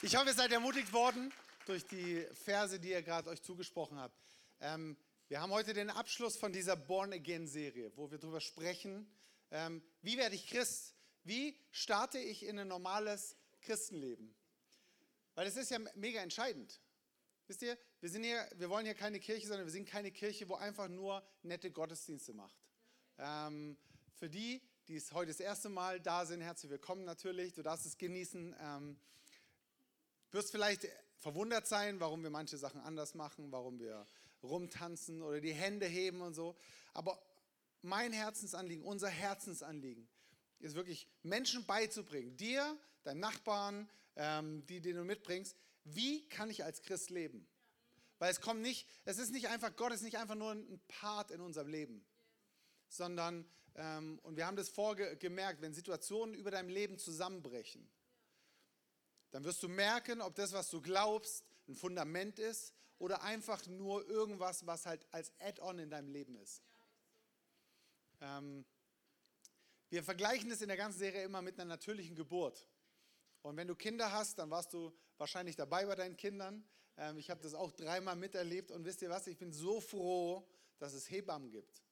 Ich 0.00 0.14
hoffe, 0.14 0.28
ihr 0.28 0.34
seid 0.34 0.52
ermutigt 0.52 0.92
worden 0.92 1.32
durch 1.66 1.84
die 1.84 2.24
Verse, 2.44 2.78
die 2.78 2.90
ihr 2.90 3.02
gerade 3.02 3.28
euch 3.30 3.42
zugesprochen 3.42 3.98
habt. 3.98 4.16
Ähm, 4.60 4.96
wir 5.26 5.40
haben 5.40 5.50
heute 5.50 5.74
den 5.74 5.90
Abschluss 5.90 6.36
von 6.36 6.52
dieser 6.52 6.76
Born 6.76 7.12
Again 7.12 7.48
Serie, 7.48 7.90
wo 7.96 8.08
wir 8.08 8.18
darüber 8.18 8.40
sprechen, 8.40 9.10
ähm, 9.50 9.82
wie 10.02 10.16
werde 10.16 10.36
ich 10.36 10.46
Christ? 10.46 10.94
Wie 11.24 11.58
starte 11.72 12.20
ich 12.20 12.44
in 12.44 12.60
ein 12.60 12.68
normales 12.68 13.34
Christenleben? 13.60 14.32
Weil 15.34 15.48
es 15.48 15.56
ist 15.56 15.72
ja 15.72 15.80
mega 15.96 16.20
entscheidend. 16.20 16.80
Wisst 17.48 17.62
ihr, 17.62 17.76
wir, 17.98 18.08
sind 18.08 18.22
hier, 18.22 18.48
wir 18.54 18.70
wollen 18.70 18.84
hier 18.84 18.94
keine 18.94 19.18
Kirche, 19.18 19.48
sondern 19.48 19.66
wir 19.66 19.72
sind 19.72 19.88
keine 19.88 20.12
Kirche, 20.12 20.48
wo 20.48 20.54
einfach 20.54 20.86
nur 20.86 21.26
nette 21.42 21.72
Gottesdienste 21.72 22.34
macht. 22.34 22.56
Ähm, 23.18 23.76
für 24.14 24.30
die, 24.30 24.62
die 24.86 24.94
es 24.94 25.10
heute 25.10 25.32
das 25.32 25.40
erste 25.40 25.68
Mal 25.68 26.00
da 26.00 26.24
sind, 26.24 26.40
herzlich 26.40 26.70
willkommen 26.70 27.04
natürlich. 27.04 27.52
Du 27.52 27.62
darfst 27.62 27.84
es 27.84 27.98
genießen. 27.98 28.54
Wirst 30.30 30.50
vielleicht 30.50 30.86
verwundert 31.16 31.66
sein, 31.66 32.00
warum 32.00 32.22
wir 32.22 32.30
manche 32.30 32.58
Sachen 32.58 32.80
anders 32.80 33.14
machen, 33.14 33.50
warum 33.50 33.78
wir 33.78 34.06
rumtanzen 34.42 35.22
oder 35.22 35.40
die 35.40 35.52
Hände 35.52 35.86
heben 35.86 36.20
und 36.20 36.34
so. 36.34 36.56
Aber 36.94 37.20
mein 37.82 38.12
Herzensanliegen, 38.12 38.84
unser 38.84 39.08
Herzensanliegen 39.08 40.08
ist 40.60 40.74
wirklich 40.74 41.08
Menschen 41.22 41.64
beizubringen, 41.64 42.36
dir, 42.36 42.76
deinem 43.04 43.20
Nachbarn, 43.20 43.88
ähm, 44.16 44.66
die, 44.66 44.80
die 44.80 44.92
du 44.92 45.04
mitbringst, 45.04 45.56
wie 45.84 46.28
kann 46.28 46.50
ich 46.50 46.64
als 46.64 46.82
Christ 46.82 47.10
leben? 47.10 47.46
Weil 48.18 48.30
es 48.30 48.40
kommt 48.40 48.60
nicht, 48.60 48.86
es 49.04 49.18
ist 49.18 49.32
nicht 49.32 49.48
einfach, 49.48 49.74
Gott 49.76 49.92
ist 49.92 50.02
nicht 50.02 50.18
einfach 50.18 50.34
nur 50.34 50.52
ein 50.52 50.80
Part 50.88 51.30
in 51.30 51.40
unserem 51.40 51.68
Leben, 51.68 52.04
sondern, 52.88 53.48
ähm, 53.76 54.18
und 54.22 54.36
wir 54.36 54.46
haben 54.46 54.56
das 54.56 54.68
vorgemerkt, 54.68 55.62
wenn 55.62 55.72
Situationen 55.72 56.34
über 56.34 56.50
deinem 56.50 56.68
Leben 56.68 56.98
zusammenbrechen, 56.98 57.88
dann 59.30 59.44
wirst 59.44 59.62
du 59.62 59.68
merken, 59.68 60.20
ob 60.20 60.34
das, 60.34 60.52
was 60.52 60.70
du 60.70 60.80
glaubst, 60.80 61.44
ein 61.68 61.74
Fundament 61.74 62.38
ist 62.38 62.72
oder 62.98 63.22
einfach 63.22 63.66
nur 63.66 64.08
irgendwas, 64.08 64.66
was 64.66 64.86
halt 64.86 65.06
als 65.10 65.32
Add-on 65.38 65.78
in 65.78 65.90
deinem 65.90 66.08
Leben 66.08 66.36
ist. 66.36 66.62
Ähm, 68.20 68.64
wir 69.90 70.02
vergleichen 70.02 70.50
es 70.50 70.60
in 70.60 70.68
der 70.68 70.76
ganzen 70.76 70.98
Serie 70.98 71.22
immer 71.24 71.42
mit 71.42 71.58
einer 71.58 71.68
natürlichen 71.68 72.16
Geburt. 72.16 72.66
Und 73.42 73.56
wenn 73.56 73.68
du 73.68 73.74
Kinder 73.74 74.12
hast, 74.12 74.38
dann 74.38 74.50
warst 74.50 74.72
du 74.72 74.92
wahrscheinlich 75.16 75.56
dabei 75.56 75.86
bei 75.86 75.94
deinen 75.94 76.16
Kindern. 76.16 76.64
Ähm, 76.96 77.18
ich 77.18 77.30
habe 77.30 77.40
das 77.40 77.54
auch 77.54 77.72
dreimal 77.72 78.16
miterlebt 78.16 78.70
und 78.70 78.84
wisst 78.84 79.02
ihr 79.02 79.10
was, 79.10 79.26
ich 79.26 79.38
bin 79.38 79.52
so 79.52 79.80
froh, 79.80 80.46
dass 80.78 80.92
es 80.92 81.08
Hebammen 81.10 81.50
gibt. 81.50 81.82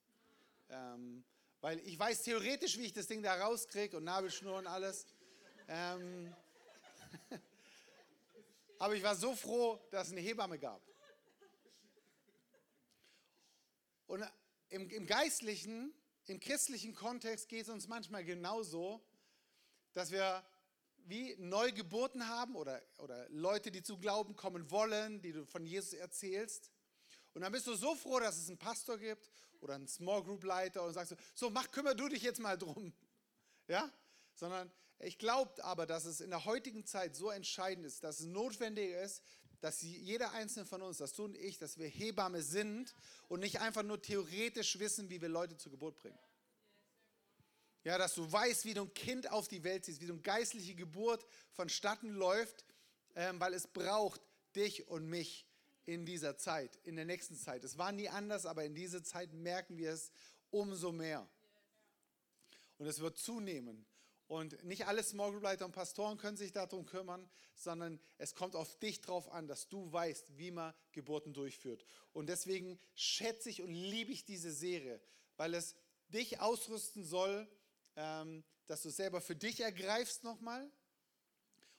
Ähm, 0.68 1.24
weil 1.60 1.78
ich 1.80 1.98
weiß 1.98 2.22
theoretisch, 2.22 2.76
wie 2.78 2.86
ich 2.86 2.92
das 2.92 3.06
Ding 3.06 3.22
da 3.22 3.34
rauskriege 3.34 3.96
und 3.96 4.04
Nabelschnur 4.04 4.58
und 4.58 4.66
alles. 4.66 5.06
Ähm, 5.68 6.34
Aber 8.78 8.94
ich 8.94 9.02
war 9.02 9.16
so 9.16 9.34
froh, 9.34 9.80
dass 9.90 10.08
es 10.08 10.12
eine 10.12 10.20
Hebamme 10.20 10.58
gab. 10.58 10.82
Und 14.06 14.24
im, 14.68 14.88
im 14.90 15.06
geistlichen, 15.06 15.92
im 16.26 16.40
christlichen 16.40 16.94
Kontext 16.94 17.48
geht 17.48 17.62
es 17.62 17.68
uns 17.68 17.88
manchmal 17.88 18.24
genauso, 18.24 19.04
dass 19.94 20.10
wir 20.10 20.44
wie 21.06 21.36
Neugeburten 21.38 22.28
haben 22.28 22.56
oder, 22.56 22.82
oder 22.98 23.28
Leute, 23.30 23.70
die 23.70 23.82
zu 23.82 23.98
Glauben 23.98 24.34
kommen 24.36 24.70
wollen, 24.70 25.20
die 25.22 25.32
du 25.32 25.46
von 25.46 25.64
Jesus 25.64 25.94
erzählst. 25.94 26.70
Und 27.32 27.42
dann 27.42 27.52
bist 27.52 27.66
du 27.66 27.74
so 27.74 27.94
froh, 27.94 28.20
dass 28.20 28.36
es 28.36 28.48
einen 28.48 28.58
Pastor 28.58 28.98
gibt 28.98 29.30
oder 29.60 29.74
einen 29.74 29.88
Small 29.88 30.22
Group 30.22 30.44
Leiter 30.44 30.82
und 30.82 30.92
sagst, 30.92 31.14
so 31.34 31.50
mach, 31.50 31.70
kümmere 31.70 31.96
du 31.96 32.08
dich 32.08 32.22
jetzt 32.22 32.40
mal 32.40 32.58
drum. 32.58 32.92
Ja? 33.68 33.92
sondern 34.36 34.70
ich 34.98 35.18
glaube 35.18 35.62
aber, 35.64 35.86
dass 35.86 36.04
es 36.04 36.20
in 36.20 36.30
der 36.30 36.44
heutigen 36.44 36.84
Zeit 36.86 37.16
so 37.16 37.30
entscheidend 37.30 37.86
ist, 37.86 38.02
dass 38.02 38.20
es 38.20 38.26
notwendig 38.26 38.92
ist, 38.92 39.22
dass 39.60 39.80
jeder 39.82 40.32
einzelne 40.32 40.66
von 40.66 40.82
uns, 40.82 40.98
dass 40.98 41.12
du 41.14 41.24
und 41.24 41.36
ich, 41.36 41.58
dass 41.58 41.78
wir 41.78 41.88
Hebamme 41.88 42.42
sind 42.42 42.94
und 43.28 43.40
nicht 43.40 43.60
einfach 43.60 43.82
nur 43.82 44.00
theoretisch 44.00 44.78
wissen, 44.78 45.10
wie 45.10 45.20
wir 45.20 45.28
Leute 45.28 45.56
zur 45.56 45.72
Geburt 45.72 45.96
bringen. 45.96 46.18
Ja, 47.84 47.98
dass 47.98 48.14
du 48.14 48.30
weißt, 48.30 48.64
wie 48.64 48.74
du 48.74 48.82
ein 48.82 48.94
Kind 48.94 49.30
auf 49.30 49.48
die 49.48 49.62
Welt 49.62 49.84
siehst, 49.84 50.00
wie 50.00 50.06
du 50.06 50.14
eine 50.14 50.22
geistliche 50.22 50.74
Geburt 50.74 51.24
vonstatten 51.52 52.10
läuft, 52.10 52.64
ähm, 53.14 53.38
weil 53.38 53.54
es 53.54 53.66
braucht 53.66 54.20
dich 54.56 54.88
und 54.88 55.06
mich 55.06 55.46
in 55.84 56.04
dieser 56.04 56.36
Zeit, 56.36 56.76
in 56.82 56.96
der 56.96 57.04
nächsten 57.04 57.36
Zeit. 57.36 57.62
Es 57.62 57.78
war 57.78 57.92
nie 57.92 58.08
anders, 58.08 58.44
aber 58.44 58.64
in 58.64 58.74
dieser 58.74 59.04
Zeit 59.04 59.32
merken 59.32 59.78
wir 59.78 59.92
es 59.92 60.10
umso 60.50 60.90
mehr. 60.90 61.28
Und 62.78 62.86
es 62.86 63.00
wird 63.00 63.18
zunehmen. 63.18 63.86
Und 64.28 64.64
nicht 64.64 64.86
alle 64.86 65.02
Small 65.04 65.30
Group 65.30 65.44
Leiter 65.44 65.64
und 65.64 65.72
Pastoren 65.72 66.18
können 66.18 66.36
sich 66.36 66.52
darum 66.52 66.84
kümmern, 66.84 67.28
sondern 67.54 68.00
es 68.18 68.34
kommt 68.34 68.56
auf 68.56 68.76
dich 68.78 69.00
drauf 69.00 69.30
an, 69.30 69.46
dass 69.46 69.68
du 69.68 69.92
weißt, 69.92 70.36
wie 70.36 70.50
man 70.50 70.74
Geburten 70.92 71.32
durchführt. 71.32 71.84
Und 72.12 72.28
deswegen 72.28 72.78
schätze 72.94 73.50
ich 73.50 73.62
und 73.62 73.72
liebe 73.72 74.10
ich 74.10 74.24
diese 74.24 74.52
Serie, 74.52 75.00
weil 75.36 75.54
es 75.54 75.76
dich 76.08 76.40
ausrüsten 76.40 77.04
soll, 77.04 77.48
ähm, 77.94 78.42
dass 78.66 78.82
du 78.82 78.88
es 78.88 78.96
selber 78.96 79.20
für 79.20 79.36
dich 79.36 79.60
ergreifst 79.60 80.24
nochmal 80.24 80.68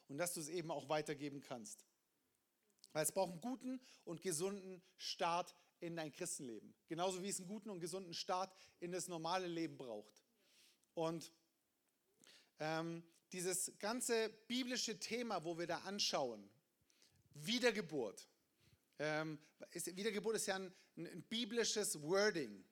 und 0.07 0.17
dass 0.17 0.33
du 0.33 0.39
es 0.39 0.47
eben 0.47 0.71
auch 0.71 0.87
weitergeben 0.87 1.41
kannst. 1.41 1.85
Weil 2.93 3.03
es 3.03 3.11
braucht 3.11 3.31
einen 3.33 3.41
guten 3.41 3.81
und 4.05 4.21
gesunden 4.21 4.81
Start 4.95 5.53
in 5.79 5.95
dein 5.95 6.11
Christenleben. 6.11 6.73
Genauso 6.87 7.21
wie 7.21 7.29
es 7.29 7.39
einen 7.39 7.47
guten 7.47 7.69
und 7.69 7.79
gesunden 7.79 8.13
Start 8.13 8.55
in 8.79 8.91
das 8.91 9.07
normale 9.07 9.47
Leben 9.47 9.77
braucht. 9.77 10.23
Und 10.93 11.31
ähm, 12.59 13.03
dieses 13.31 13.71
ganze 13.79 14.29
biblische 14.47 14.99
Thema, 14.99 15.43
wo 15.43 15.57
wir 15.57 15.67
da 15.67 15.79
anschauen, 15.79 16.49
Wiedergeburt. 17.33 18.27
Ähm, 18.99 19.37
ist, 19.71 19.95
Wiedergeburt 19.95 20.35
ist 20.37 20.47
ja 20.47 20.55
ein, 20.55 20.73
ein 20.97 21.23
biblisches 21.23 22.01
Wording. 22.01 22.63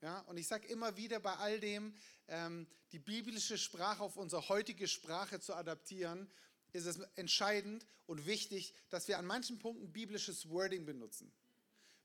Ja, 0.00 0.20
und 0.22 0.36
ich 0.36 0.46
sage 0.46 0.66
immer 0.68 0.96
wieder 0.96 1.18
bei 1.20 1.34
all 1.34 1.58
dem, 1.58 1.94
ähm, 2.28 2.66
die 2.92 2.98
biblische 2.98 3.58
Sprache 3.58 4.02
auf 4.02 4.16
unsere 4.16 4.48
heutige 4.48 4.86
Sprache 4.86 5.40
zu 5.40 5.54
adaptieren, 5.54 6.30
ist 6.72 6.86
es 6.86 6.98
entscheidend 7.16 7.84
und 8.06 8.26
wichtig, 8.26 8.74
dass 8.90 9.08
wir 9.08 9.18
an 9.18 9.26
manchen 9.26 9.58
Punkten 9.58 9.92
biblisches 9.92 10.48
Wording 10.48 10.84
benutzen. 10.84 11.32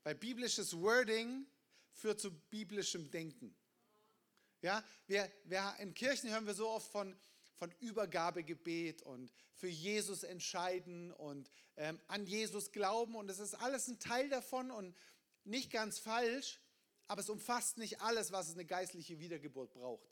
Weil 0.02 0.14
biblisches 0.14 0.78
Wording 0.80 1.46
führt 1.92 2.20
zu 2.20 2.32
biblischem 2.32 3.10
Denken. 3.10 3.54
Ja, 4.64 4.82
wir, 5.06 5.30
wir, 5.44 5.74
in 5.80 5.92
Kirchen 5.92 6.30
hören 6.30 6.46
wir 6.46 6.54
so 6.54 6.70
oft 6.70 6.90
von, 6.90 7.14
von 7.56 7.70
Übergabegebet 7.80 9.02
und 9.02 9.30
für 9.52 9.68
Jesus 9.68 10.22
entscheiden 10.22 11.12
und 11.12 11.50
ähm, 11.76 12.00
an 12.08 12.24
Jesus 12.24 12.72
glauben. 12.72 13.14
Und 13.14 13.30
es 13.30 13.40
ist 13.40 13.52
alles 13.56 13.88
ein 13.88 13.98
Teil 13.98 14.30
davon 14.30 14.70
und 14.70 14.96
nicht 15.44 15.70
ganz 15.70 15.98
falsch, 15.98 16.62
aber 17.08 17.20
es 17.20 17.28
umfasst 17.28 17.76
nicht 17.76 18.00
alles, 18.00 18.32
was 18.32 18.52
eine 18.52 18.64
geistliche 18.64 19.18
Wiedergeburt 19.18 19.74
braucht. 19.74 20.08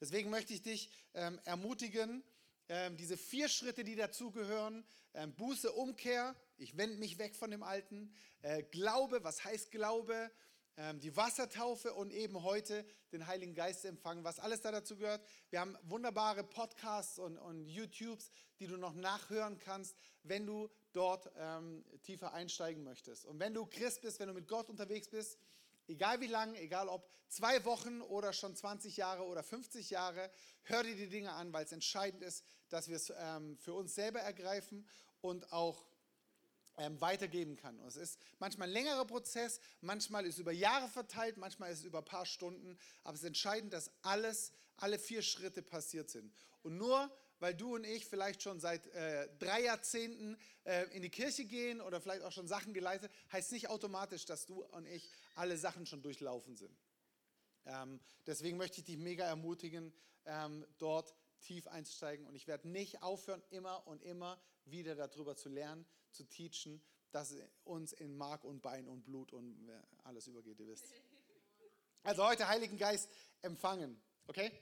Deswegen 0.00 0.28
möchte 0.30 0.52
ich 0.52 0.62
dich 0.62 0.90
ähm, 1.14 1.38
ermutigen, 1.44 2.24
ähm, 2.68 2.96
diese 2.96 3.16
vier 3.16 3.48
Schritte, 3.48 3.84
die 3.84 3.94
dazugehören, 3.94 4.84
ähm, 5.14 5.36
Buße, 5.36 5.70
Umkehr, 5.70 6.34
ich 6.56 6.76
wende 6.76 6.96
mich 6.96 7.18
weg 7.18 7.36
von 7.36 7.52
dem 7.52 7.62
Alten, 7.62 8.12
äh, 8.42 8.64
Glaube, 8.64 9.22
was 9.22 9.44
heißt 9.44 9.70
Glaube? 9.70 10.32
Ähm, 10.82 10.98
die 10.98 11.14
Wassertaufe 11.14 11.92
und 11.92 12.10
eben 12.10 12.42
heute 12.42 12.86
den 13.12 13.26
Heiligen 13.26 13.54
Geist 13.54 13.84
empfangen, 13.84 14.24
was 14.24 14.38
alles 14.38 14.62
da 14.62 14.72
dazu 14.72 14.96
gehört. 14.96 15.22
Wir 15.50 15.60
haben 15.60 15.76
wunderbare 15.82 16.42
Podcasts 16.42 17.18
und, 17.18 17.36
und 17.36 17.66
YouTubes, 17.66 18.30
die 18.58 18.66
du 18.66 18.78
noch 18.78 18.94
nachhören 18.94 19.58
kannst, 19.58 19.94
wenn 20.22 20.46
du 20.46 20.70
dort 20.94 21.30
ähm, 21.36 21.84
tiefer 22.02 22.32
einsteigen 22.32 22.82
möchtest. 22.82 23.26
Und 23.26 23.38
wenn 23.40 23.52
du 23.52 23.66
Christ 23.66 24.00
bist, 24.00 24.20
wenn 24.20 24.28
du 24.28 24.32
mit 24.32 24.48
Gott 24.48 24.70
unterwegs 24.70 25.10
bist, 25.10 25.38
egal 25.86 26.18
wie 26.22 26.28
lang, 26.28 26.54
egal 26.54 26.88
ob 26.88 27.06
zwei 27.28 27.62
Wochen 27.66 28.00
oder 28.00 28.32
schon 28.32 28.56
20 28.56 28.96
Jahre 28.96 29.24
oder 29.24 29.42
50 29.42 29.90
Jahre, 29.90 30.30
hör 30.62 30.82
dir 30.82 30.96
die 30.96 31.10
Dinge 31.10 31.32
an, 31.32 31.52
weil 31.52 31.66
es 31.66 31.72
entscheidend 31.72 32.22
ist, 32.22 32.42
dass 32.70 32.88
wir 32.88 32.96
es 32.96 33.12
ähm, 33.18 33.58
für 33.58 33.74
uns 33.74 33.94
selber 33.94 34.20
ergreifen 34.20 34.88
und 35.20 35.52
auch 35.52 35.89
weitergeben 37.00 37.56
kann. 37.56 37.78
Und 37.78 37.86
es 37.86 37.96
ist 37.96 38.18
manchmal 38.38 38.68
ein 38.68 38.72
längerer 38.72 39.04
Prozess, 39.04 39.60
manchmal 39.80 40.26
ist 40.26 40.34
es 40.34 40.40
über 40.40 40.52
Jahre 40.52 40.88
verteilt, 40.88 41.36
manchmal 41.36 41.70
ist 41.72 41.80
es 41.80 41.84
über 41.84 41.98
ein 41.98 42.04
paar 42.04 42.26
Stunden, 42.26 42.78
aber 43.04 43.14
es 43.14 43.20
ist 43.20 43.26
entscheidend, 43.26 43.72
dass 43.72 43.90
alles, 44.02 44.52
alle 44.76 44.98
vier 44.98 45.22
Schritte 45.22 45.62
passiert 45.62 46.10
sind. 46.10 46.32
Und 46.62 46.76
nur 46.76 47.10
weil 47.40 47.54
du 47.54 47.74
und 47.74 47.84
ich 47.84 48.06
vielleicht 48.06 48.42
schon 48.42 48.60
seit 48.60 48.86
äh, 48.88 49.28
drei 49.38 49.62
Jahrzehnten 49.62 50.36
äh, 50.64 50.84
in 50.94 51.02
die 51.02 51.10
Kirche 51.10 51.46
gehen 51.46 51.80
oder 51.80 52.00
vielleicht 52.00 52.22
auch 52.22 52.32
schon 52.32 52.46
Sachen 52.46 52.74
geleitet, 52.74 53.10
heißt 53.32 53.52
nicht 53.52 53.68
automatisch, 53.68 54.26
dass 54.26 54.46
du 54.46 54.62
und 54.62 54.86
ich 54.86 55.10
alle 55.34 55.56
Sachen 55.56 55.86
schon 55.86 56.02
durchlaufen 56.02 56.56
sind. 56.56 56.78
Ähm, 57.64 58.00
deswegen 58.26 58.58
möchte 58.58 58.80
ich 58.80 58.84
dich 58.84 58.98
mega 58.98 59.24
ermutigen, 59.24 59.92
ähm, 60.26 60.66
dort 60.78 61.14
tief 61.40 61.66
einzusteigen. 61.66 62.26
Und 62.26 62.34
ich 62.34 62.46
werde 62.46 62.68
nicht 62.68 63.02
aufhören, 63.02 63.42
immer 63.50 63.86
und 63.86 64.02
immer 64.02 64.40
wieder 64.64 64.94
darüber 64.94 65.36
zu 65.36 65.48
lernen, 65.48 65.86
zu 66.12 66.24
teachen, 66.24 66.82
dass 67.10 67.32
es 67.32 67.42
uns 67.64 67.92
in 67.92 68.16
Mark 68.16 68.44
und 68.44 68.62
Bein 68.62 68.86
und 68.88 69.04
Blut 69.04 69.32
und 69.32 69.68
äh, 69.68 69.82
alles 70.04 70.26
übergeht, 70.26 70.60
ihr 70.60 70.68
wisst. 70.68 70.86
Also 72.02 72.24
heute 72.24 72.48
Heiligen 72.48 72.78
Geist 72.78 73.10
empfangen, 73.42 74.00
okay? 74.26 74.52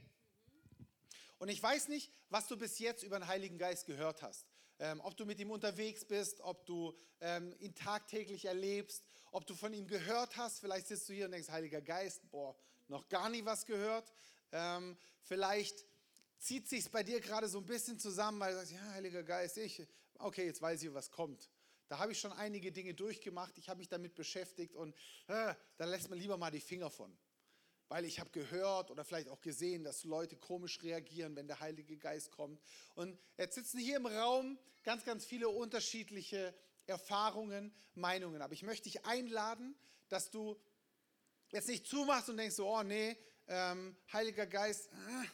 Und 1.39 1.49
ich 1.51 1.63
weiß 1.63 1.89
nicht, 1.89 2.11
was 2.31 2.49
du 2.49 2.57
bis 2.57 2.79
jetzt 2.79 3.03
über 3.03 3.19
den 3.19 3.29
Heiligen 3.29 3.59
Geist 3.59 3.87
gehört 3.87 4.23
hast. 4.23 4.47
ähm, 4.79 5.01
ob 5.01 5.17
du 5.17 5.25
mit 5.25 5.39
ihm 5.41 5.51
unterwegs 5.51 6.05
bist, 6.05 6.41
ob 6.41 6.65
du 6.67 6.97
ähm, 7.21 7.55
ihn 7.59 7.75
tagtäglich 7.75 8.45
erlebst, 8.45 9.05
ob 9.33 9.47
du 9.47 9.55
von 9.55 9.73
ihm 9.73 9.87
gehört 9.87 10.37
hast. 10.37 10.61
Vielleicht 10.61 10.87
sitzt 10.87 11.09
du 11.09 11.13
hier 11.13 11.27
und 11.27 11.33
denkst, 11.33 11.49
Heiliger 11.49 11.81
Geist, 11.81 12.29
boah, 12.31 12.57
noch 12.87 13.09
gar 13.09 13.29
nie 13.29 13.45
was 13.45 13.67
gehört. 13.67 14.13
Ähm, 14.53 14.97
vielleicht 15.23 15.85
zieht 16.39 16.69
sich 16.69 16.91
bei 16.91 17.03
dir 17.03 17.21
gerade 17.21 17.49
so 17.49 17.59
ein 17.59 17.67
bisschen 17.67 17.99
zusammen, 17.99 18.41
weil 18.41 18.53
du 18.53 18.59
sagst, 18.59 18.73
ja, 18.73 18.91
Heiliger 18.93 19.23
Geist, 19.23 19.57
ich, 19.59 19.87
okay, 20.19 20.47
jetzt 20.47 20.63
weiß 20.63 20.83
ich, 20.83 20.95
was 20.95 21.11
kommt. 21.11 21.51
Da 21.89 21.99
habe 21.99 22.13
ich 22.13 22.21
schon 22.21 22.33
einige 22.33 22.71
Dinge 22.71 22.95
durchgemacht, 22.95 23.57
ich 23.57 23.69
habe 23.69 23.79
mich 23.79 23.89
damit 23.89 24.15
beschäftigt 24.15 24.75
und 24.75 24.95
äh, 25.29 25.55
da 25.77 25.85
lässt 25.85 26.11
man 26.11 26.19
lieber 26.19 26.37
mal 26.37 26.51
die 26.51 26.61
Finger 26.61 26.91
von. 26.91 27.17
Weil 27.89 28.05
ich 28.05 28.21
habe 28.21 28.29
gehört 28.31 28.91
oder 28.91 29.03
vielleicht 29.05 29.31
auch 29.31 29.41
gesehen, 29.41 29.83
dass 29.83 30.05
Leute 30.05 30.37
komisch 30.37 30.83
reagieren, 30.83 31.35
wenn 31.37 31.47
der 31.47 31.61
Heilige 31.61 31.97
Geist 31.97 32.31
kommt. 32.31 32.61
Und 32.95 33.19
jetzt 33.39 33.55
sitzen 33.55 33.79
hier 33.79 33.97
im 33.97 34.07
Raum 34.07 34.59
ganz, 34.83 35.05
ganz 35.05 35.25
viele 35.25 35.49
unterschiedliche 35.49 36.55
Erfahrungen, 36.87 37.73
Meinungen. 37.95 38.43
Aber 38.43 38.53
ich 38.53 38.63
möchte 38.63 38.85
dich 38.85 39.07
einladen, 39.07 39.75
dass 40.11 40.31
du 40.31 40.61
jetzt 41.51 41.69
nicht 41.69 41.87
zumachst 41.87 42.29
und 42.29 42.37
denkst 42.37 42.57
so, 42.57 42.69
oh 42.69 42.83
nee, 42.83 43.17
ähm, 43.47 43.97
Heiliger 44.13 44.47
Geist, 44.47 44.91
äh, 44.93 45.27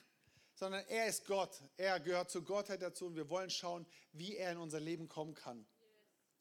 sondern 0.54 0.84
er 0.88 1.06
ist 1.06 1.26
Gott. 1.26 1.62
Er 1.76 2.00
gehört 2.00 2.30
zur 2.30 2.44
Gottheit 2.44 2.82
dazu 2.82 3.06
und 3.06 3.16
wir 3.16 3.28
wollen 3.28 3.50
schauen, 3.50 3.86
wie 4.12 4.36
er 4.36 4.52
in 4.52 4.58
unser 4.58 4.80
Leben 4.80 5.08
kommen 5.08 5.34
kann. 5.34 5.66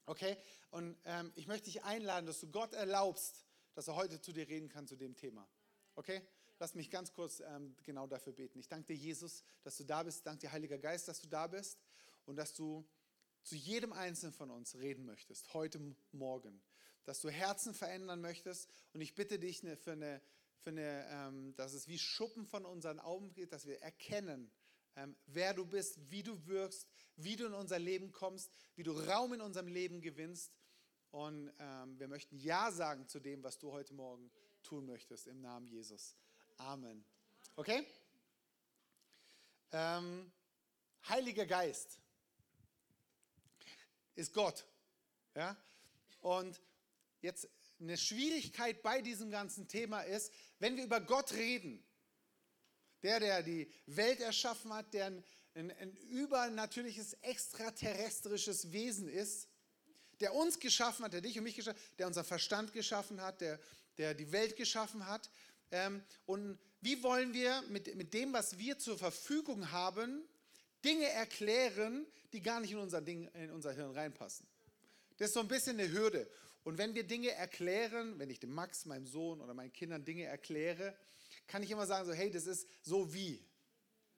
Okay? 0.06 0.38
Und 0.71 0.98
ähm, 1.06 1.31
ich 1.36 1.48
möchte 1.48 1.65
dich 1.65 1.83
einladen, 1.83 2.25
dass 2.25 2.39
du 2.39 2.50
Gott 2.50 2.74
erlaubst, 2.74 3.45
dass 3.74 3.88
er 3.88 3.95
heute 3.95 4.21
zu 4.21 4.31
dir 4.33 4.48
reden 4.48 4.69
kann 4.69 4.88
zu 4.88 4.95
dem 4.95 5.15
Thema. 5.15 5.48
Okay? 5.95 6.21
Lass 6.60 6.75
mich 6.75 6.89
ganz 6.89 7.12
kurz 7.13 7.42
ähm, 7.42 7.75
genau 7.83 8.07
dafür 8.07 8.33
beten. 8.33 8.60
Ich 8.60 8.68
danke 8.68 8.88
dir, 8.88 8.95
Jesus, 8.95 9.44
dass 9.63 9.77
du 9.77 9.83
da 9.83 10.04
bist. 10.04 10.25
Danke 10.25 10.42
dir, 10.42 10.51
Heiliger 10.51 10.77
Geist, 10.77 11.07
dass 11.07 11.19
du 11.19 11.27
da 11.27 11.48
bist 11.48 11.80
und 12.25 12.36
dass 12.36 12.54
du 12.54 12.88
zu 13.44 13.56
jedem 13.56 13.92
Einzelnen 13.92 14.33
von 14.33 14.50
uns 14.50 14.75
reden 14.75 15.06
möchtest, 15.06 15.54
heute 15.54 15.80
Morgen. 16.12 16.62
Dass 17.04 17.19
du 17.19 17.30
Herzen 17.30 17.74
verändern 17.74 18.21
möchtest. 18.21 18.69
Und 18.94 19.01
ich 19.01 19.13
bitte 19.15 19.39
dich 19.39 19.63
ne, 19.63 19.75
für 19.75 19.92
eine, 19.92 20.21
eine 20.69 21.07
ähm, 21.10 21.56
dass 21.56 21.74
es 21.74 21.88
wie 21.88 22.00
Schuppen 22.00 22.45
von 22.45 22.65
unseren 22.65 23.00
Augen 23.00 23.33
geht, 23.33 23.51
dass 23.51 23.65
wir 23.65 23.81
erkennen, 23.81 24.51
ähm, 24.95 25.15
wer 25.25 25.54
du 25.54 25.65
bist, 25.65 26.12
wie 26.12 26.24
du 26.24 26.45
wirkst, 26.45 26.88
wie 27.15 27.36
du 27.36 27.45
in 27.45 27.54
unser 27.54 27.80
Leben 27.80 28.12
kommst, 28.12 28.51
wie 28.75 28.83
du 28.83 28.92
Raum 28.92 29.33
in 29.33 29.42
unserem 29.42 29.68
Leben 29.68 30.01
gewinnst. 30.01 30.51
Und 31.12 31.51
ähm, 31.60 32.00
wir 32.00 32.07
möchten 32.07 32.38
Ja 32.38 32.71
sagen 32.71 33.07
zu 33.07 33.19
dem, 33.19 33.44
was 33.44 33.60
du 33.60 33.71
heute 33.71 33.94
Morgen 33.94 34.31
tun 34.63 34.86
möchtest, 34.86 35.27
im 35.27 35.42
Namen 35.42 35.68
Jesus. 35.68 36.15
Amen. 36.57 37.06
Okay? 37.56 37.86
Ähm, 39.71 40.31
Heiliger 41.07 41.45
Geist 41.45 42.00
ist 44.15 44.33
Gott. 44.33 44.65
Ja? 45.36 45.57
Und 46.21 46.62
jetzt 47.21 47.50
eine 47.79 47.97
Schwierigkeit 47.97 48.81
bei 48.81 49.01
diesem 49.01 49.31
ganzen 49.31 49.67
Thema 49.67 50.01
ist, 50.01 50.31
wenn 50.59 50.77
wir 50.77 50.83
über 50.83 51.01
Gott 51.01 51.33
reden, 51.33 51.83
der, 53.03 53.19
der 53.19 53.43
die 53.43 53.69
Welt 53.85 54.21
erschaffen 54.21 54.73
hat, 54.73 54.93
der 54.93 55.07
ein, 55.07 55.23
ein, 55.55 55.71
ein 55.71 55.95
übernatürliches, 56.09 57.13
extraterrestrisches 57.21 58.71
Wesen 58.71 59.09
ist, 59.09 59.49
der 60.19 60.33
uns 60.33 60.59
geschaffen 60.59 61.05
hat, 61.05 61.13
der 61.13 61.21
dich 61.21 61.37
und 61.37 61.43
mich 61.43 61.55
geschaffen 61.55 61.79
hat, 61.79 61.99
der 61.99 62.07
unser 62.07 62.23
Verstand 62.23 62.73
geschaffen 62.73 63.21
hat, 63.21 63.41
der, 63.41 63.59
der 63.97 64.13
die 64.13 64.31
Welt 64.31 64.55
geschaffen 64.55 65.05
hat. 65.05 65.29
Ähm, 65.71 66.03
und 66.25 66.57
wie 66.81 67.01
wollen 67.03 67.33
wir 67.33 67.61
mit, 67.69 67.93
mit 67.95 68.13
dem, 68.13 68.33
was 68.33 68.57
wir 68.57 68.79
zur 68.79 68.97
Verfügung 68.97 69.71
haben, 69.71 70.23
Dinge 70.83 71.09
erklären, 71.09 72.05
die 72.31 72.41
gar 72.41 72.59
nicht 72.59 72.71
in 72.71 72.77
unser, 72.77 73.01
Ding, 73.01 73.27
in 73.33 73.51
unser 73.51 73.73
Hirn 73.73 73.91
reinpassen? 73.91 74.47
Das 75.17 75.29
ist 75.29 75.33
so 75.33 75.39
ein 75.41 75.47
bisschen 75.47 75.79
eine 75.79 75.91
Hürde. 75.91 76.29
Und 76.63 76.77
wenn 76.77 76.95
wir 76.95 77.04
Dinge 77.04 77.31
erklären, 77.31 78.18
wenn 78.19 78.30
ich 78.30 78.39
dem 78.39 78.51
Max, 78.51 78.86
meinem 78.86 79.06
Sohn 79.06 79.42
oder 79.42 79.54
meinen 79.54 79.74
Kindern 79.74 80.06
Dinge 80.06 80.24
erkläre, 80.24 80.95
kann 81.48 81.63
ich 81.63 81.71
immer 81.71 81.86
sagen, 81.86 82.07
so, 82.07 82.13
hey, 82.13 82.31
das 82.31 82.48
ist 82.48 82.68
so 82.81 83.13
wie. 83.13 83.45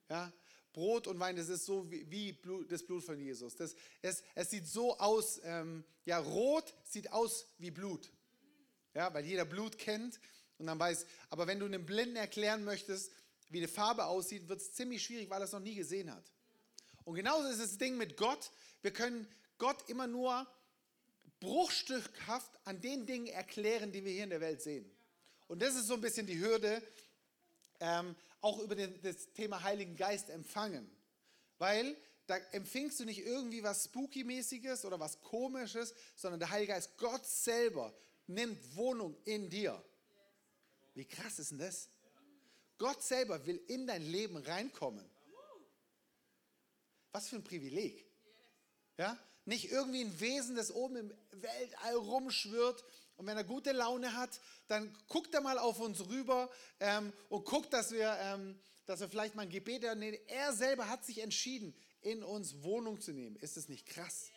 Ja? 0.08 0.32
Brot 0.72 1.06
und 1.06 1.18
Wein, 1.18 1.36
das 1.36 1.48
ist 1.48 1.64
so 1.64 1.90
wie, 1.90 2.08
wie 2.10 2.32
Blut, 2.32 2.70
das 2.70 2.84
Blut 2.84 3.02
von 3.02 3.18
Jesus. 3.18 3.56
Das, 3.56 3.74
es, 4.02 4.22
es 4.34 4.50
sieht 4.50 4.66
so 4.66 4.98
aus, 4.98 5.40
ähm, 5.42 5.84
ja, 6.04 6.18
rot 6.18 6.74
sieht 6.84 7.10
aus 7.12 7.46
wie 7.58 7.70
Blut. 7.70 8.12
Ja, 8.94 9.12
weil 9.12 9.24
jeder 9.24 9.44
Blut 9.44 9.78
kennt 9.78 10.20
und 10.58 10.66
dann 10.66 10.78
weiß, 10.78 11.06
aber 11.30 11.46
wenn 11.46 11.58
du 11.58 11.66
einem 11.66 11.86
Blinden 11.86 12.16
erklären 12.16 12.64
möchtest, 12.64 13.10
wie 13.48 13.58
eine 13.58 13.68
Farbe 13.68 14.04
aussieht, 14.04 14.48
wird 14.48 14.60
es 14.60 14.72
ziemlich 14.72 15.02
schwierig, 15.02 15.30
weil 15.30 15.40
er 15.40 15.44
es 15.44 15.52
noch 15.52 15.60
nie 15.60 15.74
gesehen 15.74 16.14
hat. 16.14 16.30
Und 17.04 17.14
genauso 17.14 17.48
ist 17.48 17.60
das 17.60 17.78
Ding 17.78 17.96
mit 17.96 18.16
Gott. 18.16 18.50
Wir 18.82 18.92
können 18.92 19.26
Gott 19.58 19.88
immer 19.88 20.06
nur 20.06 20.46
bruchstückhaft 21.40 22.50
an 22.64 22.80
den 22.80 23.06
Dingen 23.06 23.26
erklären, 23.26 23.92
die 23.92 24.04
wir 24.04 24.12
hier 24.12 24.24
in 24.24 24.30
der 24.30 24.40
Welt 24.40 24.62
sehen. 24.62 24.90
Und 25.48 25.62
das 25.62 25.74
ist 25.74 25.86
so 25.86 25.94
ein 25.94 26.00
bisschen 26.00 26.26
die 26.26 26.38
Hürde, 26.38 26.82
ähm, 27.80 28.16
auch 28.40 28.58
über 28.60 28.74
den, 28.74 29.00
das 29.02 29.32
Thema 29.32 29.62
Heiligen 29.62 29.96
Geist 29.96 30.30
empfangen. 30.30 30.90
Weil 31.58 31.96
da 32.26 32.36
empfingst 32.52 32.98
du 33.00 33.04
nicht 33.04 33.24
irgendwie 33.24 33.62
was 33.62 33.84
Spooky-mäßiges 33.84 34.84
oder 34.84 34.98
was 34.98 35.20
Komisches, 35.20 35.94
sondern 36.16 36.40
der 36.40 36.50
Heilige 36.50 36.72
Geist, 36.72 36.96
Gott 36.98 37.24
selber, 37.24 37.94
nimmt 38.26 38.76
Wohnung 38.76 39.16
in 39.24 39.48
dir. 39.48 39.82
Wie 40.94 41.04
krass 41.04 41.38
ist 41.38 41.52
denn 41.52 41.58
das? 41.58 41.88
Gott 42.78 43.02
selber 43.02 43.44
will 43.46 43.62
in 43.68 43.86
dein 43.86 44.02
Leben 44.02 44.36
reinkommen. 44.36 45.08
Was 47.12 47.28
für 47.28 47.36
ein 47.36 47.44
Privileg. 47.44 48.04
Ja? 48.98 49.18
Nicht 49.46 49.70
irgendwie 49.70 50.02
ein 50.02 50.20
Wesen, 50.20 50.56
das 50.56 50.70
oben 50.70 50.96
im 50.96 51.14
Weltall 51.30 51.94
rumschwirrt 51.94 52.84
und 53.16 53.26
wenn 53.26 53.36
er 53.36 53.44
gute 53.44 53.72
Laune 53.72 54.14
hat, 54.14 54.40
dann 54.68 54.94
guckt 55.08 55.34
er 55.34 55.40
mal 55.40 55.58
auf 55.58 55.80
uns 55.80 56.06
rüber 56.08 56.50
ähm, 56.80 57.12
und 57.28 57.44
guckt, 57.44 57.72
dass 57.72 57.90
wir, 57.92 58.16
ähm, 58.20 58.58
dass 58.84 59.00
wir 59.00 59.08
vielleicht 59.08 59.34
mal 59.34 59.42
ein 59.42 59.50
Gebet 59.50 59.84
ernehmen. 59.84 60.18
Er 60.28 60.52
selber 60.52 60.88
hat 60.88 61.04
sich 61.04 61.22
entschieden, 61.22 61.74
in 62.02 62.22
uns 62.22 62.62
Wohnung 62.62 63.00
zu 63.00 63.12
nehmen. 63.12 63.36
Ist 63.36 63.56
es 63.56 63.68
nicht 63.68 63.86
krass? 63.86 64.30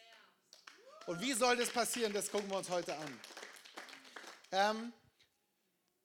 Und 1.08 1.20
wie 1.22 1.34
soll 1.34 1.58
das 1.58 1.70
passieren? 1.70 2.14
Das 2.14 2.32
gucken 2.32 2.50
wir 2.50 2.58
uns 2.58 2.70
heute 2.70 2.96
an. 2.96 3.20
Ähm, 4.52 4.94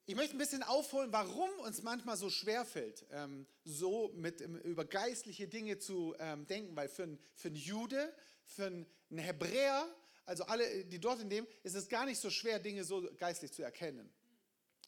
ich 0.06 0.14
möchte 0.16 0.36
ein 0.36 0.38
bisschen 0.38 0.62
aufholen, 0.62 1.12
warum 1.12 1.48
uns 1.60 1.82
manchmal 1.82 2.16
so 2.16 2.28
schwer 2.28 2.66
fällt, 2.66 3.06
ähm, 3.10 3.46
so 3.64 4.12
mit, 4.14 4.40
über 4.40 4.84
geistliche 4.84 5.48
Dinge 5.48 5.78
zu 5.78 6.14
ähm, 6.18 6.46
denken. 6.46 6.76
Weil 6.76 6.88
für, 6.88 7.04
ein, 7.04 7.18
für 7.34 7.48
einen 7.48 7.56
Jude, 7.56 8.14
für 8.44 8.66
einen 8.66 8.86
Hebräer, 9.18 9.88
also 10.26 10.44
alle, 10.44 10.84
die 10.84 11.00
dort 11.00 11.20
in 11.20 11.30
dem, 11.30 11.46
ist 11.62 11.74
es 11.74 11.88
gar 11.88 12.04
nicht 12.04 12.18
so 12.18 12.28
schwer, 12.28 12.58
Dinge 12.58 12.84
so 12.84 13.08
geistlich 13.16 13.52
zu 13.52 13.62
erkennen. 13.62 14.12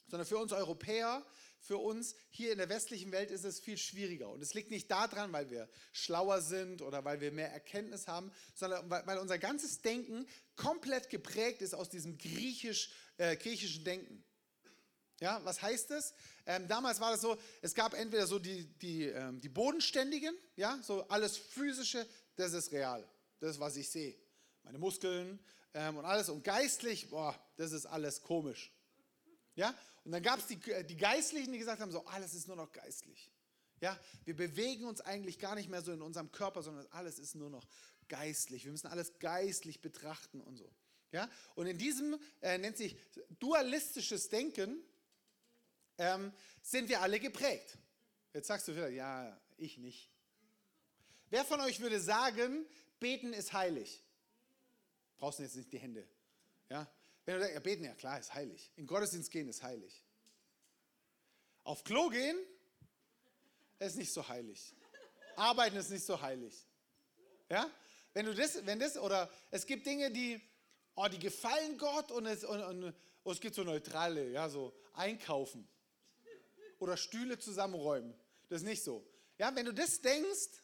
Sondern 0.07 0.27
für 0.27 0.37
uns 0.37 0.53
Europäer, 0.53 1.25
für 1.59 1.77
uns 1.77 2.15
hier 2.29 2.51
in 2.51 2.59
der 2.59 2.69
westlichen 2.69 3.11
Welt 3.11 3.31
ist 3.31 3.43
es 3.43 3.59
viel 3.59 3.77
schwieriger. 3.77 4.29
Und 4.29 4.41
es 4.41 4.53
liegt 4.53 4.69
nicht 4.69 4.89
daran, 4.91 5.33
weil 5.33 5.49
wir 5.49 5.67
schlauer 5.91 6.41
sind 6.41 6.83
oder 6.83 7.03
weil 7.03 7.21
wir 7.21 7.31
mehr 7.31 7.51
Erkenntnis 7.51 8.07
haben, 8.07 8.31
sondern 8.53 8.89
weil 8.89 9.17
unser 9.17 9.39
ganzes 9.39 9.81
Denken 9.81 10.27
komplett 10.55 11.09
geprägt 11.09 11.63
ist 11.63 11.73
aus 11.73 11.89
diesem 11.89 12.19
griechisch, 12.19 12.91
äh, 13.17 13.35
griechischen 13.35 13.83
Denken. 13.83 14.23
Ja, 15.19 15.43
was 15.43 15.61
heißt 15.61 15.89
das? 15.89 16.13
Ähm, 16.45 16.67
damals 16.67 16.99
war 16.99 17.11
das 17.11 17.21
so, 17.21 17.37
es 17.61 17.73
gab 17.73 17.93
entweder 17.93 18.27
so 18.27 18.37
die, 18.37 18.65
die, 18.77 19.05
ähm, 19.05 19.41
die 19.41 19.49
Bodenständigen, 19.49 20.35
ja, 20.55 20.79
so 20.83 21.07
alles 21.07 21.37
Physische, 21.37 22.05
das 22.35 22.53
ist 22.53 22.71
real. 22.71 23.07
Das 23.39 23.51
ist, 23.51 23.59
was 23.59 23.75
ich 23.77 23.89
sehe 23.89 24.15
meine 24.67 24.77
Muskeln 24.77 25.39
ähm, 25.73 25.97
und 25.97 26.05
alles. 26.05 26.29
Und 26.29 26.43
geistlich, 26.43 27.09
boah, 27.09 27.35
das 27.55 27.71
ist 27.71 27.85
alles 27.85 28.21
komisch. 28.21 28.71
Ja? 29.55 29.73
Und 30.03 30.11
dann 30.11 30.21
gab 30.21 30.39
es 30.39 30.47
die, 30.47 30.59
äh, 30.71 30.83
die 30.83 30.97
Geistlichen, 30.97 31.51
die 31.51 31.59
gesagt 31.59 31.81
haben, 31.81 31.91
so, 31.91 32.05
alles 32.05 32.33
ist 32.33 32.47
nur 32.47 32.57
noch 32.57 32.71
geistlich. 32.71 33.31
Ja, 33.79 33.97
wir 34.25 34.35
bewegen 34.35 34.85
uns 34.85 35.01
eigentlich 35.01 35.37
gar 35.37 35.53
nicht 35.53 35.69
mehr 35.69 35.83
so 35.83 35.91
in 35.91 36.01
unserem 36.01 36.31
Körper, 36.31 36.63
sondern 36.63 36.87
alles 36.89 37.19
ist 37.19 37.35
nur 37.35 37.51
noch 37.51 37.67
geistlich. 38.07 38.65
Wir 38.65 38.71
müssen 38.71 38.87
alles 38.87 39.19
geistlich 39.19 39.81
betrachten 39.81 40.41
und 40.41 40.57
so. 40.57 40.67
Ja, 41.11 41.29
und 41.55 41.67
in 41.67 41.77
diesem 41.77 42.19
äh, 42.41 42.57
nennt 42.57 42.75
sich 42.75 42.97
dualistisches 43.39 44.29
Denken 44.29 44.83
ähm, 45.97 46.33
sind 46.61 46.89
wir 46.89 47.01
alle 47.01 47.19
geprägt. 47.19 47.77
Jetzt 48.33 48.47
sagst 48.47 48.67
du 48.67 48.75
wieder, 48.75 48.89
ja, 48.89 49.39
ich 49.57 49.77
nicht. 49.77 50.11
Wer 51.29 51.43
von 51.43 51.59
euch 51.61 51.79
würde 51.79 51.99
sagen, 51.99 52.65
beten 52.99 53.33
ist 53.33 53.53
heilig? 53.53 54.03
Brauchst 55.17 55.39
du 55.39 55.43
jetzt 55.43 55.55
nicht 55.55 55.71
die 55.71 55.79
Hände. 55.79 56.07
Ja? 56.69 56.87
Wenn 57.25 57.35
du 57.35 57.41
sagst, 57.41 57.55
ja, 57.55 57.59
beten, 57.59 57.83
ja 57.83 57.93
klar, 57.95 58.19
ist 58.19 58.33
heilig. 58.33 58.71
In 58.75 58.85
Gottesdienst 58.85 59.31
gehen 59.31 59.47
ist 59.49 59.63
heilig. 59.63 60.03
Auf 61.63 61.83
Klo 61.83 62.09
gehen 62.09 62.37
ist 63.79 63.97
nicht 63.97 64.13
so 64.13 64.27
heilig. 64.27 64.73
Arbeiten 65.35 65.75
ist 65.77 65.89
nicht 65.89 66.05
so 66.05 66.21
heilig. 66.21 66.65
Ja? 67.49 67.69
Wenn 68.13 68.25
du 68.25 68.33
das, 68.33 68.65
wenn 68.65 68.79
das, 68.79 68.97
oder 68.97 69.29
es 69.51 69.65
gibt 69.65 69.85
Dinge, 69.85 70.11
die, 70.11 70.41
oh, 70.95 71.07
die 71.07 71.19
gefallen 71.19 71.77
Gott 71.77 72.11
und 72.11 72.25
es, 72.25 72.43
und, 72.43 72.61
und, 72.61 72.83
und 73.23 73.33
es 73.33 73.39
gibt 73.39 73.55
so 73.55 73.63
neutrale, 73.63 74.31
ja, 74.31 74.49
so 74.49 74.73
einkaufen. 74.93 75.67
Oder 76.79 76.97
Stühle 76.97 77.39
zusammenräumen. 77.39 78.13
Das 78.49 78.61
ist 78.61 78.67
nicht 78.67 78.83
so. 78.83 79.05
Ja, 79.37 79.55
wenn 79.55 79.65
du 79.65 79.73
das 79.73 80.01
denkst, 80.01 80.61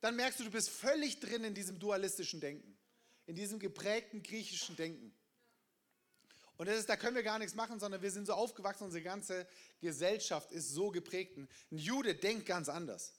dann 0.00 0.16
merkst 0.16 0.40
du, 0.40 0.44
du 0.44 0.50
bist 0.50 0.70
völlig 0.70 1.20
drin 1.20 1.44
in 1.44 1.54
diesem 1.54 1.78
dualistischen 1.78 2.40
Denken, 2.40 2.76
in 3.26 3.34
diesem 3.34 3.58
geprägten 3.58 4.22
griechischen 4.22 4.76
Denken. 4.76 5.14
Und 6.56 6.66
das 6.66 6.78
ist, 6.78 6.88
da 6.88 6.96
können 6.96 7.16
wir 7.16 7.22
gar 7.22 7.38
nichts 7.38 7.54
machen, 7.54 7.80
sondern 7.80 8.02
wir 8.02 8.10
sind 8.10 8.26
so 8.26 8.34
aufgewachsen, 8.34 8.84
unsere 8.84 9.02
ganze 9.02 9.48
Gesellschaft 9.80 10.52
ist 10.52 10.70
so 10.70 10.90
geprägt. 10.90 11.36
Ein 11.36 11.48
Jude 11.70 12.14
denkt 12.14 12.46
ganz 12.46 12.68
anders. 12.68 13.14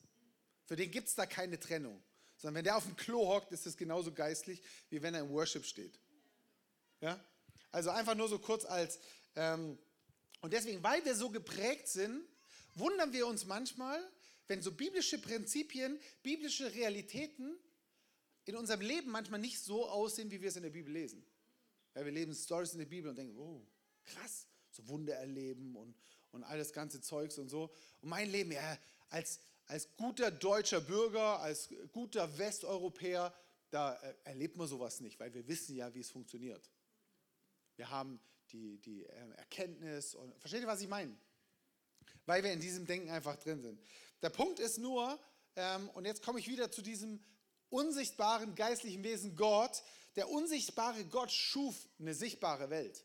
Für 0.66 0.76
den 0.76 0.92
gibt 0.92 1.08
es 1.08 1.16
da 1.16 1.26
keine 1.26 1.60
Trennung. 1.60 2.02
Sondern 2.38 2.56
wenn 2.56 2.64
der 2.66 2.78
auf 2.78 2.86
dem 2.86 2.96
Klo 2.96 3.28
hockt, 3.28 3.52
ist 3.52 3.66
es 3.66 3.78
genauso 3.78 4.14
geistlich, 4.14 4.62
wie 4.90 5.02
wenn 5.02 5.14
er 5.14 5.22
im 5.22 5.30
Worship 5.30 5.66
steht. 5.66 6.00
Ja? 7.02 7.20
Also 7.72 7.90
einfach 7.90 8.16
nur 8.16 8.28
so 8.28 8.40
kurz 8.40 8.66
als, 8.66 9.00
ähm, 9.36 9.78
und 10.44 10.52
deswegen, 10.52 10.84
weil 10.84 11.04
wir 11.06 11.16
so 11.16 11.30
geprägt 11.30 11.88
sind, 11.88 12.22
wundern 12.76 13.14
wir 13.14 13.28
uns 13.28 13.46
manchmal, 13.46 13.98
wenn 14.50 14.62
so 14.62 14.74
biblische 14.74 15.18
Prinzipien, 15.18 15.98
biblische 16.22 16.74
Realitäten 16.74 17.58
in 18.44 18.58
unserem 18.58 18.82
Leben 18.82 19.10
manchmal 19.10 19.40
nicht 19.40 19.62
so 19.62 19.88
aussehen, 19.88 20.32
wie 20.32 20.42
wir 20.42 20.50
es 20.50 20.58
in 20.58 20.64
der 20.64 20.70
Bibel 20.70 20.92
lesen. 20.92 21.26
Ja, 21.96 22.04
wir 22.04 22.12
lesen 22.12 22.36
Stories 22.36 22.74
in 22.74 22.80
der 22.80 22.88
Bibel 22.88 23.10
und 23.10 23.16
denken, 23.16 23.38
oh, 23.38 23.66
krass, 24.04 24.46
so 24.70 24.86
Wunder 24.90 25.16
erleben 25.16 25.78
und, 25.78 25.96
und 26.34 26.44
all 26.44 26.58
das 26.58 26.74
ganze 26.74 27.00
Zeugs 27.00 27.38
und 27.38 27.48
so. 27.48 27.74
Und 28.02 28.10
mein 28.10 28.30
Leben, 28.30 28.52
ja, 28.52 28.78
als, 29.12 29.40
als 29.68 29.96
guter 29.96 30.30
deutscher 30.30 30.82
Bürger, 30.82 31.40
als 31.40 31.70
guter 31.94 32.38
Westeuropäer, 32.38 33.34
da 33.70 33.94
äh, 33.94 34.14
erlebt 34.26 34.58
man 34.58 34.68
sowas 34.68 35.00
nicht, 35.00 35.18
weil 35.22 35.34
wir 35.34 35.48
wissen 35.48 35.78
ja, 35.78 35.94
wie 35.96 36.02
es 36.02 36.10
funktioniert. 36.10 36.70
Wir 37.78 37.90
haben 37.90 38.20
die, 38.54 38.78
die 38.78 39.04
äh, 39.04 39.32
Erkenntnis 39.38 40.16
und 40.16 40.34
versteht 40.40 40.62
ihr, 40.62 40.68
was 40.68 40.82
ich 40.82 40.88
meine? 40.88 41.16
Weil 42.26 42.44
wir 42.44 42.54
in 42.54 42.62
diesem 42.62 42.86
Denken 42.86 43.10
einfach 43.10 43.36
drin 43.36 43.62
sind. 43.62 43.82
Der 44.22 44.30
Punkt 44.30 44.60
ist 44.60 44.78
nur, 44.78 45.20
ähm, 45.56 45.90
und 45.90 46.06
jetzt 46.06 46.24
komme 46.24 46.40
ich 46.40 46.48
wieder 46.48 46.72
zu 46.72 46.82
diesem 46.82 47.22
unsichtbaren 47.70 48.56
geistlichen 48.56 49.04
Wesen 49.04 49.36
Gott. 49.36 49.84
Der 50.16 50.30
unsichtbare 50.30 51.04
Gott 51.06 51.32
schuf 51.32 51.76
eine 52.00 52.14
sichtbare 52.14 52.70
Welt. 52.70 53.04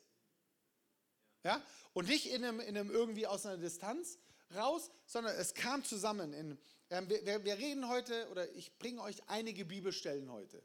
Ja? 1.43 1.62
Und 1.95 2.09
nicht 2.09 2.31
in 2.31 2.45
einem, 2.45 2.61
in 2.61 2.76
einem 2.76 2.90
irgendwie 2.90 3.26
aus 3.26 3.47
einer 3.47 3.57
Distanz 3.57 4.19
raus, 4.55 4.90
sondern 5.07 5.35
es 5.37 5.55
kam 5.55 5.85
zusammen. 5.85 6.33
In, 6.33 6.59
ähm, 6.90 7.09
wir, 7.09 7.45
wir, 7.45 7.59
reden 7.59 7.88
heute, 7.88 8.28
oder 8.31 8.50
ich 8.52 8.78
bringe 8.78 9.02
euch 9.02 9.23
einige 9.28 9.64
Bibelstellen 9.64 10.31
heute, 10.31 10.62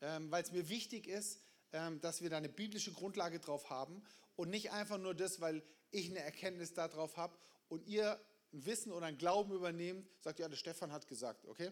ähm, 0.00 0.30
weil 0.30 0.42
es 0.42 0.52
mir 0.52 0.68
wichtig 0.68 1.06
ist, 1.06 1.38
ähm, 1.38 1.51
dass 2.00 2.20
wir 2.20 2.30
da 2.30 2.36
eine 2.36 2.48
biblische 2.48 2.92
Grundlage 2.92 3.40
drauf 3.40 3.70
haben 3.70 4.02
und 4.36 4.50
nicht 4.50 4.72
einfach 4.72 4.98
nur 4.98 5.14
das, 5.14 5.40
weil 5.40 5.62
ich 5.90 6.10
eine 6.10 6.20
Erkenntnis 6.20 6.74
darauf 6.74 7.16
habe 7.16 7.36
und 7.68 7.86
ihr 7.86 8.20
ein 8.52 8.66
Wissen 8.66 8.92
oder 8.92 9.06
ein 9.06 9.16
Glauben 9.16 9.52
übernehmt, 9.52 10.06
sagt, 10.20 10.38
ja, 10.38 10.48
der 10.48 10.56
Stefan 10.56 10.92
hat 10.92 11.08
gesagt, 11.08 11.46
okay? 11.46 11.70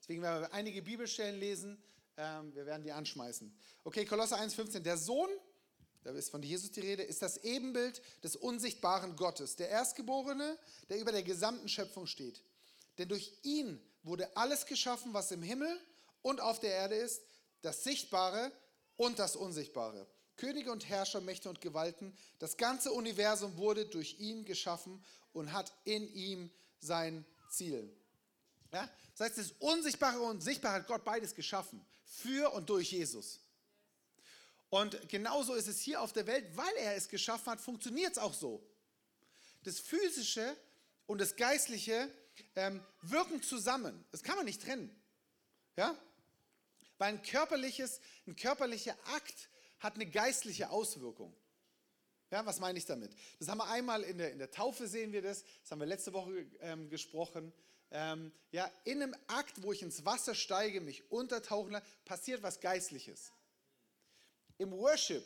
Deswegen 0.00 0.20
werden 0.20 0.42
wir 0.42 0.52
einige 0.52 0.82
Bibelstellen 0.82 1.40
lesen, 1.40 1.82
ähm, 2.18 2.54
wir 2.54 2.66
werden 2.66 2.82
die 2.82 2.92
anschmeißen. 2.92 3.56
Okay, 3.84 4.04
Kolosser 4.04 4.38
1,15, 4.38 4.80
der 4.80 4.98
Sohn, 4.98 5.30
da 6.02 6.10
ist 6.10 6.30
von 6.30 6.42
Jesus 6.42 6.70
die 6.70 6.80
Rede, 6.80 7.02
ist 7.02 7.22
das 7.22 7.38
Ebenbild 7.38 8.02
des 8.22 8.36
unsichtbaren 8.36 9.16
Gottes, 9.16 9.56
der 9.56 9.70
Erstgeborene, 9.70 10.58
der 10.90 10.98
über 10.98 11.12
der 11.12 11.22
gesamten 11.22 11.68
Schöpfung 11.68 12.06
steht. 12.06 12.44
Denn 12.98 13.08
durch 13.08 13.32
ihn 13.42 13.80
wurde 14.02 14.36
alles 14.36 14.66
geschaffen, 14.66 15.14
was 15.14 15.30
im 15.30 15.42
Himmel 15.42 15.80
und 16.20 16.42
auf 16.42 16.60
der 16.60 16.72
Erde 16.72 16.96
ist, 16.96 17.22
das 17.62 17.82
Sichtbare 17.82 18.52
und 18.96 19.18
das 19.18 19.36
Unsichtbare. 19.36 20.06
Könige 20.36 20.72
und 20.72 20.88
Herrscher, 20.88 21.20
Mächte 21.20 21.48
und 21.48 21.60
Gewalten, 21.60 22.16
das 22.38 22.56
ganze 22.56 22.92
Universum 22.92 23.56
wurde 23.56 23.86
durch 23.86 24.18
ihn 24.18 24.44
geschaffen 24.44 25.04
und 25.32 25.52
hat 25.52 25.72
in 25.84 26.12
ihm 26.12 26.50
sein 26.80 27.24
Ziel. 27.48 27.94
Ja? 28.72 28.88
Das 29.16 29.28
heißt, 29.28 29.38
das 29.38 29.52
Unsichtbare 29.60 30.20
und 30.20 30.42
Sichtbare 30.42 30.74
hat 30.74 30.86
Gott 30.86 31.04
beides 31.04 31.34
geschaffen, 31.34 31.84
für 32.04 32.52
und 32.52 32.68
durch 32.68 32.92
Jesus. 32.92 33.40
Und 34.70 35.08
genauso 35.08 35.54
ist 35.54 35.68
es 35.68 35.80
hier 35.80 36.00
auf 36.00 36.12
der 36.12 36.26
Welt, 36.26 36.56
weil 36.56 36.74
er 36.78 36.96
es 36.96 37.08
geschaffen 37.08 37.46
hat, 37.46 37.60
funktioniert 37.60 38.12
es 38.12 38.18
auch 38.18 38.34
so. 38.34 38.60
Das 39.62 39.78
Physische 39.78 40.56
und 41.06 41.20
das 41.20 41.36
Geistliche 41.36 42.12
ähm, 42.56 42.84
wirken 43.02 43.40
zusammen. 43.42 44.04
Das 44.10 44.22
kann 44.22 44.36
man 44.36 44.44
nicht 44.44 44.62
trennen. 44.62 44.90
Ja? 45.76 45.96
Weil 46.98 47.14
ein, 47.14 47.22
körperliches, 47.22 48.00
ein 48.26 48.36
körperlicher 48.36 48.96
Akt 49.06 49.48
hat 49.80 49.94
eine 49.94 50.06
geistliche 50.06 50.70
Auswirkung. 50.70 51.34
Ja, 52.30 52.44
was 52.46 52.58
meine 52.58 52.78
ich 52.78 52.86
damit? 52.86 53.14
Das 53.38 53.48
haben 53.48 53.58
wir 53.58 53.68
einmal 53.68 54.02
in 54.02 54.18
der, 54.18 54.32
in 54.32 54.38
der 54.38 54.50
Taufe 54.50 54.88
sehen 54.88 55.12
wir 55.12 55.22
das, 55.22 55.44
das 55.62 55.70
haben 55.70 55.80
wir 55.80 55.86
letzte 55.86 56.12
Woche 56.12 56.46
ähm, 56.60 56.88
gesprochen. 56.88 57.52
Ähm, 57.90 58.32
ja, 58.50 58.70
in 58.84 59.02
einem 59.02 59.14
Akt, 59.28 59.62
wo 59.62 59.72
ich 59.72 59.82
ins 59.82 60.04
Wasser 60.04 60.34
steige, 60.34 60.80
mich 60.80 61.10
untertauchen 61.12 61.72
lasse, 61.72 61.86
passiert 62.04 62.42
was 62.42 62.58
Geistliches. 62.60 63.30
Im 64.58 64.72
Worship, 64.72 65.24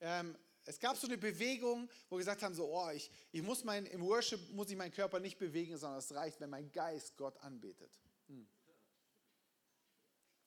ähm, 0.00 0.36
es 0.66 0.78
gab 0.78 0.96
so 0.96 1.06
eine 1.06 1.18
Bewegung, 1.18 1.88
wo 2.08 2.16
wir 2.16 2.20
gesagt 2.20 2.42
haben, 2.42 2.54
so, 2.54 2.66
oh, 2.66 2.90
ich, 2.90 3.10
ich 3.32 3.42
muss 3.42 3.64
mein, 3.64 3.86
im 3.86 4.02
Worship 4.02 4.40
muss 4.52 4.70
ich 4.70 4.76
meinen 4.76 4.92
Körper 4.92 5.20
nicht 5.20 5.38
bewegen, 5.38 5.76
sondern 5.76 5.98
es 5.98 6.14
reicht, 6.14 6.40
wenn 6.40 6.50
mein 6.50 6.70
Geist 6.72 7.16
Gott 7.16 7.36
anbetet. 7.38 7.90
Hm. 8.28 8.46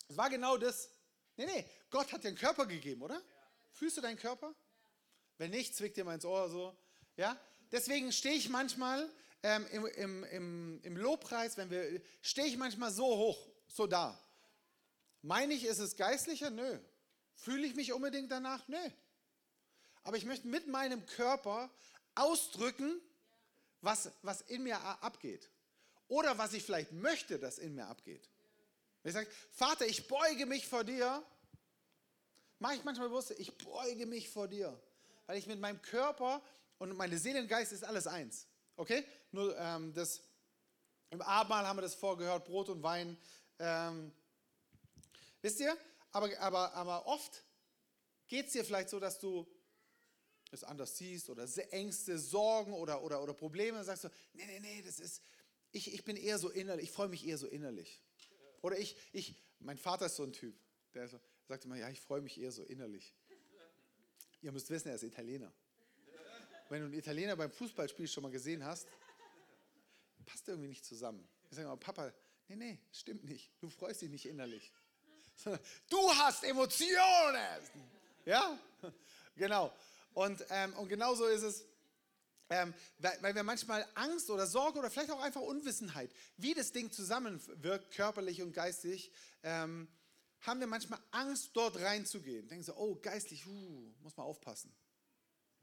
Es 0.08 0.18
war 0.18 0.30
genau 0.30 0.58
das. 0.58 0.90
Nee, 1.36 1.46
nee, 1.46 1.66
Gott 1.90 2.12
hat 2.12 2.24
dir 2.24 2.30
einen 2.30 2.38
Körper 2.38 2.66
gegeben, 2.66 3.02
oder? 3.02 3.22
Fühlst 3.72 3.98
du 3.98 4.02
deinen 4.02 4.18
Körper? 4.18 4.56
Wenn 5.38 5.52
nicht, 5.52 5.76
zwickt 5.76 5.98
dir 5.98 6.04
mal 6.04 6.16
ins 6.16 6.26
Ohr 6.26 6.50
so. 6.50 6.76
Ja? 7.16 7.40
Deswegen 7.72 8.12
stehe 8.12 8.36
ich 8.36 8.50
manchmal 8.50 9.10
ähm, 9.44 9.68
im, 9.72 9.86
im, 9.86 10.24
im, 10.24 10.82
im 10.84 10.98
Lobpreis, 10.98 11.58
wenn 11.58 11.70
wir, 11.70 12.02
stehe 12.22 12.48
ich 12.48 12.58
manchmal 12.58 12.92
so 12.92 13.06
hoch, 13.06 13.48
so 13.68 13.86
da. 13.86 14.20
Meine 15.22 15.54
ich, 15.54 15.66
ist 15.66 15.80
es 15.80 15.96
geistlicher? 15.96 16.50
Nö. 16.50 16.80
Fühle 17.36 17.68
ich 17.68 17.76
mich 17.76 17.94
unbedingt 17.94 18.32
danach? 18.32 18.68
Nö. 18.68 18.90
Aber 20.04 20.18
ich 20.18 20.26
möchte 20.26 20.48
mit 20.48 20.68
meinem 20.68 21.06
Körper 21.06 21.70
ausdrücken, 22.16 23.00
was, 23.82 24.12
was 24.22 24.42
in 24.42 24.64
mir 24.64 24.80
abgeht. 24.80 25.50
Oder 26.08 26.38
was 26.38 26.54
ich 26.54 26.64
vielleicht 26.64 26.94
möchte, 26.94 27.38
dass 27.38 27.60
in 27.60 27.76
mir 27.76 27.88
abgeht. 27.88 28.28
Wenn 29.08 29.22
ich 29.22 29.30
sage, 29.30 29.30
Vater, 29.52 29.86
ich 29.86 30.08
beuge 30.08 30.46
mich 30.46 30.68
vor 30.68 30.84
dir, 30.84 31.24
mache 32.60 32.76
ich 32.76 32.84
manchmal 32.84 33.08
bewusst, 33.08 33.32
ich 33.32 33.58
beuge 33.58 34.06
mich 34.06 34.30
vor 34.30 34.48
dir 34.48 34.78
weil 35.28 35.38
ich 35.38 35.46
mit 35.46 35.60
meinem 35.60 35.82
Körper 35.82 36.42
und 36.80 36.96
meine 36.98 37.20
Seele 37.20 37.42
und 37.42 37.48
Geist 37.48 37.72
ist 37.72 37.84
alles 37.84 38.08
eins. 38.08 38.48
Okay? 38.76 39.06
Nur 39.32 39.56
ähm, 39.58 39.94
das, 39.94 40.22
im 41.12 41.22
Abendmahl 41.22 41.68
haben 41.68 41.78
wir 41.78 41.82
das 41.84 41.94
vorgehört, 41.94 42.46
Brot 42.46 42.70
und 42.70 42.82
Wein. 42.82 43.18
Ähm, 43.60 44.12
wisst 45.42 45.60
ihr? 45.60 45.78
Aber, 46.12 46.36
aber, 46.40 46.74
aber 46.74 47.06
oft 47.06 47.44
geht 48.28 48.48
es 48.48 48.54
dir 48.54 48.66
vielleicht 48.66 48.90
so, 48.90 49.00
dass 49.00 49.20
du 49.20 49.46
es 50.52 50.64
anders 50.64 50.98
siehst 50.98 51.30
oder 51.30 51.46
Ängste, 51.72 52.18
Sorgen 52.18 52.74
oder, 52.74 53.04
oder, 53.04 53.22
oder 53.22 53.34
Probleme 53.34 53.78
und 53.78 53.84
sagst 53.84 54.06
du, 54.06 54.10
nee, 54.34 54.46
nee, 54.46 54.60
nee, 54.62 54.82
das 54.82 55.00
ist, 55.00 55.22
ich, 55.72 55.94
ich 55.94 56.06
bin 56.06 56.16
eher 56.16 56.40
so 56.40 56.50
innerlich, 56.50 56.86
ich 56.86 56.92
freue 56.92 57.10
mich 57.10 57.28
eher 57.28 57.38
so 57.38 57.48
innerlich. 57.48 58.02
Oder 58.62 58.78
ich, 58.78 58.96
ich, 59.12 59.36
mein 59.60 59.78
Vater 59.78 60.08
ist 60.08 60.16
so 60.16 60.24
ein 60.24 60.34
Typ, 60.34 60.56
der 60.94 61.08
so, 61.08 61.20
sagt 61.48 61.66
immer, 61.66 61.76
ja, 61.76 61.90
ich 61.90 62.02
freue 62.02 62.22
mich 62.22 62.40
eher 62.40 62.52
so 62.52 62.64
innerlich. 62.64 63.14
Ihr 64.42 64.52
müsst 64.52 64.70
wissen, 64.70 64.90
er 64.90 64.96
ist 64.96 65.04
Italiener. 65.04 65.52
Wenn 66.70 66.82
du 66.82 66.86
einen 66.88 66.96
Italiener 66.96 67.36
beim 67.36 67.52
Fußballspiel 67.52 68.08
schon 68.08 68.24
mal 68.24 68.32
gesehen 68.32 68.64
hast, 68.64 68.88
passt 70.26 70.48
irgendwie 70.48 70.68
nicht 70.68 70.86
zusammen. 70.86 71.28
Ich 71.50 71.56
sage 71.56 71.68
mal, 71.68 71.78
Papa, 71.78 72.14
nee, 72.50 72.56
nee, 72.56 72.80
stimmt 72.92 73.24
nicht. 73.24 73.52
Du 73.62 73.70
freust 73.70 74.02
dich 74.02 74.10
nicht 74.10 74.26
innerlich. 74.26 74.72
Du 75.90 76.12
hast 76.16 76.44
Emotionen. 76.44 77.62
Ja, 78.26 78.60
genau. 79.36 79.72
Und, 80.14 80.44
ähm, 80.50 80.74
und 80.74 80.90
genauso 80.90 81.26
ist 81.28 81.44
es, 81.44 81.64
ähm, 82.50 82.74
weil, 83.00 83.18
weil, 83.22 83.36
wir 83.36 83.44
manchmal 83.44 83.86
Angst 83.96 84.30
oder 84.30 84.48
Sorge 84.48 84.80
oder 84.80 84.90
vielleicht 84.90 85.12
auch 85.12 85.22
einfach 85.22 85.42
Unwissenheit, 85.42 86.12
wie 86.38 86.54
das 86.54 86.72
Ding 86.72 86.92
zusammenwirkt, 86.92 87.92
körperlich 87.92 88.42
und 88.42 88.54
geistig, 88.54 89.12
ähm, 89.44 89.88
haben 90.42 90.60
wir 90.60 90.68
manchmal 90.68 91.00
Angst, 91.12 91.52
dort 91.54 91.78
reinzugehen. 91.80 92.48
Denken 92.48 92.64
so, 92.64 92.76
oh, 92.76 92.96
geistlich, 92.96 93.46
uh, 93.48 93.94
muss 94.02 94.16
man 94.16 94.26
aufpassen. 94.26 94.74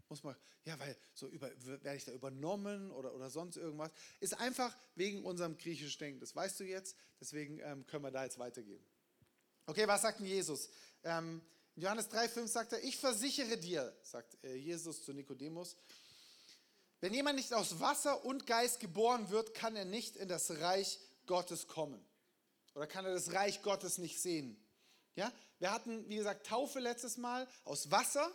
Muss 0.08 0.22
man, 0.22 0.36
ja, 0.64 0.78
weil 0.78 0.96
so 1.14 1.28
über, 1.28 1.50
werde 1.64 1.96
ich 1.96 2.04
da 2.04 2.12
übernommen 2.12 2.90
oder, 2.90 3.14
oder 3.14 3.30
sonst 3.30 3.56
irgendwas. 3.56 3.90
Ist 4.20 4.38
einfach 4.38 4.76
wegen 4.94 5.24
unserem 5.24 5.56
griechischen 5.56 5.98
Denken. 5.98 6.20
Das 6.20 6.36
weißt 6.36 6.60
du 6.60 6.64
jetzt, 6.64 6.96
deswegen 7.20 7.60
ähm, 7.60 7.86
können 7.86 8.04
wir 8.04 8.10
da 8.10 8.24
jetzt 8.24 8.38
weitergehen. 8.38 8.84
Okay, 9.66 9.88
was 9.88 10.02
sagt 10.02 10.20
denn 10.20 10.26
Jesus? 10.26 10.68
Ähm, 11.02 11.40
Johannes 11.76 12.10
3,5 12.10 12.46
sagt 12.46 12.72
er, 12.72 12.84
ich 12.84 12.96
versichere 12.98 13.56
dir, 13.56 13.96
sagt 14.02 14.36
äh, 14.44 14.54
Jesus 14.54 15.04
zu 15.04 15.12
Nikodemus, 15.12 15.76
wenn 17.00 17.12
jemand 17.12 17.36
nicht 17.36 17.52
aus 17.52 17.80
Wasser 17.80 18.24
und 18.24 18.46
Geist 18.46 18.80
geboren 18.80 19.30
wird, 19.30 19.54
kann 19.54 19.76
er 19.76 19.84
nicht 19.84 20.16
in 20.16 20.28
das 20.28 20.50
Reich 20.60 20.98
Gottes 21.26 21.66
kommen. 21.66 22.04
Oder 22.74 22.86
kann 22.86 23.04
er 23.04 23.14
das 23.14 23.32
Reich 23.32 23.62
Gottes 23.62 23.98
nicht 23.98 24.20
sehen. 24.20 24.56
Ja? 25.16 25.32
Wir 25.58 25.72
hatten, 25.72 26.08
wie 26.08 26.16
gesagt, 26.16 26.46
Taufe 26.46 26.80
letztes 26.80 27.16
Mal 27.16 27.46
aus 27.64 27.90
Wasser. 27.90 28.30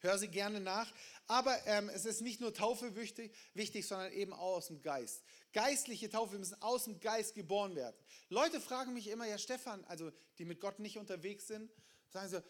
Hör 0.00 0.16
sie 0.16 0.28
gerne 0.28 0.60
nach. 0.60 0.92
Aber 1.26 1.66
ähm, 1.66 1.88
es 1.88 2.04
ist 2.04 2.20
nicht 2.20 2.40
nur 2.40 2.54
Taufe 2.54 2.94
wichtig, 2.94 3.34
wichtig, 3.54 3.86
sondern 3.86 4.12
eben 4.12 4.32
auch 4.32 4.56
aus 4.56 4.68
dem 4.68 4.80
Geist. 4.80 5.22
Geistliche 5.52 6.08
Taufe, 6.08 6.32
wir 6.32 6.38
müssen 6.38 6.60
aus 6.62 6.84
dem 6.84 7.00
Geist 7.00 7.34
geboren 7.34 7.74
werden. 7.74 7.96
Leute 8.28 8.60
fragen 8.60 8.94
mich 8.94 9.08
immer, 9.08 9.26
ja 9.26 9.38
Stefan, 9.38 9.84
also 9.86 10.12
die 10.38 10.44
mit 10.44 10.60
Gott 10.60 10.78
nicht 10.78 10.98
unterwegs 10.98 11.48
sind, 11.48 11.70
sagen 12.10 12.28
so, 12.28 12.40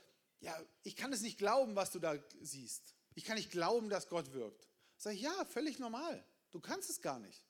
ja, 0.41 0.57
ich 0.83 0.95
kann 0.95 1.13
es 1.13 1.23
nicht 1.23 1.39
glauben, 1.39 1.75
was 1.75 1.91
du 1.91 1.99
da 1.99 2.17
siehst. 2.41 2.95
Ich 3.15 3.25
kann 3.25 3.37
nicht 3.37 3.51
glauben, 3.51 3.89
dass 3.89 4.09
Gott 4.09 4.33
wirkt. 4.33 4.69
Sag 4.99 5.15
ich, 5.15 5.23
ja, 5.23 5.45
völlig 5.45 5.79
normal. 5.79 6.25
Du 6.51 6.61
kannst 6.61 6.91
es 6.91 7.01
gar 7.01 7.21
nicht, 7.21 7.45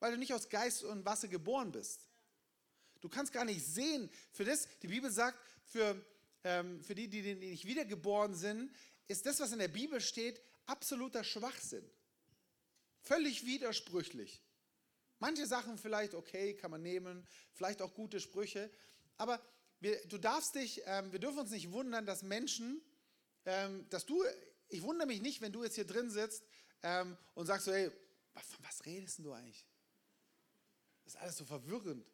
weil 0.00 0.12
du 0.12 0.18
nicht 0.18 0.34
aus 0.34 0.48
Geist 0.48 0.82
und 0.82 1.04
Wasser 1.04 1.28
geboren 1.28 1.70
bist. 1.72 2.08
Du 3.00 3.08
kannst 3.08 3.32
gar 3.32 3.44
nicht 3.44 3.64
sehen. 3.64 4.10
Für 4.32 4.44
das, 4.44 4.66
die 4.82 4.88
Bibel 4.88 5.10
sagt, 5.10 5.38
für, 5.66 6.04
ähm, 6.42 6.82
für 6.82 6.94
die, 6.94 7.08
die 7.08 7.34
nicht 7.34 7.66
wiedergeboren 7.66 8.34
sind, 8.34 8.74
ist 9.06 9.24
das, 9.24 9.40
was 9.40 9.52
in 9.52 9.58
der 9.58 9.68
Bibel 9.68 10.00
steht, 10.00 10.40
absoluter 10.66 11.22
Schwachsinn. 11.22 11.88
Völlig 13.02 13.44
widersprüchlich. 13.44 14.42
Manche 15.20 15.46
Sachen 15.46 15.78
vielleicht 15.78 16.14
okay, 16.14 16.54
kann 16.54 16.70
man 16.70 16.82
nehmen, 16.82 17.26
vielleicht 17.52 17.82
auch 17.82 17.94
gute 17.94 18.20
Sprüche, 18.20 18.70
aber 19.16 19.40
wir, 19.80 20.04
du 20.06 20.18
darfst 20.18 20.54
dich, 20.54 20.82
ähm, 20.86 21.12
wir 21.12 21.18
dürfen 21.18 21.40
uns 21.40 21.50
nicht 21.50 21.70
wundern, 21.70 22.06
dass 22.06 22.22
Menschen, 22.22 22.82
ähm, 23.44 23.86
dass 23.90 24.06
du, 24.06 24.24
ich 24.68 24.82
wundere 24.82 25.06
mich 25.06 25.20
nicht, 25.20 25.40
wenn 25.40 25.52
du 25.52 25.62
jetzt 25.62 25.74
hier 25.74 25.86
drin 25.86 26.10
sitzt 26.10 26.42
ähm, 26.84 27.16
und 27.34 27.46
sagst 27.46 27.64
so, 27.64 27.72
hey, 27.72 27.90
von 27.90 28.64
was 28.64 28.84
redest 28.84 29.18
du 29.18 29.32
eigentlich? 29.32 29.64
Das 31.04 31.14
ist 31.14 31.20
alles 31.20 31.36
so 31.38 31.44
verwirrend. 31.44 32.06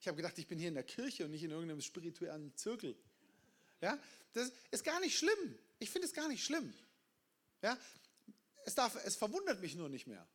Ich 0.00 0.08
habe 0.08 0.16
gedacht, 0.16 0.36
ich 0.38 0.46
bin 0.46 0.58
hier 0.58 0.68
in 0.68 0.74
der 0.74 0.84
Kirche 0.84 1.24
und 1.24 1.30
nicht 1.30 1.42
in 1.42 1.50
irgendeinem 1.50 1.80
spirituellen 1.80 2.54
Zirkel. 2.56 2.96
Ja, 3.80 3.98
das 4.32 4.52
ist 4.70 4.84
gar 4.84 5.00
nicht 5.00 5.16
schlimm. 5.16 5.58
Ich 5.78 5.90
finde 5.90 6.08
es 6.08 6.14
gar 6.14 6.28
nicht 6.28 6.42
schlimm. 6.42 6.72
Ja, 7.62 7.78
es, 8.64 8.74
darf, 8.74 8.96
es 9.04 9.16
verwundert 9.16 9.60
mich 9.60 9.74
nur 9.74 9.88
nicht 9.88 10.06
mehr. 10.06 10.26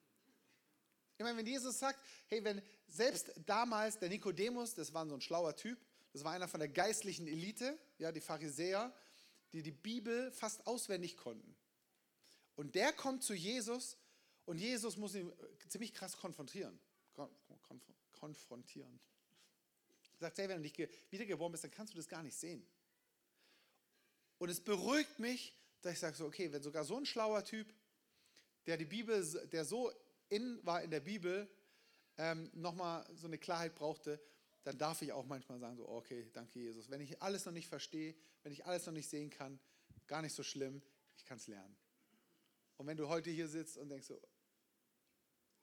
Ich 1.18 1.24
meine, 1.24 1.38
wenn 1.38 1.46
Jesus 1.46 1.80
sagt, 1.80 2.00
hey, 2.28 2.44
wenn 2.44 2.62
selbst 2.88 3.32
damals 3.46 3.98
der 3.98 4.10
Nikodemus, 4.10 4.76
das 4.76 4.94
war 4.94 5.08
so 5.08 5.16
ein 5.16 5.22
schlauer 5.22 5.56
Typ, 5.56 5.80
das 6.14 6.24
war 6.24 6.34
einer 6.34 6.48
von 6.48 6.60
der 6.60 6.70
geistlichen 6.70 7.28
Elite, 7.28 7.78
ja, 7.98 8.12
die 8.12 8.22
Pharisäer, 8.22 8.94
die 9.54 9.64
die 9.64 9.72
Bibel 9.72 10.32
fast 10.32 10.66
auswendig 10.68 11.18
konnten. 11.18 11.56
Und 12.56 12.76
der 12.76 12.94
kommt 12.94 13.24
zu 13.24 13.34
Jesus 13.34 13.98
und 14.46 14.58
Jesus 14.58 14.98
muss 14.98 15.16
ihn 15.16 15.32
ziemlich 15.68 15.94
krass 15.94 16.18
konfrontieren. 16.18 16.80
Konf 17.14 17.32
konfrontieren. 18.14 19.00
Er 20.14 20.20
sagt, 20.20 20.38
hey, 20.38 20.48
wenn 20.48 20.58
du 20.58 20.62
nicht 20.62 20.78
wiedergeboren 21.10 21.52
bist, 21.52 21.64
dann 21.64 21.72
kannst 21.72 21.94
du 21.94 21.98
das 21.98 22.08
gar 22.08 22.22
nicht 22.22 22.38
sehen. 22.38 22.64
Und 24.38 24.50
es 24.50 24.60
beruhigt 24.60 25.20
mich, 25.20 25.56
dass 25.82 25.94
ich 25.94 26.00
sage 26.00 26.16
so, 26.16 26.26
okay, 26.26 26.52
wenn 26.52 26.62
sogar 26.62 26.84
so 26.84 26.98
ein 26.98 27.06
schlauer 27.06 27.44
Typ, 27.44 27.74
der 28.66 28.78
die 28.78 28.86
Bibel, 28.86 29.24
der 29.50 29.66
so 29.66 29.92
in 30.30 30.64
war 30.64 30.84
in 30.84 30.92
der 30.92 31.00
Bibel, 31.00 31.50
ähm, 32.18 32.50
nochmal 32.54 33.08
so 33.16 33.28
eine 33.28 33.38
Klarheit 33.38 33.74
brauchte, 33.76 34.22
dann 34.64 34.78
darf 34.78 35.02
ich 35.02 35.12
auch 35.12 35.26
manchmal 35.26 35.60
sagen 35.60 35.76
so, 35.76 35.88
okay, 35.90 36.30
danke 36.34 36.60
Jesus. 36.60 36.90
Wenn 36.90 37.02
ich 37.02 37.22
alles 37.22 37.46
noch 37.46 37.54
nicht 37.54 37.68
verstehe, 37.68 38.16
wenn 38.44 38.52
ich 38.52 38.66
alles 38.66 38.86
noch 38.86 38.94
nicht 38.94 39.10
sehen 39.10 39.30
kann, 39.30 39.60
gar 40.08 40.22
nicht 40.22 40.36
so 40.36 40.44
schlimm, 40.44 40.82
ich 41.18 41.26
kann 41.26 41.38
es 41.38 41.48
lernen. 41.48 41.76
Und 42.82 42.88
wenn 42.88 42.98
du 42.98 43.08
heute 43.08 43.30
hier 43.30 43.48
sitzt 43.48 43.78
und 43.78 43.90
denkst 43.90 44.08
so, 44.08 44.20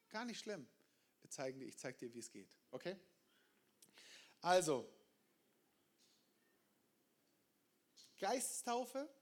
gar 0.08 0.24
nicht 0.24 0.38
schlimm, 0.38 0.68
wir 1.20 1.28
zeigen 1.28 1.58
dir, 1.58 1.66
ich 1.66 1.76
zeige 1.76 1.98
dir, 1.98 2.14
wie 2.14 2.20
es 2.20 2.30
geht. 2.30 2.56
Okay? 2.70 2.96
Also, 4.40 4.88
Geistestaufe 8.20 9.12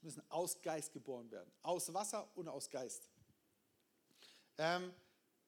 müssen 0.00 0.22
aus 0.30 0.62
Geist 0.62 0.94
geboren 0.94 1.30
werden. 1.30 1.52
Aus 1.60 1.92
Wasser 1.92 2.34
und 2.38 2.48
aus 2.48 2.70
Geist. 2.70 3.10
Ähm, 4.56 4.90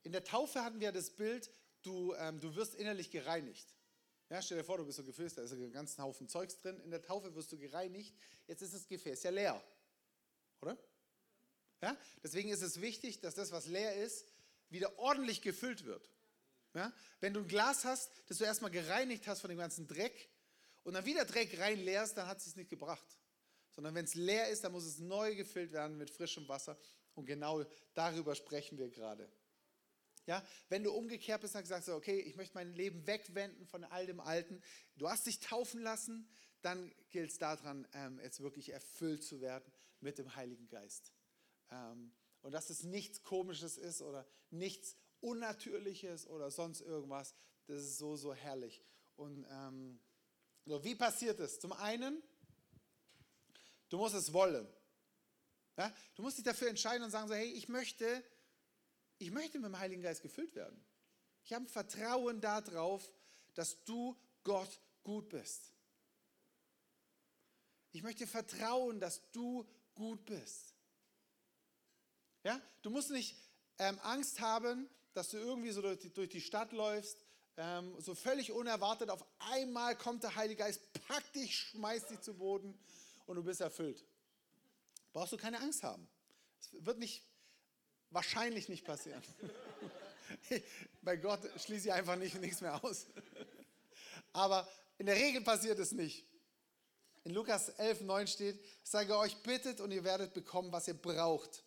in 0.02 0.12
der 0.12 0.24
Taufe 0.24 0.62
hatten 0.62 0.78
wir 0.78 0.92
das 0.92 1.08
Bild, 1.08 1.50
du, 1.80 2.12
ähm, 2.16 2.38
du 2.38 2.54
wirst 2.54 2.74
innerlich 2.74 3.10
gereinigt. 3.10 3.74
Ja, 4.28 4.42
stell 4.42 4.58
dir 4.58 4.64
vor, 4.64 4.76
du 4.76 4.84
bist 4.84 4.98
so 4.98 5.04
Gefäß, 5.04 5.36
da 5.36 5.42
ist 5.42 5.52
ein 5.52 5.72
ganzen 5.72 6.02
Haufen 6.02 6.28
Zeugs 6.28 6.58
drin. 6.58 6.78
In 6.80 6.90
der 6.90 7.00
Taufe 7.00 7.34
wirst 7.34 7.50
du 7.50 7.56
gereinigt. 7.56 8.14
Jetzt 8.46 8.60
ist 8.60 8.74
das 8.74 8.86
Gefäß 8.86 9.22
ja 9.22 9.30
leer. 9.30 9.64
Oder? 10.60 10.76
Ja? 11.82 11.96
Deswegen 12.22 12.48
ist 12.48 12.62
es 12.62 12.80
wichtig, 12.80 13.20
dass 13.20 13.34
das, 13.34 13.52
was 13.52 13.66
leer 13.66 13.96
ist, 13.96 14.24
wieder 14.70 14.98
ordentlich 14.98 15.42
gefüllt 15.42 15.84
wird. 15.84 16.08
Ja? 16.74 16.92
Wenn 17.20 17.34
du 17.34 17.40
ein 17.40 17.48
Glas 17.48 17.84
hast, 17.84 18.10
das 18.28 18.38
du 18.38 18.44
erstmal 18.44 18.70
gereinigt 18.70 19.26
hast 19.26 19.40
von 19.40 19.50
dem 19.50 19.58
ganzen 19.58 19.86
Dreck, 19.86 20.30
und 20.84 20.94
dann 20.94 21.04
wieder 21.04 21.24
Dreck 21.24 21.58
reinleerst, 21.58 22.16
dann 22.16 22.26
hat 22.26 22.38
es 22.38 22.56
nicht 22.56 22.70
gebracht. 22.70 23.06
Sondern 23.70 23.94
wenn 23.94 24.04
es 24.04 24.14
leer 24.14 24.48
ist, 24.48 24.64
dann 24.64 24.72
muss 24.72 24.84
es 24.84 24.98
neu 24.98 25.34
gefüllt 25.34 25.72
werden 25.72 25.96
mit 25.96 26.10
frischem 26.10 26.48
Wasser. 26.48 26.78
Und 27.14 27.26
genau 27.26 27.64
darüber 27.94 28.34
sprechen 28.34 28.78
wir 28.78 28.88
gerade. 28.88 29.30
Ja, 30.26 30.44
wenn 30.68 30.84
du 30.84 30.92
umgekehrt 30.92 31.40
bist 31.40 31.56
und 31.56 31.66
sagst, 31.66 31.88
okay, 31.88 32.20
ich 32.20 32.36
möchte 32.36 32.54
mein 32.54 32.72
Leben 32.74 33.06
wegwenden 33.06 33.66
von 33.66 33.84
all 33.84 34.06
dem 34.06 34.20
Alten, 34.20 34.62
du 34.96 35.08
hast 35.08 35.26
dich 35.26 35.40
taufen 35.40 35.82
lassen, 35.82 36.28
dann 36.62 36.92
gilt 37.10 37.30
es 37.30 37.38
daran, 37.38 37.88
ähm, 37.92 38.20
jetzt 38.20 38.40
wirklich 38.40 38.70
erfüllt 38.70 39.24
zu 39.24 39.40
werden 39.40 39.64
mit 40.00 40.18
dem 40.18 40.36
Heiligen 40.36 40.68
Geist. 40.68 41.12
Ähm, 41.72 42.12
und 42.42 42.52
dass 42.52 42.70
es 42.70 42.82
nichts 42.82 43.22
Komisches 43.22 43.78
ist 43.78 44.02
oder 44.02 44.26
nichts 44.50 44.96
Unnatürliches 45.20 46.26
oder 46.26 46.50
sonst 46.50 46.80
irgendwas, 46.80 47.34
das 47.66 47.82
ist 47.82 47.98
so, 47.98 48.16
so 48.16 48.34
herrlich. 48.34 48.82
Und 49.16 49.46
ähm, 49.48 50.00
so, 50.64 50.82
wie 50.84 50.94
passiert 50.94 51.40
es? 51.40 51.58
Zum 51.60 51.72
einen, 51.72 52.22
du 53.88 53.98
musst 53.98 54.14
es 54.14 54.32
wollen. 54.32 54.68
Ja? 55.76 55.94
Du 56.16 56.22
musst 56.22 56.38
dich 56.38 56.44
dafür 56.44 56.68
entscheiden 56.68 57.04
und 57.04 57.10
sagen 57.10 57.28
so, 57.28 57.34
hey, 57.34 57.50
ich 57.52 57.68
möchte, 57.68 58.24
ich 59.18 59.30
möchte 59.30 59.58
mit 59.58 59.66
dem 59.66 59.78
Heiligen 59.78 60.02
Geist 60.02 60.22
gefüllt 60.22 60.54
werden. 60.54 60.84
Ich 61.44 61.52
habe 61.52 61.66
Vertrauen 61.66 62.40
darauf, 62.40 63.10
dass 63.54 63.82
du 63.84 64.16
Gott 64.42 64.80
gut 65.02 65.28
bist. 65.28 65.72
Ich 67.92 68.02
möchte 68.02 68.26
vertrauen, 68.26 69.00
dass 69.00 69.30
du 69.30 69.68
gut 69.94 70.24
bist. 70.24 70.71
Ja? 72.44 72.60
Du 72.82 72.90
musst 72.90 73.10
nicht 73.10 73.36
ähm, 73.78 73.98
Angst 74.02 74.40
haben, 74.40 74.88
dass 75.14 75.30
du 75.30 75.36
irgendwie 75.36 75.70
so 75.70 75.82
durch 75.82 75.98
die, 75.98 76.12
durch 76.12 76.30
die 76.30 76.40
Stadt 76.40 76.72
läufst 76.72 77.18
ähm, 77.56 77.94
so 78.00 78.14
völlig 78.14 78.52
unerwartet, 78.52 79.10
auf 79.10 79.24
einmal 79.38 79.96
kommt 79.96 80.22
der 80.22 80.34
Heilige 80.36 80.62
Geist, 80.62 80.80
packt 81.06 81.34
dich, 81.34 81.56
schmeißt 81.56 82.10
dich 82.10 82.20
zu 82.20 82.34
Boden 82.34 82.78
und 83.26 83.36
du 83.36 83.42
bist 83.42 83.60
erfüllt. 83.60 84.04
Brauchst 85.12 85.32
du 85.32 85.36
keine 85.36 85.60
Angst 85.60 85.82
haben. 85.82 86.08
Es 86.60 86.68
wird 86.84 86.98
nicht, 86.98 87.22
wahrscheinlich 88.10 88.68
nicht 88.68 88.84
passieren. 88.84 89.22
Bei 91.02 91.16
Gott 91.16 91.40
schließe 91.60 91.88
ich 91.88 91.92
einfach 91.92 92.16
nicht, 92.16 92.40
nichts 92.40 92.62
mehr 92.62 92.82
aus. 92.82 93.06
Aber 94.32 94.66
in 94.96 95.06
der 95.06 95.16
Regel 95.16 95.42
passiert 95.42 95.78
es 95.78 95.92
nicht. 95.92 96.24
In 97.24 97.34
Lukas 97.34 97.68
11, 97.68 98.00
9 98.00 98.26
steht, 98.26 98.60
ich 98.82 98.90
sage 98.90 99.16
euch, 99.16 99.36
bittet 99.42 99.80
und 99.80 99.90
ihr 99.92 100.04
werdet 100.04 100.32
bekommen, 100.32 100.72
was 100.72 100.88
ihr 100.88 100.94
braucht. 100.94 101.62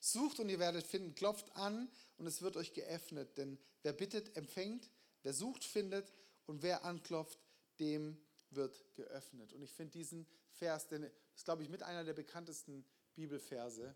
Sucht 0.00 0.40
und 0.40 0.48
ihr 0.48 0.58
werdet 0.58 0.86
finden, 0.86 1.14
klopft 1.14 1.54
an 1.56 1.90
und 2.16 2.26
es 2.26 2.42
wird 2.42 2.56
euch 2.56 2.72
geöffnet. 2.72 3.36
Denn 3.36 3.58
wer 3.82 3.92
bittet, 3.92 4.36
empfängt, 4.36 4.90
Wer 5.22 5.32
sucht, 5.32 5.64
findet 5.64 6.12
und 6.46 6.62
wer 6.62 6.84
anklopft, 6.84 7.38
dem 7.80 8.18
wird 8.50 8.84
geöffnet. 8.94 9.52
Und 9.52 9.62
ich 9.62 9.72
finde 9.72 9.92
diesen 9.92 10.26
Vers, 10.52 10.88
denn 10.88 11.02
ist, 11.34 11.44
glaube 11.44 11.62
ich, 11.62 11.68
mit 11.68 11.82
einer 11.82 12.04
der 12.04 12.14
bekanntesten 12.14 12.84
Bibelverse. 13.14 13.94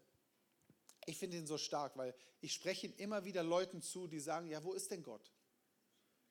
Ich 1.07 1.19
finde 1.19 1.39
ihn 1.39 1.47
so 1.47 1.59
stark, 1.59 1.97
weil 1.97 2.15
ich 2.41 2.53
spreche 2.53 2.87
ihn 2.87 2.93
immer 2.95 3.25
wieder 3.25 3.43
Leuten 3.43 3.83
zu, 3.83 4.07
die 4.07 4.21
sagen, 4.21 4.47
ja, 4.47 4.63
wo 4.63 4.73
ist 4.73 4.91
denn 4.91 5.03
Gott? 5.03 5.33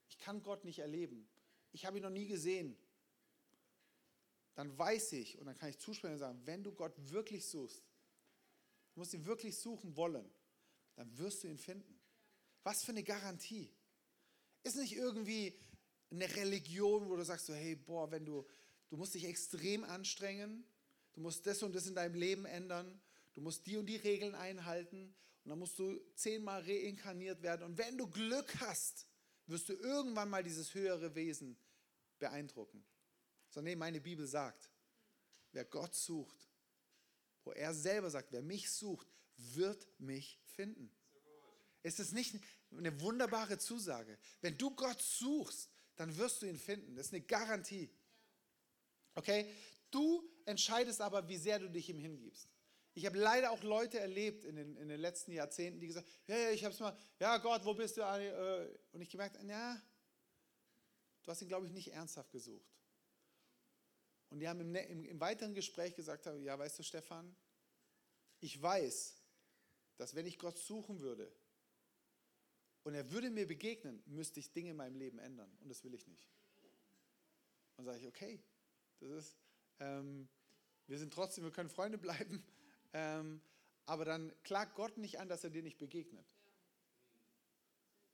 Ich 0.07 0.17
kann 0.19 0.43
Gott 0.43 0.65
nicht 0.65 0.79
erleben. 0.79 1.27
Ich 1.71 1.85
habe 1.85 1.97
ihn 1.97 2.03
noch 2.03 2.09
nie 2.09 2.27
gesehen. 2.27 2.77
Dann 4.55 4.77
weiß 4.77 5.13
ich 5.13 5.39
und 5.39 5.45
dann 5.45 5.57
kann 5.57 5.69
ich 5.69 5.79
zusprechen 5.79 6.13
und 6.13 6.19
sagen, 6.19 6.41
wenn 6.45 6.63
du 6.63 6.73
Gott 6.73 6.93
wirklich 7.09 7.47
suchst, 7.47 7.81
du 8.93 8.99
musst 8.99 9.13
ihn 9.13 9.25
wirklich 9.25 9.57
suchen 9.57 9.95
wollen, 9.95 10.29
dann 10.95 11.17
wirst 11.17 11.43
du 11.43 11.47
ihn 11.47 11.57
finden. 11.57 11.99
Was 12.63 12.83
für 12.83 12.91
eine 12.91 13.03
Garantie. 13.03 13.71
Ist 14.63 14.75
nicht 14.75 14.95
irgendwie 14.95 15.57
eine 16.11 16.33
Religion, 16.35 17.09
wo 17.09 17.15
du 17.15 17.23
sagst 17.23 17.47
so, 17.47 17.53
hey, 17.53 17.75
boah, 17.75 18.11
wenn 18.11 18.25
du, 18.25 18.45
du 18.89 18.97
musst 18.97 19.15
dich 19.15 19.25
extrem 19.25 19.83
anstrengen, 19.83 20.63
du 21.13 21.21
musst 21.21 21.47
das 21.47 21.63
und 21.63 21.73
das 21.73 21.87
in 21.87 21.95
deinem 21.95 22.15
Leben 22.15 22.45
ändern, 22.45 23.01
du 23.33 23.41
musst 23.41 23.65
die 23.65 23.77
und 23.77 23.87
die 23.87 23.95
Regeln 23.95 24.35
einhalten 24.35 25.15
und 25.43 25.49
dann 25.49 25.59
musst 25.59 25.79
du 25.79 25.99
zehnmal 26.15 26.61
reinkarniert 26.61 27.41
werden 27.41 27.63
und 27.63 27.77
wenn 27.77 27.97
du 27.97 28.07
Glück 28.07 28.59
hast, 28.59 29.07
wirst 29.47 29.69
du 29.69 29.73
irgendwann 29.73 30.29
mal 30.29 30.43
dieses 30.43 30.73
höhere 30.73 31.15
Wesen 31.15 31.57
beeindrucken. 32.19 32.85
Sondern 33.49 33.71
nee, 33.71 33.75
meine 33.75 33.99
Bibel 33.99 34.27
sagt, 34.27 34.69
wer 35.51 35.65
Gott 35.65 35.95
sucht, 35.95 36.50
wo 37.43 37.51
er 37.51 37.73
selber 37.73 38.09
sagt, 38.09 38.31
wer 38.31 38.41
mich 38.41 38.71
sucht, 38.71 39.07
wird 39.37 39.87
mich 39.99 40.39
finden. 40.55 40.91
Ist 41.83 41.99
es 41.99 42.11
nicht 42.11 42.35
eine 42.77 42.99
wunderbare 43.01 43.57
Zusage? 43.57 44.17
Wenn 44.41 44.57
du 44.57 44.71
Gott 44.75 45.01
suchst, 45.01 45.69
dann 45.95 46.15
wirst 46.17 46.41
du 46.41 46.45
ihn 46.45 46.57
finden. 46.57 46.95
Das 46.95 47.07
ist 47.07 47.13
eine 47.13 47.23
Garantie. 47.23 47.89
Okay? 49.15 49.51
Du 49.89 50.23
entscheidest 50.45 51.01
aber, 51.01 51.27
wie 51.27 51.37
sehr 51.37 51.59
du 51.59 51.69
dich 51.69 51.89
ihm 51.89 51.99
hingibst. 51.99 52.47
Ich 52.93 53.05
habe 53.05 53.17
leider 53.17 53.51
auch 53.51 53.63
Leute 53.63 53.99
erlebt 53.99 54.43
in 54.43 54.55
den, 54.55 54.75
in 54.75 54.89
den 54.89 54.99
letzten 54.99 55.31
Jahrzehnten, 55.31 55.79
die 55.79 55.87
gesagt 55.87 56.07
haben, 56.07 56.37
ja, 56.37 56.51
ich 56.51 56.63
habe 56.63 56.73
es 56.73 56.79
mal, 56.79 56.97
ja 57.19 57.37
Gott, 57.37 57.63
wo 57.63 57.73
bist 57.73 57.97
du? 57.97 58.01
Äh, 58.01 58.69
und 58.91 59.01
ich 59.01 59.09
gemerkt, 59.09 59.41
ja, 59.43 59.81
du 61.23 61.31
hast 61.31 61.41
ihn, 61.41 61.47
glaube 61.47 61.67
ich, 61.67 61.71
nicht 61.71 61.93
ernsthaft 61.93 62.31
gesucht. 62.31 62.69
Und 64.31 64.39
die 64.39 64.47
haben 64.47 64.61
im, 64.61 64.71
ne, 64.71 64.83
im, 64.87 65.05
im 65.05 65.19
weiteren 65.19 65.53
Gespräch 65.53 65.93
gesagt, 65.93 66.25
ja, 66.25 66.57
weißt 66.57 66.79
du, 66.79 66.83
Stefan, 66.83 67.35
ich 68.39 68.59
weiß, 68.59 69.17
dass 69.97 70.15
wenn 70.15 70.25
ich 70.25 70.39
Gott 70.39 70.57
suchen 70.57 71.01
würde 71.01 71.31
und 72.83 72.95
er 72.95 73.11
würde 73.11 73.29
mir 73.29 73.45
begegnen, 73.45 74.01
müsste 74.07 74.39
ich 74.39 74.51
Dinge 74.53 74.71
in 74.71 74.77
meinem 74.77 74.95
Leben 74.95 75.19
ändern. 75.19 75.51
Und 75.61 75.69
das 75.69 75.83
will 75.83 75.93
ich 75.93 76.07
nicht. 76.07 76.27
Und 77.75 77.85
sage 77.85 77.99
ich, 77.99 78.07
okay, 78.07 78.41
das 79.01 79.11
ist, 79.11 79.37
ähm, 79.79 80.27
wir 80.87 80.97
sind 80.97 81.13
trotzdem, 81.13 81.43
wir 81.43 81.51
können 81.51 81.69
Freunde 81.69 81.97
bleiben, 81.97 82.43
ähm, 82.93 83.41
aber 83.85 84.05
dann 84.05 84.33
klagt 84.43 84.75
Gott 84.75 84.97
nicht 84.97 85.19
an, 85.19 85.27
dass 85.27 85.43
er 85.43 85.49
dir 85.49 85.61
nicht 85.61 85.77
begegnet. 85.77 86.25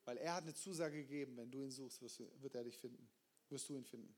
Weil 0.04 0.16
er 0.16 0.34
hat 0.34 0.42
eine 0.42 0.54
Zusage 0.54 0.96
gegeben, 0.96 1.36
wenn 1.36 1.50
du 1.50 1.62
ihn 1.62 1.70
suchst, 1.70 2.02
wird 2.02 2.54
er 2.54 2.64
dich 2.64 2.78
finden. 2.78 3.08
Wirst 3.50 3.68
du 3.68 3.74
ihn 3.74 3.84
finden. 3.84 4.16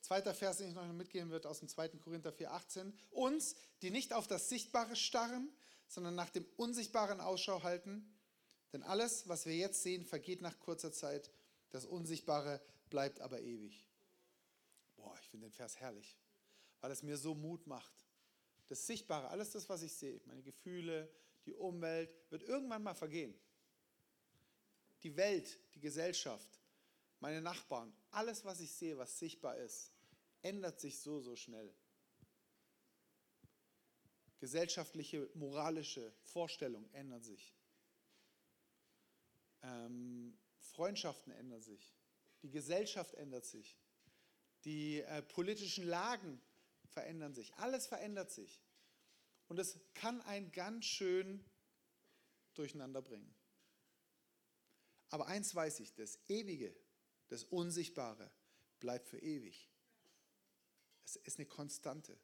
Zweiter 0.00 0.34
Vers, 0.34 0.58
den 0.58 0.68
ich 0.68 0.74
noch 0.74 0.86
mitgeben 0.92 1.30
wird 1.30 1.46
aus 1.46 1.60
dem 1.60 1.68
2. 1.68 1.88
Korinther 1.98 2.32
4,18. 2.32 2.92
Uns, 3.10 3.54
die 3.82 3.90
nicht 3.90 4.12
auf 4.12 4.26
das 4.26 4.48
Sichtbare 4.48 4.96
starren, 4.96 5.48
sondern 5.88 6.14
nach 6.14 6.30
dem 6.30 6.46
Unsichtbaren 6.56 7.20
Ausschau 7.20 7.62
halten. 7.62 8.10
Denn 8.72 8.82
alles, 8.82 9.28
was 9.28 9.46
wir 9.46 9.56
jetzt 9.56 9.82
sehen, 9.82 10.04
vergeht 10.04 10.40
nach 10.40 10.58
kurzer 10.60 10.92
Zeit. 10.92 11.30
Das 11.70 11.84
Unsichtbare 11.84 12.60
bleibt 12.88 13.20
aber 13.20 13.40
ewig. 13.40 13.86
Boah, 14.96 15.16
ich 15.20 15.28
finde 15.28 15.48
den 15.48 15.52
Vers 15.52 15.76
herrlich, 15.78 16.16
weil 16.80 16.90
es 16.90 17.02
mir 17.02 17.16
so 17.16 17.34
Mut 17.34 17.66
macht. 17.66 17.92
Das 18.68 18.86
Sichtbare, 18.86 19.28
alles 19.28 19.50
das, 19.50 19.68
was 19.68 19.82
ich 19.82 19.92
sehe, 19.92 20.20
meine 20.26 20.42
Gefühle, 20.42 21.10
die 21.44 21.54
Umwelt, 21.54 22.10
wird 22.30 22.44
irgendwann 22.44 22.82
mal 22.82 22.94
vergehen. 22.94 23.34
Die 25.02 25.16
Welt, 25.16 25.58
die 25.74 25.80
Gesellschaft, 25.80 26.59
meine 27.20 27.40
Nachbarn, 27.40 27.94
alles, 28.10 28.44
was 28.44 28.60
ich 28.60 28.72
sehe, 28.72 28.98
was 28.98 29.18
sichtbar 29.18 29.56
ist, 29.56 29.92
ändert 30.42 30.80
sich 30.80 30.98
so, 30.98 31.20
so 31.20 31.36
schnell. 31.36 31.74
Gesellschaftliche, 34.38 35.30
moralische 35.34 36.14
Vorstellungen 36.22 36.92
ändern 36.94 37.22
sich. 37.22 37.54
Ähm, 39.62 40.38
Freundschaften 40.58 41.32
ändern 41.32 41.60
sich. 41.60 41.94
Die 42.42 42.50
Gesellschaft 42.50 43.14
ändert 43.14 43.44
sich. 43.44 43.78
Die 44.64 45.02
äh, 45.02 45.22
politischen 45.22 45.84
Lagen 45.84 46.40
verändern 46.86 47.34
sich. 47.34 47.54
Alles 47.56 47.86
verändert 47.86 48.30
sich. 48.30 48.62
Und 49.48 49.58
es 49.58 49.78
kann 49.92 50.22
ein 50.22 50.50
ganz 50.52 50.86
schön 50.86 51.44
durcheinander 52.54 53.02
bringen. 53.02 53.34
Aber 55.10 55.26
eins 55.26 55.54
weiß 55.54 55.80
ich, 55.80 55.94
das 55.94 56.18
Ewige, 56.28 56.74
das 57.30 57.44
Unsichtbare 57.44 58.30
bleibt 58.80 59.08
für 59.08 59.18
ewig. 59.18 59.68
Es 61.04 61.16
ist 61.16 61.38
eine 61.38 61.46
Konstante. 61.46 62.16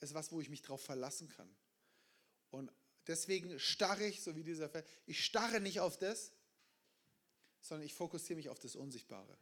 Es 0.00 0.10
ist 0.10 0.14
was, 0.14 0.30
wo 0.30 0.40
ich 0.40 0.50
mich 0.50 0.62
drauf 0.62 0.82
verlassen 0.82 1.28
kann. 1.28 1.48
Und 2.50 2.72
deswegen 3.06 3.58
starre 3.58 4.04
ich, 4.04 4.22
so 4.22 4.36
wie 4.36 4.44
dieser 4.44 4.68
Fall, 4.68 4.84
ich 5.06 5.24
starre 5.24 5.60
nicht 5.60 5.80
auf 5.80 5.96
das, 5.96 6.32
sondern 7.60 7.86
ich 7.86 7.94
fokussiere 7.94 8.36
mich 8.36 8.48
auf 8.48 8.58
das 8.58 8.76
Unsichtbare. 8.76 9.36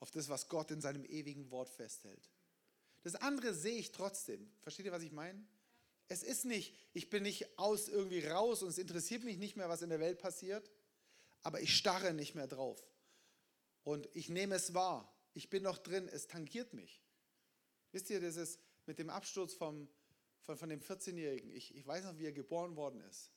Auf 0.00 0.10
das, 0.10 0.28
was 0.28 0.48
Gott 0.48 0.70
in 0.70 0.80
seinem 0.80 1.04
ewigen 1.04 1.50
Wort 1.50 1.68
festhält. 1.68 2.30
Das 3.02 3.14
andere 3.16 3.54
sehe 3.54 3.78
ich 3.78 3.92
trotzdem. 3.92 4.50
Versteht 4.62 4.86
ihr, 4.86 4.92
was 4.92 5.02
ich 5.02 5.12
meine? 5.12 5.44
Es 6.08 6.22
ist 6.22 6.44
nicht, 6.44 6.74
ich 6.92 7.10
bin 7.10 7.22
nicht 7.22 7.58
aus 7.58 7.88
irgendwie 7.88 8.26
raus 8.26 8.62
und 8.62 8.68
es 8.68 8.78
interessiert 8.78 9.24
mich 9.24 9.38
nicht 9.38 9.56
mehr, 9.56 9.68
was 9.68 9.82
in 9.82 9.88
der 9.88 10.00
Welt 10.00 10.18
passiert, 10.18 10.70
aber 11.42 11.60
ich 11.60 11.76
starre 11.76 12.12
nicht 12.12 12.34
mehr 12.34 12.46
drauf. 12.46 12.82
Und 13.84 14.08
ich 14.14 14.28
nehme 14.28 14.56
es 14.56 14.74
wahr. 14.74 15.10
Ich 15.34 15.50
bin 15.50 15.62
noch 15.62 15.78
drin, 15.78 16.08
es 16.08 16.26
tangiert 16.26 16.72
mich. 16.72 17.02
Wisst 17.92 18.10
ihr, 18.10 18.20
das 18.20 18.36
ist 18.36 18.60
mit 18.86 18.98
dem 18.98 19.10
Absturz 19.10 19.54
vom, 19.54 19.88
von, 20.40 20.56
von 20.56 20.68
dem 20.68 20.80
14-Jährigen. 20.80 21.50
Ich, 21.50 21.74
ich 21.74 21.86
weiß 21.86 22.04
noch, 22.04 22.18
wie 22.18 22.26
er 22.26 22.32
geboren 22.32 22.76
worden 22.76 23.00
ist. 23.02 23.30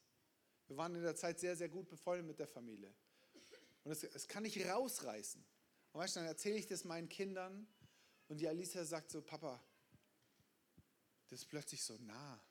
Wir 0.68 0.78
waren 0.78 0.96
in 0.96 1.04
der 1.04 1.16
Zeit 1.16 1.40
sehr, 1.40 1.56
sehr 1.56 1.70
gut 1.70 1.88
befreundet 1.88 2.26
mit 2.26 2.40
der 2.40 2.48
Familie. 2.48 2.94
Und 3.84 3.92
es, 3.92 4.04
es 4.04 4.28
kann 4.28 4.44
nicht 4.44 4.60
rausreißen. 4.66 5.46
Und 5.92 6.02
weißt 6.02 6.16
du, 6.16 6.20
dann 6.22 6.28
erzähle 6.28 6.58
ich 6.58 6.68
das 6.68 6.84
meinen 6.84 7.10
Kindern 7.10 7.68
und 8.28 8.38
die 8.38 8.48
Alicia 8.48 8.84
sagt 8.84 9.12
so, 9.12 9.22
Papa, 9.22 9.64
das 11.30 11.42
ist 11.42 11.48
plötzlich 11.48 11.82
so 11.84 11.98
nah. 11.98 12.42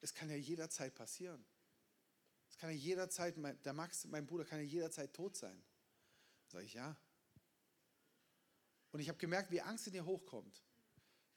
Es 0.00 0.14
kann 0.14 0.30
ja 0.30 0.36
jederzeit 0.36 0.94
passieren. 0.94 1.44
Kann 2.58 2.70
ja 2.70 2.76
jederzeit, 2.76 3.36
der 3.64 3.72
Max, 3.72 4.04
mein 4.06 4.26
Bruder, 4.26 4.44
kann 4.44 4.58
ja 4.58 4.64
jederzeit 4.64 5.14
tot 5.14 5.36
sein. 5.36 5.62
Sag 6.48 6.64
ich, 6.64 6.74
ja. 6.74 6.96
Und 8.90 9.00
ich 9.00 9.08
habe 9.08 9.18
gemerkt, 9.18 9.50
wie 9.50 9.60
Angst 9.60 9.86
in 9.86 9.92
dir 9.92 10.04
hochkommt. 10.04 10.64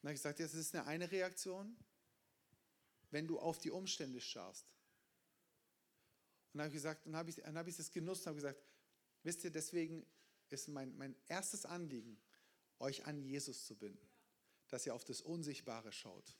Dann 0.02 0.10
habe 0.10 0.16
ich 0.16 0.22
gesagt, 0.22 0.40
jetzt 0.40 0.54
ist 0.54 0.74
eine 0.74 0.88
eine 0.88 1.12
Reaktion, 1.12 1.78
wenn 3.12 3.28
du 3.28 3.40
auf 3.40 3.60
die 3.60 3.70
Umstände 3.70 4.20
schaust. 4.20 4.66
Und 6.54 6.58
dann 6.58 6.66
habe 6.66 6.70
ich 6.70 6.82
gesagt, 6.82 7.06
ich, 7.30 7.36
dann 7.44 7.68
ich 7.68 7.80
es 7.80 7.92
genutzt 7.92 8.22
und 8.22 8.28
habe 8.28 8.36
gesagt, 8.38 8.64
wisst 9.24 9.44
ihr, 9.44 9.52
deswegen 9.52 10.06
ist 10.50 10.68
mein, 10.68 10.98
mein 10.98 11.16
erstes 11.28 11.66
Anliegen, 11.66 12.20
euch 12.80 13.06
an 13.06 13.24
Jesus 13.24 13.66
zu 13.66 13.76
binden, 13.76 14.10
dass 14.70 14.86
ihr 14.86 14.96
auf 14.96 15.06
das 15.06 15.22
Unsichtbare 15.22 15.92
schaut 15.92 16.36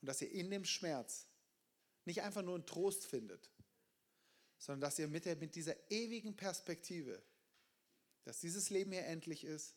und 0.00 0.06
dass 0.06 0.22
ihr 0.22 0.30
in 0.30 0.50
dem 0.50 0.64
Schmerz 0.64 1.28
nicht 2.06 2.22
einfach 2.22 2.42
nur 2.42 2.54
einen 2.54 2.66
Trost 2.66 3.04
findet, 3.04 3.50
sondern 4.58 4.80
dass 4.80 4.98
ihr 4.98 5.08
mit, 5.08 5.24
der, 5.24 5.36
mit 5.36 5.54
dieser 5.54 5.74
ewigen 5.90 6.36
Perspektive, 6.36 7.22
dass 8.24 8.40
dieses 8.40 8.70
Leben 8.70 8.92
hier 8.92 9.06
endlich 9.06 9.44
ist, 9.44 9.76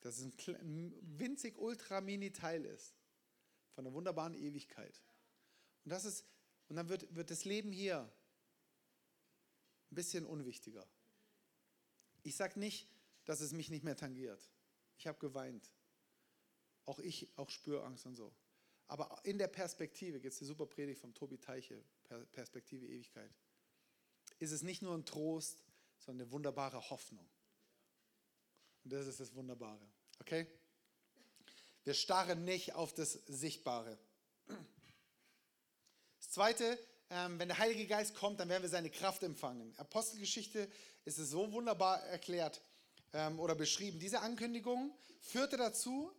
dass 0.00 0.18
es 0.18 0.24
ein, 0.46 0.94
winzig 1.18 1.58
ultra-mini-Teil 1.58 2.64
ist 2.64 2.94
von 3.74 3.84
der 3.84 3.92
wunderbaren 3.92 4.34
Ewigkeit. 4.34 5.02
Und, 5.84 5.90
das 5.90 6.04
ist, 6.04 6.24
und 6.68 6.76
dann 6.76 6.88
wird, 6.88 7.14
wird 7.14 7.30
das 7.30 7.44
Leben 7.44 7.72
hier 7.72 8.00
ein 9.90 9.94
bisschen 9.94 10.26
unwichtiger. 10.26 10.86
Ich 12.22 12.36
sage 12.36 12.58
nicht, 12.58 12.88
dass 13.24 13.40
es 13.40 13.52
mich 13.52 13.70
nicht 13.70 13.84
mehr 13.84 13.96
tangiert. 13.96 14.50
Ich 14.98 15.06
habe 15.06 15.18
geweint. 15.18 15.72
Auch 16.84 16.98
ich, 16.98 17.28
auch 17.36 17.50
Spürangst 17.50 18.06
und 18.06 18.14
so. 18.14 18.32
Aber 18.88 19.20
in 19.24 19.38
der 19.38 19.48
Perspektive, 19.48 20.18
jetzt 20.18 20.40
die 20.40 20.44
super 20.44 20.66
Predigt 20.66 21.00
vom 21.00 21.12
Tobi 21.14 21.38
Teiche, 21.38 21.82
Perspektive 22.32 22.86
Ewigkeit, 22.86 23.34
ist 24.38 24.52
es 24.52 24.62
nicht 24.62 24.82
nur 24.82 24.94
ein 24.94 25.04
Trost, 25.04 25.64
sondern 25.98 26.26
eine 26.26 26.32
wunderbare 26.32 26.90
Hoffnung. 26.90 27.28
Und 28.84 28.92
das 28.92 29.06
ist 29.06 29.20
das 29.20 29.34
Wunderbare. 29.34 29.86
Okay? 30.20 30.46
Wir 31.84 31.94
starren 31.94 32.44
nicht 32.44 32.74
auf 32.74 32.94
das 32.94 33.12
Sichtbare. 33.26 33.98
Das 36.18 36.30
Zweite, 36.30 36.78
ähm, 37.10 37.38
wenn 37.38 37.48
der 37.48 37.58
Heilige 37.58 37.86
Geist 37.86 38.14
kommt, 38.14 38.40
dann 38.40 38.48
werden 38.48 38.62
wir 38.62 38.68
seine 38.68 38.90
Kraft 38.90 39.22
empfangen. 39.22 39.72
Apostelgeschichte 39.78 40.68
ist 41.04 41.18
es 41.18 41.30
so 41.30 41.52
wunderbar 41.52 42.02
erklärt 42.04 42.60
ähm, 43.12 43.38
oder 43.38 43.54
beschrieben. 43.54 43.98
Diese 43.98 44.20
Ankündigung 44.20 44.92
führte 45.20 45.56
dazu, 45.56 46.12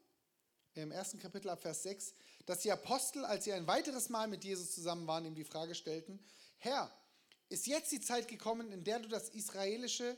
im 0.73 0.91
ersten 0.91 1.19
Kapitel 1.19 1.49
ab 1.49 1.61
Vers 1.61 1.83
6, 1.83 2.13
dass 2.45 2.59
die 2.59 2.71
Apostel, 2.71 3.25
als 3.25 3.43
sie 3.43 3.53
ein 3.53 3.67
weiteres 3.67 4.09
Mal 4.09 4.27
mit 4.27 4.43
Jesus 4.43 4.73
zusammen 4.73 5.07
waren, 5.07 5.25
ihm 5.25 5.35
die 5.35 5.43
Frage 5.43 5.75
stellten, 5.75 6.23
Herr, 6.57 6.91
ist 7.49 7.67
jetzt 7.67 7.91
die 7.91 8.01
Zeit 8.01 8.27
gekommen, 8.27 8.71
in 8.71 8.83
der 8.83 8.99
du 8.99 9.07
das 9.07 9.29
israelische 9.29 10.17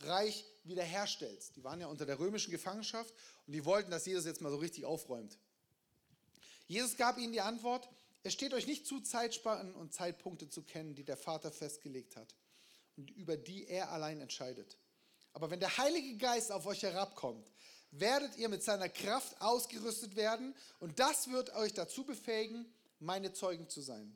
Reich 0.00 0.44
wiederherstellst? 0.64 1.56
Die 1.56 1.64
waren 1.64 1.80
ja 1.80 1.86
unter 1.88 2.06
der 2.06 2.18
römischen 2.18 2.50
Gefangenschaft 2.50 3.12
und 3.46 3.52
die 3.52 3.64
wollten, 3.64 3.90
dass 3.90 4.06
Jesus 4.06 4.24
jetzt 4.24 4.40
mal 4.40 4.50
so 4.50 4.58
richtig 4.58 4.84
aufräumt. 4.84 5.38
Jesus 6.66 6.96
gab 6.96 7.18
ihnen 7.18 7.32
die 7.32 7.40
Antwort, 7.40 7.88
es 8.22 8.32
steht 8.32 8.52
euch 8.52 8.66
nicht 8.66 8.86
zu, 8.86 9.00
Zeitspannen 9.00 9.74
und 9.74 9.94
Zeitpunkte 9.94 10.50
zu 10.50 10.62
kennen, 10.62 10.94
die 10.94 11.04
der 11.04 11.16
Vater 11.16 11.50
festgelegt 11.50 12.16
hat 12.16 12.34
und 12.96 13.10
über 13.12 13.36
die 13.36 13.66
er 13.66 13.90
allein 13.90 14.20
entscheidet. 14.20 14.76
Aber 15.32 15.50
wenn 15.50 15.60
der 15.60 15.78
Heilige 15.78 16.16
Geist 16.16 16.52
auf 16.52 16.66
euch 16.66 16.82
herabkommt, 16.82 17.50
werdet 17.90 18.36
ihr 18.36 18.48
mit 18.48 18.62
seiner 18.62 18.88
Kraft 18.88 19.40
ausgerüstet 19.40 20.16
werden 20.16 20.54
und 20.78 20.98
das 20.98 21.30
wird 21.30 21.54
euch 21.54 21.72
dazu 21.72 22.04
befähigen, 22.04 22.66
meine 22.98 23.32
Zeugen 23.32 23.68
zu 23.68 23.80
sein. 23.80 24.14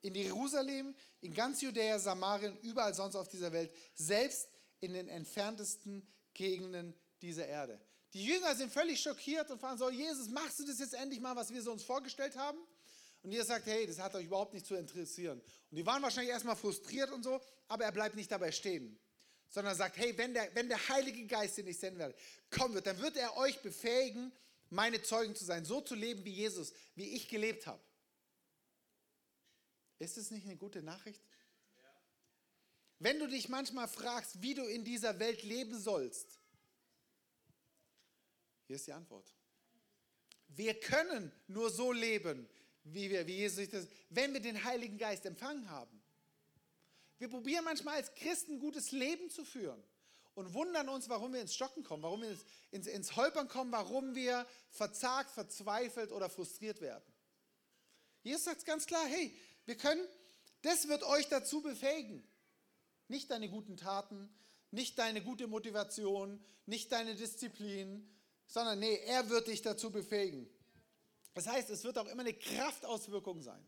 In 0.00 0.14
Jerusalem, 0.14 0.94
in 1.20 1.34
ganz 1.34 1.60
Judäa, 1.60 1.98
Samarien, 1.98 2.56
überall 2.62 2.94
sonst 2.94 3.16
auf 3.16 3.28
dieser 3.28 3.52
Welt, 3.52 3.72
selbst 3.94 4.48
in 4.80 4.92
den 4.92 5.08
entferntesten 5.08 6.06
Gegenden 6.34 6.94
dieser 7.20 7.46
Erde. 7.46 7.80
Die 8.12 8.24
Jünger 8.24 8.54
sind 8.54 8.72
völlig 8.72 9.00
schockiert 9.00 9.50
und 9.50 9.60
fragen 9.60 9.78
so, 9.78 9.90
Jesus, 9.90 10.28
machst 10.28 10.60
du 10.60 10.64
das 10.64 10.78
jetzt 10.78 10.94
endlich 10.94 11.20
mal, 11.20 11.34
was 11.36 11.52
wir 11.52 11.60
so 11.62 11.72
uns 11.72 11.82
vorgestellt 11.82 12.36
haben? 12.36 12.58
Und 13.22 13.32
ihr 13.32 13.44
sagt, 13.44 13.66
hey, 13.66 13.86
das 13.86 13.98
hat 13.98 14.14
euch 14.14 14.26
überhaupt 14.26 14.54
nicht 14.54 14.66
zu 14.66 14.76
interessieren. 14.76 15.40
Und 15.70 15.76
die 15.76 15.84
waren 15.84 16.02
wahrscheinlich 16.02 16.32
erstmal 16.32 16.56
frustriert 16.56 17.10
und 17.10 17.24
so, 17.24 17.40
aber 17.66 17.84
er 17.84 17.92
bleibt 17.92 18.14
nicht 18.14 18.30
dabei 18.30 18.52
stehen 18.52 18.98
sondern 19.48 19.74
sagt, 19.74 19.96
hey, 19.96 20.16
wenn 20.16 20.34
der, 20.34 20.54
wenn 20.54 20.68
der 20.68 20.88
Heilige 20.88 21.26
Geist, 21.26 21.58
den 21.58 21.66
ich 21.66 21.78
senden 21.78 21.98
werde, 21.98 22.14
kommen 22.50 22.74
wird, 22.74 22.86
dann 22.86 23.00
wird 23.00 23.16
er 23.16 23.36
euch 23.36 23.58
befähigen, 23.60 24.32
meine 24.70 25.02
Zeugen 25.02 25.34
zu 25.34 25.44
sein, 25.44 25.64
so 25.64 25.80
zu 25.80 25.94
leben 25.94 26.24
wie 26.24 26.32
Jesus, 26.32 26.72
wie 26.94 27.14
ich 27.14 27.28
gelebt 27.28 27.66
habe. 27.66 27.80
Ist 29.98 30.16
es 30.16 30.30
nicht 30.30 30.46
eine 30.46 30.56
gute 30.56 30.82
Nachricht? 30.82 31.22
Wenn 32.98 33.18
du 33.18 33.26
dich 33.28 33.48
manchmal 33.48 33.88
fragst, 33.88 34.42
wie 34.42 34.54
du 34.54 34.64
in 34.64 34.84
dieser 34.84 35.18
Welt 35.18 35.42
leben 35.42 35.78
sollst, 35.78 36.38
hier 38.66 38.76
ist 38.76 38.86
die 38.86 38.92
Antwort. 38.92 39.34
Wir 40.48 40.78
können 40.78 41.32
nur 41.46 41.70
so 41.70 41.92
leben, 41.92 42.48
wie, 42.84 43.10
wir, 43.10 43.26
wie 43.26 43.36
Jesus 43.36 43.68
das, 43.68 43.86
wenn 44.10 44.32
wir 44.32 44.40
den 44.40 44.64
Heiligen 44.64 44.98
Geist 44.98 45.26
empfangen 45.26 45.68
haben. 45.70 46.02
Wir 47.18 47.28
probieren 47.28 47.64
manchmal 47.64 47.96
als 47.96 48.14
Christen 48.14 48.58
gutes 48.58 48.92
Leben 48.92 49.30
zu 49.30 49.44
führen 49.44 49.82
und 50.34 50.54
wundern 50.54 50.88
uns, 50.88 51.08
warum 51.08 51.32
wir 51.32 51.40
ins 51.40 51.54
Stocken 51.54 51.82
kommen, 51.82 52.02
warum 52.02 52.22
wir 52.22 52.30
ins, 52.30 52.44
ins, 52.70 52.86
ins 52.86 53.16
Holpern 53.16 53.48
kommen, 53.48 53.72
warum 53.72 54.14
wir 54.14 54.46
verzagt, 54.70 55.30
verzweifelt 55.30 56.12
oder 56.12 56.28
frustriert 56.28 56.80
werden. 56.80 57.04
Jesus 58.22 58.44
sagt 58.44 58.64
ganz 58.64 58.86
klar, 58.86 59.04
hey, 59.06 59.34
wir 59.68 59.76
können, 59.76 60.08
das 60.62 60.88
wird 60.88 61.02
euch 61.02 61.28
dazu 61.28 61.60
befähigen. 61.60 62.26
Nicht 63.08 63.30
deine 63.30 63.50
guten 63.50 63.76
Taten, 63.76 64.34
nicht 64.70 64.98
deine 64.98 65.22
gute 65.22 65.46
Motivation, 65.46 66.42
nicht 66.64 66.90
deine 66.90 67.14
Disziplin, 67.14 68.08
sondern 68.46 68.78
nee, 68.78 68.96
er 69.04 69.28
wird 69.28 69.46
dich 69.46 69.60
dazu 69.60 69.90
befähigen. 69.90 70.48
Das 71.34 71.46
heißt, 71.46 71.68
es 71.68 71.84
wird 71.84 71.98
auch 71.98 72.06
immer 72.06 72.22
eine 72.22 72.32
Kraftauswirkung 72.32 73.42
sein. 73.42 73.62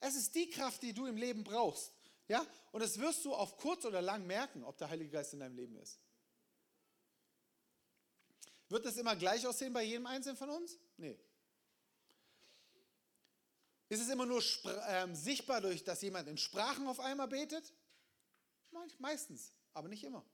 Es 0.00 0.16
ist 0.16 0.34
die 0.34 0.50
Kraft, 0.50 0.82
die 0.82 0.94
du 0.94 1.06
im 1.06 1.16
Leben 1.16 1.44
brauchst. 1.44 1.92
Ja? 2.26 2.44
Und 2.72 2.82
das 2.82 2.98
wirst 2.98 3.24
du 3.24 3.32
auf 3.32 3.56
kurz 3.56 3.84
oder 3.84 4.02
lang 4.02 4.26
merken, 4.26 4.64
ob 4.64 4.78
der 4.78 4.90
Heilige 4.90 5.10
Geist 5.10 5.32
in 5.32 5.38
deinem 5.38 5.54
Leben 5.54 5.76
ist. 5.76 6.00
Wird 8.68 8.84
das 8.84 8.96
immer 8.96 9.14
gleich 9.14 9.46
aussehen 9.46 9.72
bei 9.72 9.84
jedem 9.84 10.06
Einzelnen 10.06 10.36
von 10.36 10.50
uns? 10.50 10.76
Nee. 10.96 11.16
Ist 13.90 14.00
es 14.00 14.08
immer 14.08 14.24
nur 14.24 14.40
äh, 14.40 15.14
sichtbar, 15.14 15.60
durch 15.60 15.82
dass 15.82 16.00
jemand 16.00 16.28
in 16.28 16.38
Sprachen 16.38 16.86
auf 16.86 17.00
einmal 17.00 17.26
betet? 17.26 17.74
Meistens, 18.98 19.52
aber 19.74 19.88
nicht 19.88 20.04
immer. 20.04 20.24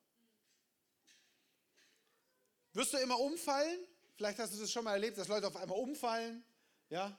Wirst 2.75 2.92
du 2.92 2.99
immer 2.99 3.19
umfallen? 3.19 3.79
Vielleicht 4.14 4.38
hast 4.38 4.53
du 4.53 4.59
das 4.59 4.71
schon 4.71 4.85
mal 4.85 4.92
erlebt, 4.92 5.16
dass 5.16 5.29
Leute 5.29 5.47
auf 5.47 5.57
einmal 5.57 5.79
umfallen. 5.79 6.45
Ja, 6.90 7.19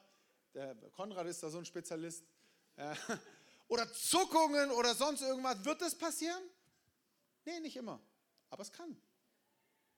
der 0.54 0.76
Konrad 0.92 1.26
ist 1.26 1.42
da 1.42 1.50
so 1.50 1.58
ein 1.58 1.66
Spezialist. 1.66 2.24
Oder 3.68 3.92
Zuckungen 3.92 4.72
oder 4.72 4.96
sonst 4.96 5.22
irgendwas. 5.22 5.66
Wird 5.66 5.82
das 5.82 5.98
passieren? 5.98 6.42
Nee, 7.46 7.60
nicht 7.60 7.76
immer. 7.76 8.00
Aber 8.50 8.62
es 8.62 8.72
kann. 8.72 8.96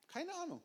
Keine 0.08 0.34
Ahnung. 0.36 0.64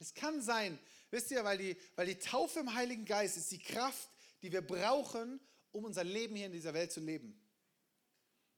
Es 0.00 0.12
kann 0.12 0.42
sein, 0.42 0.80
wisst 1.10 1.30
ihr, 1.30 1.44
weil 1.44 1.58
die, 1.58 1.76
weil 1.94 2.06
die 2.06 2.18
Taufe 2.18 2.58
im 2.58 2.74
Heiligen 2.74 3.04
Geist 3.04 3.36
ist 3.36 3.52
die 3.52 3.60
Kraft, 3.60 4.08
die 4.42 4.52
wir 4.52 4.62
brauchen, 4.62 5.40
um 5.70 5.84
unser 5.84 6.04
Leben 6.04 6.36
hier 6.36 6.46
in 6.46 6.52
dieser 6.52 6.74
Welt 6.74 6.92
zu 6.92 7.00
leben. 7.00 7.40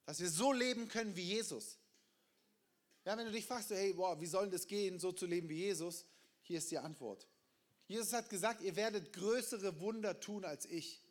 Dass 0.06 0.20
wir 0.20 0.30
so 0.30 0.52
leben 0.52 0.88
können 0.88 1.14
wie 1.16 1.22
Jesus. 1.22 1.78
Ja, 3.04 3.16
wenn 3.16 3.26
du 3.26 3.32
dich 3.32 3.46
fragst, 3.46 3.70
hey, 3.70 3.92
boah, 3.92 4.20
wie 4.20 4.26
soll 4.26 4.50
das 4.50 4.66
gehen, 4.66 4.98
so 4.98 5.12
zu 5.12 5.26
leben 5.26 5.48
wie 5.48 5.58
Jesus? 5.58 6.06
Hier 6.42 6.58
ist 6.58 6.70
die 6.70 6.78
Antwort. 6.78 7.28
Jesus 7.86 8.12
hat 8.12 8.30
gesagt, 8.30 8.62
ihr 8.62 8.76
werdet 8.76 9.12
größere 9.12 9.78
Wunder 9.80 10.18
tun 10.20 10.44
als 10.44 10.64
ich. 10.64 11.02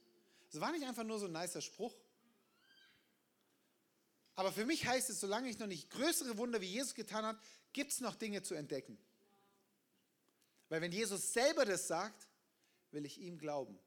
Das 0.51 0.59
war 0.59 0.71
nicht 0.71 0.85
einfach 0.85 1.03
nur 1.03 1.19
so 1.19 1.27
ein 1.27 1.31
nicer 1.31 1.61
Spruch. 1.61 1.95
Aber 4.35 4.51
für 4.51 4.65
mich 4.65 4.85
heißt 4.85 5.09
es, 5.11 5.19
solange 5.19 5.49
ich 5.49 5.59
noch 5.59 5.67
nicht 5.67 5.91
größere 5.91 6.37
Wunder 6.37 6.61
wie 6.61 6.67
Jesus 6.67 6.95
getan 6.95 7.25
habe, 7.25 7.39
gibt 7.71 7.91
es 7.91 8.01
noch 8.01 8.15
Dinge 8.15 8.41
zu 8.41 8.55
entdecken. 8.55 8.97
Weil 10.69 10.81
wenn 10.81 10.91
Jesus 10.91 11.33
selber 11.33 11.65
das 11.65 11.87
sagt, 11.87 12.27
will 12.91 13.05
ich 13.05 13.19
ihm 13.19 13.37
glauben. 13.37 13.77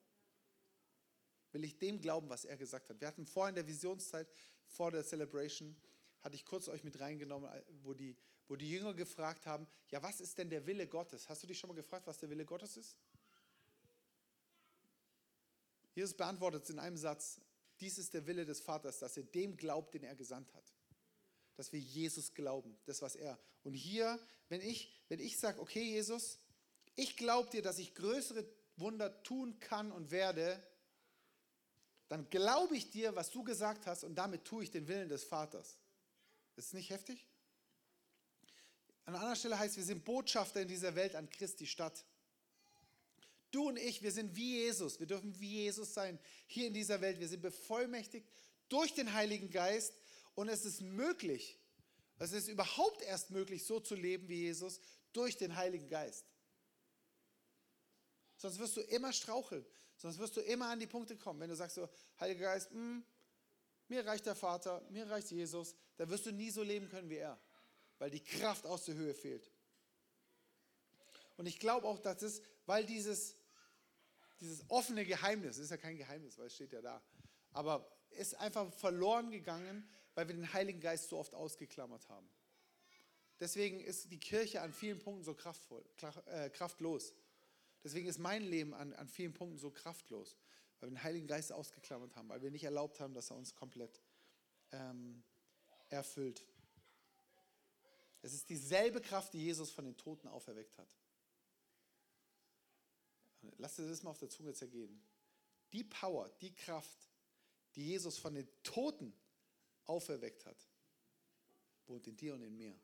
Will 1.57 1.65
ich 1.65 1.79
dem 1.79 2.03
glauben, 2.03 2.29
was 2.29 2.45
er 2.45 2.59
gesagt 2.59 2.91
hat. 2.91 3.01
Wir 3.01 3.09
hatten 3.09 3.25
vorhin 3.25 3.53
in 3.53 3.55
der 3.55 3.67
Visionszeit, 3.67 4.29
vor 4.67 4.91
der 4.91 5.03
Celebration, 5.03 5.75
hatte 6.21 6.37
ich 6.37 6.45
kurz 6.45 6.69
euch 6.69 6.85
mit 6.85 7.01
reingenommen, 7.01 7.51
wo 7.83 7.95
die, 7.95 8.15
wo 8.47 8.57
die 8.57 8.71
Jünger 8.71 8.93
gefragt 8.93 9.47
haben, 9.47 9.67
ja, 9.89 10.03
was 10.03 10.21
ist 10.21 10.37
denn 10.37 10.51
der 10.51 10.67
Wille 10.67 10.87
Gottes? 10.87 11.31
Hast 11.31 11.43
du 11.43 11.47
dich 11.47 11.59
schon 11.59 11.69
mal 11.69 11.75
gefragt, 11.75 12.07
was 12.07 12.19
der 12.19 12.29
Wille 12.29 12.45
Gottes 12.45 12.77
ist? 12.77 12.99
Jesus 15.95 16.13
beantwortet 16.13 16.65
es 16.65 16.69
in 16.69 16.79
einem 16.79 16.99
Satz, 16.99 17.41
dies 17.81 17.97
ist 17.97 18.13
der 18.13 18.27
Wille 18.27 18.45
des 18.45 18.61
Vaters, 18.61 18.99
dass 18.99 19.17
ihr 19.17 19.25
dem 19.25 19.57
glaubt, 19.57 19.95
den 19.95 20.05
er 20.05 20.15
gesandt 20.15 20.53
hat. 20.53 20.75
Dass 21.55 21.73
wir 21.73 21.81
Jesus 21.81 22.35
glauben, 22.35 22.77
das 22.85 23.01
was 23.01 23.17
er. 23.17 23.39
Und 23.63 23.73
hier, 23.73 24.21
wenn 24.51 24.61
ich, 24.61 24.95
wenn 25.09 25.21
ich 25.21 25.39
sage, 25.39 25.59
okay 25.59 25.83
Jesus, 25.83 26.39
ich 26.97 27.17
glaube 27.17 27.49
dir, 27.49 27.63
dass 27.63 27.79
ich 27.79 27.95
größere 27.95 28.47
Wunder 28.77 29.23
tun 29.23 29.59
kann 29.59 29.91
und 29.91 30.11
werde, 30.11 30.63
dann 32.09 32.29
glaube 32.31 32.77
ich 32.77 32.91
dir, 32.91 33.17
was 33.17 33.31
du 33.31 33.43
gesagt 33.43 33.87
hast 33.87 34.05
und 34.05 34.15
damit 34.15 34.45
tue 34.45 34.65
ich 34.65 34.71
den 34.71 34.87
Willen 34.89 35.09
des 35.09 35.25
Vaters. 35.25 35.79
Ist 36.57 36.69
es 36.69 36.73
nicht 36.73 36.91
heftig? 36.91 37.27
An 39.05 39.15
anderer 39.15 39.37
Stelle 39.37 39.59
heißt, 39.59 39.77
wir 39.77 39.85
sind 39.85 40.05
Botschafter 40.05 40.63
in 40.63 40.69
dieser 40.69 40.95
Welt 40.95 41.15
an 41.15 41.29
Christi 41.31 41.67
Stadt. 41.67 42.05
Du 43.51 43.69
und 43.69 43.79
ich, 43.79 44.03
wir 44.03 44.13
sind 44.13 44.35
wie 44.35 44.63
Jesus. 44.63 44.99
Wir 44.99 45.07
dürfen 45.07 45.39
wie 45.39 45.63
Jesus 45.63 45.95
sein 45.95 46.19
hier 46.47 46.67
in 46.67 46.75
dieser 46.75 47.01
Welt. 47.01 47.21
Wir 47.21 47.29
sind 47.29 47.43
bevollmächtigt 47.43 48.29
durch 48.69 48.95
den 48.95 49.13
Heiligen 49.13 49.51
Geist 49.51 49.95
und 50.35 50.49
es 50.49 50.65
ist 50.65 50.81
möglich, 50.81 51.59
es 52.19 52.33
ist 52.33 52.49
überhaupt 52.49 53.03
erst 53.03 53.31
möglich, 53.31 53.65
so 53.65 53.79
zu 53.81 53.95
leben 53.95 54.29
wie 54.29 54.43
Jesus 54.43 54.81
durch 55.13 55.37
den 55.37 55.55
Heiligen 55.55 55.89
Geist. 55.89 56.25
Sonst 58.37 58.59
wirst 58.59 58.77
du 58.77 58.81
immer 58.83 59.13
straucheln. 59.13 59.65
Sonst 59.97 60.19
wirst 60.19 60.37
du 60.37 60.41
immer 60.41 60.69
an 60.69 60.79
die 60.79 60.87
Punkte 60.87 61.17
kommen. 61.17 61.41
Wenn 61.41 61.49
du 61.49 61.57
sagst 61.57 61.77
so, 61.77 61.89
Heiliger 62.21 62.47
Geist, 62.47 62.71
mh, 62.73 62.79
hm, 62.79 63.05
mir 63.89 64.05
reicht 64.05 64.27
der 64.27 64.35
Vater, 64.35 64.85
mir 64.91 65.09
reicht 65.09 65.31
Jesus, 65.31 65.75
dann 65.97 66.09
wirst 66.11 66.27
du 66.27 66.33
nie 66.33 66.51
so 66.51 66.63
leben 66.63 66.89
können 66.89 67.09
wie 67.09 67.17
er, 67.17 67.39
weil 67.99 68.11
die 68.11 68.23
Kraft 68.23 68.67
aus 68.67 68.85
der 68.85 68.97
Höhe 68.97 69.15
fehlt. 69.15 69.51
Und 71.37 71.47
ich 71.47 71.59
glaube 71.59 71.87
auch, 71.87 71.99
dass 71.99 72.23
es, 72.23 72.43
weil 72.65 72.85
dieses, 72.85 73.37
dieses 74.41 74.69
offene 74.69 75.05
Geheimnis, 75.05 75.59
ist 75.59 75.71
ja 75.71 75.77
kein 75.77 75.97
Geheimnis, 75.97 76.37
weil 76.39 76.47
es 76.47 76.55
steht 76.55 76.73
ja 76.73 76.83
da, 76.83 77.03
aber 77.53 77.91
ist 78.11 78.35
einfach 78.35 78.73
verloren 78.73 79.31
gegangen, 79.31 79.89
weil 80.15 80.29
wir 80.29 80.35
den 80.35 80.53
Heiligen 80.53 80.81
Geist 80.81 81.11
so 81.11 81.19
oft 81.19 81.35
ausgeklammert 81.35 82.09
haben. 82.09 82.29
Deswegen 83.39 83.81
ist 83.81 84.11
die 84.11 84.19
Kirche 84.19 84.63
an 84.63 84.73
vielen 84.73 84.99
Punkten 84.99 85.23
so 85.23 85.35
kraftvoll, 85.35 85.85
äh, 86.27 86.49
kraftlos. 86.51 87.13
Deswegen 87.87 88.09
ist 88.09 88.19
mein 88.19 88.43
Leben 88.43 88.75
an, 88.75 88.93
an 88.93 89.09
vielen 89.09 89.33
Punkten 89.33 89.59
so 89.59 89.71
kraftlos 89.71 90.37
weil 90.81 90.91
wir 90.91 90.95
den 90.95 91.03
Heiligen 91.03 91.27
Geist 91.27 91.53
ausgeklammert 91.53 92.15
haben, 92.17 92.29
weil 92.29 92.43
wir 92.43 92.51
nicht 92.51 92.65
erlaubt 92.65 93.01
haben, 93.01 93.15
dass 93.15 93.31
er 93.31 93.37
uns 93.37 93.55
komplett 93.55 94.01
ähm, 94.73 95.23
erfüllt. 95.89 96.45
Es 98.23 98.35
ist 98.35 98.49
dieselbe 98.49 99.01
Kraft, 99.01 99.33
die 99.33 99.43
Jesus 99.43 99.71
von 99.71 99.85
den 99.85 99.97
Toten 99.97 100.29
auferweckt 100.29 100.77
hat. 100.79 100.97
Lass 103.59 103.77
dir 103.77 103.89
das 103.89 104.03
mal 104.03 104.11
auf 104.11 104.19
der 104.19 104.29
Zunge 104.29 104.53
zergehen. 104.53 105.01
Die 105.73 105.85
Power, 105.85 106.29
die 106.41 106.53
Kraft, 106.53 107.09
die 107.77 107.87
Jesus 107.87 108.19
von 108.19 108.35
den 108.35 108.49
Toten 108.63 109.15
auferweckt 109.85 110.45
hat, 110.47 110.57
wohnt 111.87 112.07
in 112.09 112.17
dir 112.17 112.35
und 112.35 112.43
in 112.43 112.57
mir. 112.57 112.77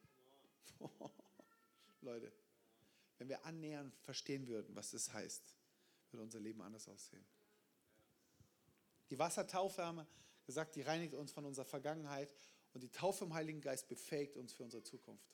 Leute, 2.00 2.32
wenn 3.22 3.28
wir 3.28 3.44
annähernd 3.44 3.94
verstehen 3.98 4.48
würden, 4.48 4.74
was 4.74 4.90
das 4.90 5.12
heißt, 5.12 5.54
würde 6.10 6.24
unser 6.24 6.40
Leben 6.40 6.60
anders 6.60 6.88
aussehen. 6.88 7.24
Die 9.10 9.18
Wassertaufe 9.20 9.86
haben 9.86 9.98
wir 9.98 10.08
gesagt, 10.44 10.74
die 10.74 10.82
reinigt 10.82 11.14
uns 11.14 11.30
von 11.30 11.44
unserer 11.44 11.64
Vergangenheit 11.64 12.34
und 12.72 12.82
die 12.82 12.90
Taufe 12.90 13.24
im 13.24 13.32
Heiligen 13.32 13.60
Geist 13.60 13.86
befähigt 13.86 14.36
uns 14.36 14.52
für 14.52 14.64
unsere 14.64 14.82
Zukunft. 14.82 15.24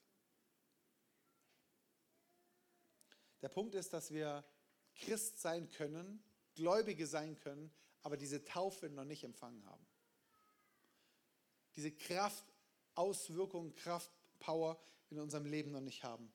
Der 3.41 3.49
Punkt 3.49 3.75
ist, 3.75 3.95
dass 3.95 4.13
wir 4.13 4.45
Christ 4.95 5.41
sein 5.41 5.71
können, 5.71 6.23
Gläubige 6.57 7.07
sein 7.07 7.39
können, 7.39 7.73
aber 8.03 8.19
diese 8.19 8.45
Taufe 8.45 8.91
noch 8.91 9.07
nicht 9.07 9.25
empfangen 9.25 9.65
haben. 9.65 9.87
Diese 11.75 11.91
Kraft, 11.93 12.45
Auswirkungen, 12.97 13.75
Kraft, 13.77 14.11
Power 14.41 14.79
in 15.09 15.19
unserem 15.19 15.47
Leben 15.47 15.71
noch 15.71 15.81
nicht 15.81 16.05
haben. 16.05 16.31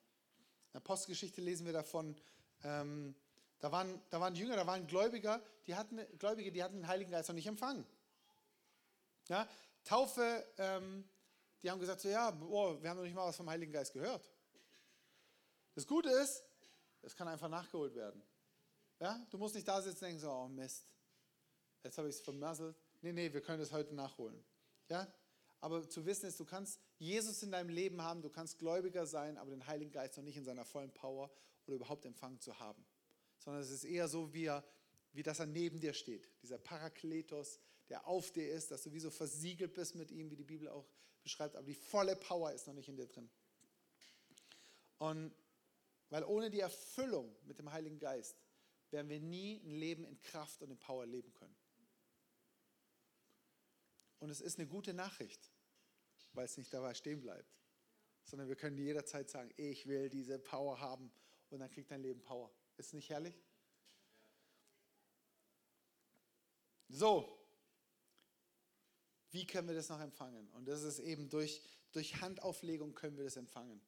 In 0.74 0.80
der 0.80 0.86
Postgeschichte 0.86 1.40
lesen 1.40 1.66
wir 1.66 1.72
davon, 1.72 2.16
ähm, 2.64 3.14
da 3.60 3.70
waren, 3.70 4.02
da 4.10 4.20
waren 4.20 4.34
Jünger, 4.34 4.56
da 4.56 4.66
waren 4.66 4.88
Gläubiger, 4.88 5.40
die 5.68 5.76
hatten, 5.76 6.00
Gläubige, 6.18 6.50
die 6.50 6.64
hatten 6.64 6.74
den 6.74 6.88
Heiligen 6.88 7.12
Geist 7.12 7.28
noch 7.28 7.36
nicht 7.36 7.46
empfangen. 7.46 7.86
Ja, 9.28 9.48
Taufe, 9.84 10.44
ähm, 10.58 11.08
die 11.62 11.70
haben 11.70 11.78
gesagt, 11.78 12.00
so, 12.00 12.08
ja, 12.08 12.28
boah, 12.32 12.82
wir 12.82 12.90
haben 12.90 12.96
noch 12.96 13.04
nicht 13.04 13.14
mal 13.14 13.24
was 13.24 13.36
vom 13.36 13.48
Heiligen 13.48 13.70
Geist 13.70 13.92
gehört. 13.92 14.28
Das 15.76 15.86
Gute 15.86 16.10
ist, 16.10 16.42
es 17.02 17.14
kann 17.14 17.28
einfach 17.28 17.48
nachgeholt 17.48 17.94
werden. 17.94 18.20
Ja, 18.98 19.24
du 19.30 19.38
musst 19.38 19.54
nicht 19.54 19.68
da 19.68 19.80
sitzen 19.80 20.04
und 20.04 20.08
denken, 20.08 20.20
so, 20.22 20.32
oh 20.32 20.48
Mist, 20.48 20.88
jetzt 21.84 21.96
habe 21.98 22.08
ich 22.08 22.16
es 22.16 22.20
vermasselt. 22.20 22.76
Nee, 23.00 23.12
nee, 23.12 23.32
wir 23.32 23.42
können 23.42 23.62
es 23.62 23.70
heute 23.70 23.94
nachholen. 23.94 24.44
Ja, 24.88 25.06
aber 25.64 25.88
zu 25.88 26.04
wissen 26.04 26.26
ist, 26.26 26.38
du 26.38 26.44
kannst 26.44 26.78
Jesus 26.98 27.42
in 27.42 27.50
deinem 27.50 27.70
Leben 27.70 28.02
haben, 28.02 28.20
du 28.20 28.28
kannst 28.28 28.58
Gläubiger 28.58 29.06
sein, 29.06 29.38
aber 29.38 29.50
den 29.50 29.66
Heiligen 29.66 29.90
Geist 29.90 30.14
noch 30.18 30.22
nicht 30.22 30.36
in 30.36 30.44
seiner 30.44 30.66
vollen 30.66 30.92
Power 30.92 31.30
oder 31.64 31.76
überhaupt 31.76 32.04
empfangen 32.04 32.38
zu 32.38 32.58
haben. 32.58 32.84
sondern 33.38 33.62
es 33.62 33.70
ist 33.70 33.84
eher 33.84 34.06
so, 34.06 34.34
wie, 34.34 34.44
er, 34.44 34.62
wie 35.14 35.22
dass 35.22 35.38
er 35.38 35.46
neben 35.46 35.80
dir 35.80 35.94
steht. 35.94 36.28
Dieser 36.42 36.58
Parakletos, 36.58 37.60
der 37.88 38.06
auf 38.06 38.30
dir 38.30 38.46
ist, 38.46 38.72
dass 38.72 38.82
du 38.82 38.92
wie 38.92 39.00
so 39.00 39.08
versiegelt 39.08 39.72
bist 39.72 39.94
mit 39.94 40.10
ihm, 40.10 40.30
wie 40.30 40.36
die 40.36 40.44
Bibel 40.44 40.68
auch 40.68 40.86
beschreibt, 41.22 41.56
aber 41.56 41.64
die 41.64 41.74
volle 41.74 42.14
Power 42.14 42.52
ist 42.52 42.66
noch 42.66 42.74
nicht 42.74 42.90
in 42.90 42.96
dir 42.96 43.06
drin. 43.06 43.30
Und 44.98 45.34
weil 46.10 46.24
ohne 46.24 46.50
die 46.50 46.60
Erfüllung 46.60 47.34
mit 47.46 47.58
dem 47.58 47.72
Heiligen 47.72 47.98
Geist 47.98 48.36
werden 48.90 49.08
wir 49.08 49.18
nie 49.18 49.62
ein 49.64 49.76
Leben 49.76 50.04
in 50.04 50.20
Kraft 50.20 50.60
und 50.60 50.70
in 50.70 50.78
Power 50.78 51.06
leben 51.06 51.32
können. 51.32 51.56
Und 54.18 54.28
es 54.28 54.42
ist 54.42 54.58
eine 54.58 54.68
gute 54.68 54.92
Nachricht, 54.92 55.53
weil 56.34 56.44
es 56.44 56.56
nicht 56.56 56.72
dabei 56.72 56.94
stehen 56.94 57.20
bleibt, 57.20 57.52
sondern 58.24 58.48
wir 58.48 58.56
können 58.56 58.76
jederzeit 58.76 59.30
sagen, 59.30 59.50
ich 59.56 59.86
will 59.86 60.08
diese 60.08 60.38
Power 60.38 60.80
haben 60.80 61.10
und 61.50 61.60
dann 61.60 61.70
kriegt 61.70 61.90
dein 61.90 62.02
Leben 62.02 62.22
Power. 62.22 62.50
Ist 62.76 62.92
nicht 62.92 63.08
herrlich? 63.10 63.40
So, 66.88 67.38
wie 69.30 69.46
können 69.46 69.68
wir 69.68 69.74
das 69.74 69.88
noch 69.88 70.00
empfangen? 70.00 70.48
Und 70.52 70.66
das 70.66 70.82
ist 70.82 71.00
eben 71.00 71.28
durch, 71.28 71.62
durch 71.92 72.20
Handauflegung 72.20 72.94
können 72.94 73.16
wir 73.16 73.24
das 73.24 73.36
empfangen. 73.36 73.80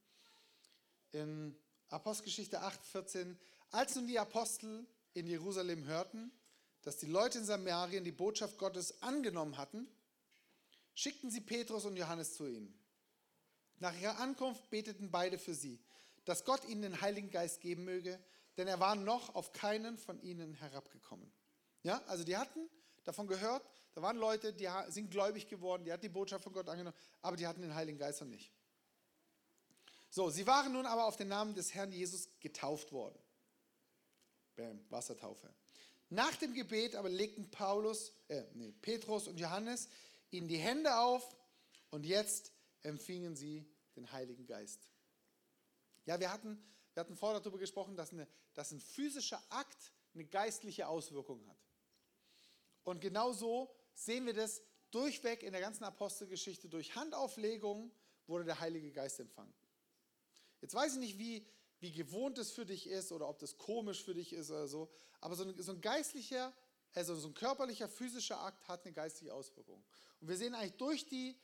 In 1.12 1.56
Apostelgeschichte 1.88 2.60
8, 2.62 2.84
14, 2.84 3.38
als 3.70 3.94
nun 3.94 4.06
die 4.06 4.18
Apostel 4.18 4.86
in 5.14 5.26
Jerusalem 5.26 5.84
hörten, 5.86 6.32
dass 6.82 6.98
die 6.98 7.06
Leute 7.06 7.38
in 7.38 7.44
Samarien 7.44 8.04
die 8.04 8.12
Botschaft 8.12 8.58
Gottes 8.58 9.02
angenommen 9.02 9.56
hatten, 9.56 9.88
schickten 10.96 11.30
sie 11.30 11.42
Petrus 11.42 11.84
und 11.84 11.96
Johannes 11.96 12.34
zu 12.34 12.46
ihnen. 12.46 12.74
Nach 13.78 13.94
ihrer 14.00 14.18
Ankunft 14.18 14.68
beteten 14.70 15.10
beide 15.10 15.38
für 15.38 15.54
sie, 15.54 15.78
dass 16.24 16.44
Gott 16.44 16.64
ihnen 16.64 16.82
den 16.82 17.00
Heiligen 17.00 17.30
Geist 17.30 17.60
geben 17.60 17.84
möge, 17.84 18.18
denn 18.56 18.66
er 18.66 18.80
war 18.80 18.96
noch 18.96 19.34
auf 19.34 19.52
keinen 19.52 19.98
von 19.98 20.20
ihnen 20.22 20.54
herabgekommen. 20.54 21.30
Ja, 21.82 22.02
also 22.06 22.24
die 22.24 22.36
hatten 22.36 22.68
davon 23.04 23.28
gehört, 23.28 23.62
da 23.94 24.02
waren 24.02 24.16
Leute, 24.16 24.52
die 24.52 24.68
sind 24.88 25.10
gläubig 25.10 25.46
geworden, 25.48 25.84
die 25.84 25.92
hatten 25.92 26.02
die 26.02 26.08
Botschaft 26.08 26.42
von 26.42 26.52
Gott 26.52 26.68
angenommen, 26.68 26.96
aber 27.20 27.36
die 27.36 27.46
hatten 27.46 27.60
den 27.60 27.74
Heiligen 27.74 27.98
Geist 27.98 28.22
noch 28.22 28.28
nicht. 28.28 28.50
So, 30.08 30.30
sie 30.30 30.46
waren 30.46 30.72
nun 30.72 30.86
aber 30.86 31.04
auf 31.04 31.16
den 31.16 31.28
Namen 31.28 31.54
des 31.54 31.74
Herrn 31.74 31.92
Jesus 31.92 32.30
getauft 32.40 32.90
worden. 32.90 33.18
Bam, 34.56 34.80
Wassertaufe. 34.88 35.52
Nach 36.08 36.34
dem 36.36 36.54
Gebet 36.54 36.96
aber 36.96 37.10
legten 37.10 37.50
Paulus, 37.50 38.12
äh, 38.28 38.44
nee, 38.54 38.72
Petrus 38.80 39.28
und 39.28 39.38
Johannes 39.38 39.88
ihnen 40.30 40.48
die 40.48 40.58
Hände 40.58 40.96
auf 40.96 41.36
und 41.90 42.06
jetzt 42.06 42.52
empfingen 42.82 43.36
sie 43.36 43.66
den 43.96 44.10
Heiligen 44.12 44.46
Geist. 44.46 44.90
Ja, 46.04 46.20
wir 46.20 46.32
hatten, 46.32 46.62
wir 46.94 47.00
hatten 47.00 47.16
vorher 47.16 47.40
darüber 47.40 47.58
gesprochen, 47.58 47.96
dass, 47.96 48.12
eine, 48.12 48.28
dass 48.54 48.70
ein 48.70 48.80
physischer 48.80 49.42
Akt 49.48 49.92
eine 50.14 50.24
geistliche 50.24 50.88
Auswirkung 50.88 51.46
hat. 51.48 51.58
Und 52.84 53.00
genau 53.00 53.32
so 53.32 53.74
sehen 53.94 54.26
wir 54.26 54.34
das 54.34 54.62
durchweg 54.90 55.42
in 55.42 55.52
der 55.52 55.60
ganzen 55.60 55.84
Apostelgeschichte. 55.84 56.68
Durch 56.68 56.94
Handauflegung 56.94 57.90
wurde 58.26 58.44
der 58.44 58.60
Heilige 58.60 58.92
Geist 58.92 59.20
empfangen. 59.20 59.52
Jetzt 60.60 60.74
weiß 60.74 60.94
ich 60.94 60.98
nicht, 60.98 61.18
wie, 61.18 61.46
wie 61.80 61.92
gewohnt 61.92 62.38
es 62.38 62.52
für 62.52 62.64
dich 62.64 62.86
ist 62.86 63.12
oder 63.12 63.28
ob 63.28 63.38
das 63.38 63.56
komisch 63.56 64.02
für 64.02 64.14
dich 64.14 64.32
ist 64.32 64.50
oder 64.50 64.68
so, 64.68 64.90
aber 65.20 65.34
so 65.34 65.44
ein, 65.44 65.60
so 65.62 65.72
ein 65.72 65.80
geistlicher, 65.80 66.54
also 66.94 67.14
so 67.14 67.28
ein 67.28 67.34
körperlicher, 67.34 67.88
physischer 67.88 68.40
Akt 68.40 68.66
hat 68.68 68.84
eine 68.84 68.92
geistliche 68.92 69.34
Auswirkung. 69.34 69.84
Und 70.20 70.28
wir 70.28 70.36
sehen 70.36 70.54
eigentlich 70.54 70.76
durch 70.76 71.06
die, 71.06 71.36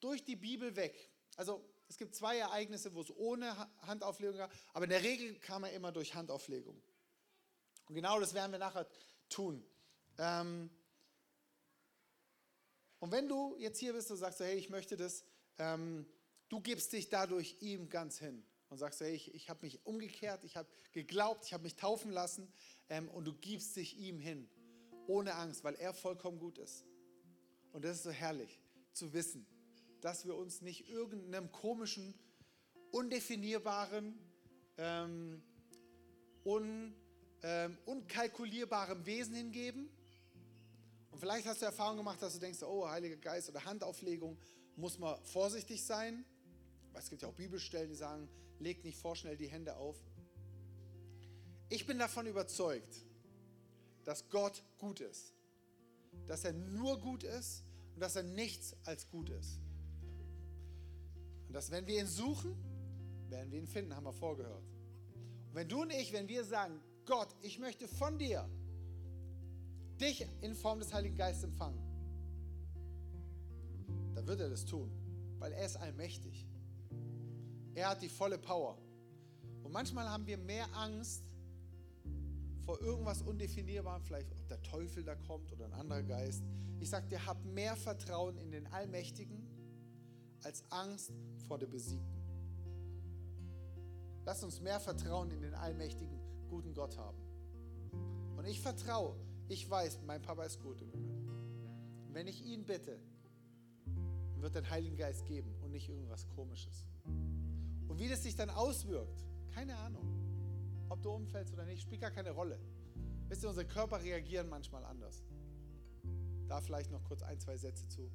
durch 0.00 0.24
die 0.24 0.36
Bibel 0.36 0.74
weg. 0.76 1.10
Also 1.36 1.64
es 1.88 1.96
gibt 1.96 2.14
zwei 2.14 2.38
Ereignisse, 2.38 2.94
wo 2.94 3.00
es 3.00 3.10
ohne 3.16 3.56
Handauflegung 3.82 4.38
war, 4.38 4.50
aber 4.72 4.84
in 4.84 4.90
der 4.90 5.02
Regel 5.02 5.38
kam 5.40 5.64
er 5.64 5.72
immer 5.72 5.92
durch 5.92 6.14
Handauflegung. 6.14 6.80
Und 7.88 7.94
genau 7.94 8.20
das 8.20 8.34
werden 8.34 8.52
wir 8.52 8.58
nachher 8.58 8.86
tun. 9.28 9.64
Ähm 10.18 10.70
und 13.00 13.10
wenn 13.10 13.28
du 13.28 13.56
jetzt 13.58 13.78
hier 13.78 13.92
bist 13.92 14.10
und 14.10 14.18
sagst, 14.18 14.40
hey, 14.40 14.56
ich 14.56 14.68
möchte 14.68 14.96
das, 14.96 15.24
ähm, 15.58 16.06
du 16.48 16.60
gibst 16.60 16.92
dich 16.92 17.08
dadurch 17.08 17.56
ihm 17.60 17.88
ganz 17.88 18.18
hin 18.18 18.44
und 18.68 18.78
sagst, 18.78 19.00
hey, 19.00 19.14
ich, 19.14 19.34
ich 19.34 19.48
habe 19.48 19.62
mich 19.62 19.84
umgekehrt, 19.84 20.44
ich 20.44 20.56
habe 20.56 20.68
geglaubt, 20.92 21.46
ich 21.46 21.52
habe 21.52 21.64
mich 21.64 21.76
taufen 21.76 22.12
lassen 22.12 22.52
ähm, 22.88 23.08
und 23.08 23.24
du 23.24 23.34
gibst 23.34 23.74
dich 23.74 23.96
ihm 23.96 24.20
hin, 24.20 24.48
ohne 25.06 25.34
Angst, 25.34 25.64
weil 25.64 25.74
er 25.74 25.94
vollkommen 25.94 26.38
gut 26.38 26.58
ist. 26.58 26.84
Und 27.72 27.84
das 27.84 27.98
ist 27.98 28.02
so 28.04 28.10
herrlich 28.10 28.60
zu 28.92 29.12
wissen, 29.12 29.46
dass 30.00 30.26
wir 30.26 30.36
uns 30.36 30.62
nicht 30.62 30.88
irgendeinem 30.88 31.52
komischen, 31.52 32.14
undefinierbaren, 32.90 34.18
ähm, 34.78 35.42
un, 36.44 36.94
ähm, 37.42 37.78
unkalkulierbaren 37.84 39.06
Wesen 39.06 39.34
hingeben. 39.34 39.88
Und 41.10 41.18
vielleicht 41.18 41.46
hast 41.46 41.60
du 41.60 41.66
Erfahrung 41.66 41.98
gemacht, 41.98 42.20
dass 42.22 42.34
du 42.34 42.40
denkst, 42.40 42.62
oh, 42.62 42.88
Heiliger 42.88 43.16
Geist 43.16 43.48
oder 43.48 43.64
Handauflegung, 43.64 44.38
muss 44.76 44.98
man 44.98 45.22
vorsichtig 45.24 45.84
sein. 45.84 46.24
Es 46.94 47.10
gibt 47.10 47.22
ja 47.22 47.28
auch 47.28 47.34
Bibelstellen, 47.34 47.88
die 47.88 47.94
sagen, 47.94 48.28
legt 48.58 48.84
nicht 48.84 48.98
vorschnell 48.98 49.36
die 49.36 49.48
Hände 49.48 49.76
auf. 49.76 49.96
Ich 51.68 51.86
bin 51.86 51.98
davon 51.98 52.26
überzeugt, 52.26 53.04
dass 54.04 54.28
Gott 54.28 54.64
gut 54.78 55.00
ist 55.00 55.34
dass 56.26 56.44
er 56.44 56.52
nur 56.52 56.98
gut 57.00 57.24
ist 57.24 57.64
und 57.94 58.00
dass 58.00 58.16
er 58.16 58.22
nichts 58.22 58.76
als 58.84 59.08
gut 59.08 59.30
ist. 59.30 59.58
Und 61.48 61.54
dass 61.54 61.70
wenn 61.70 61.86
wir 61.86 62.00
ihn 62.00 62.06
suchen, 62.06 62.54
werden 63.28 63.50
wir 63.50 63.58
ihn 63.58 63.66
finden, 63.66 63.94
haben 63.94 64.04
wir 64.04 64.12
vorgehört. 64.12 64.64
Und 65.48 65.54
wenn 65.54 65.68
du 65.68 65.82
und 65.82 65.92
ich, 65.92 66.12
wenn 66.12 66.28
wir 66.28 66.44
sagen, 66.44 66.80
Gott, 67.06 67.34
ich 67.42 67.58
möchte 67.58 67.88
von 67.88 68.18
dir 68.18 68.48
dich 70.00 70.26
in 70.40 70.54
Form 70.54 70.78
des 70.78 70.92
Heiligen 70.92 71.16
Geistes 71.16 71.44
empfangen, 71.44 71.80
dann 74.14 74.26
wird 74.26 74.40
er 74.40 74.48
das 74.48 74.64
tun, 74.64 74.90
weil 75.38 75.52
er 75.52 75.66
ist 75.66 75.76
allmächtig. 75.76 76.46
Er 77.74 77.90
hat 77.90 78.02
die 78.02 78.08
volle 78.08 78.38
Power. 78.38 78.78
Und 79.62 79.72
manchmal 79.72 80.08
haben 80.08 80.26
wir 80.26 80.38
mehr 80.38 80.72
Angst, 80.74 81.24
vor 82.70 82.80
irgendwas 82.82 83.20
Undefinierbarem, 83.22 84.00
vielleicht 84.04 84.30
ob 84.30 84.46
der 84.46 84.62
Teufel 84.62 85.02
da 85.02 85.16
kommt 85.16 85.50
oder 85.50 85.64
ein 85.64 85.72
anderer 85.72 86.04
Geist. 86.04 86.44
Ich 86.78 86.88
sage 86.88 87.08
dir, 87.08 87.26
hab 87.26 87.44
mehr 87.44 87.74
Vertrauen 87.74 88.38
in 88.38 88.52
den 88.52 88.68
Allmächtigen 88.68 89.44
als 90.44 90.62
Angst 90.70 91.12
vor 91.48 91.58
der 91.58 91.66
Besiegten. 91.66 92.22
Lass 94.24 94.44
uns 94.44 94.60
mehr 94.60 94.78
Vertrauen 94.78 95.32
in 95.32 95.42
den 95.42 95.52
allmächtigen, 95.52 96.16
guten 96.48 96.72
Gott 96.72 96.96
haben. 96.96 97.18
Und 98.36 98.46
ich 98.46 98.60
vertraue, 98.60 99.16
ich 99.48 99.68
weiß, 99.68 100.02
mein 100.06 100.22
Papa 100.22 100.44
ist 100.44 100.60
gut 100.60 100.80
im 100.80 100.92
Himmel. 100.92 101.10
wenn 102.12 102.28
ich 102.28 102.44
ihn 102.44 102.64
bitte, 102.64 103.00
wird 104.36 104.54
der 104.54 104.70
Heiligen 104.70 104.96
Geist 104.96 105.26
geben 105.26 105.52
und 105.64 105.72
nicht 105.72 105.88
irgendwas 105.88 106.28
Komisches. 106.36 106.86
Und 107.88 107.98
wie 107.98 108.08
das 108.08 108.22
sich 108.22 108.36
dann 108.36 108.48
auswirkt, 108.48 109.24
keine 109.52 109.76
Ahnung 109.76 110.19
ob 110.90 111.02
du 111.02 111.10
umfällst 111.10 111.54
oder 111.54 111.64
nicht, 111.64 111.82
spielt 111.82 112.00
gar 112.00 112.10
keine 112.10 112.30
Rolle. 112.30 112.58
Wisst 113.28 113.44
ihr, 113.44 113.48
unsere 113.48 113.66
Körper 113.66 114.02
reagieren 114.02 114.48
manchmal 114.48 114.84
anders. 114.84 115.22
Da 116.48 116.60
vielleicht 116.60 116.90
noch 116.90 117.02
kurz 117.04 117.22
ein, 117.22 117.38
zwei 117.38 117.56
Sätze 117.56 117.88
zu. 117.88 118.10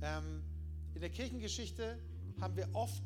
Ähm, 0.00 0.42
in 0.94 1.00
der 1.00 1.10
Kirchengeschichte 1.10 1.98
haben 2.40 2.56
wir 2.56 2.68
oft 2.72 3.02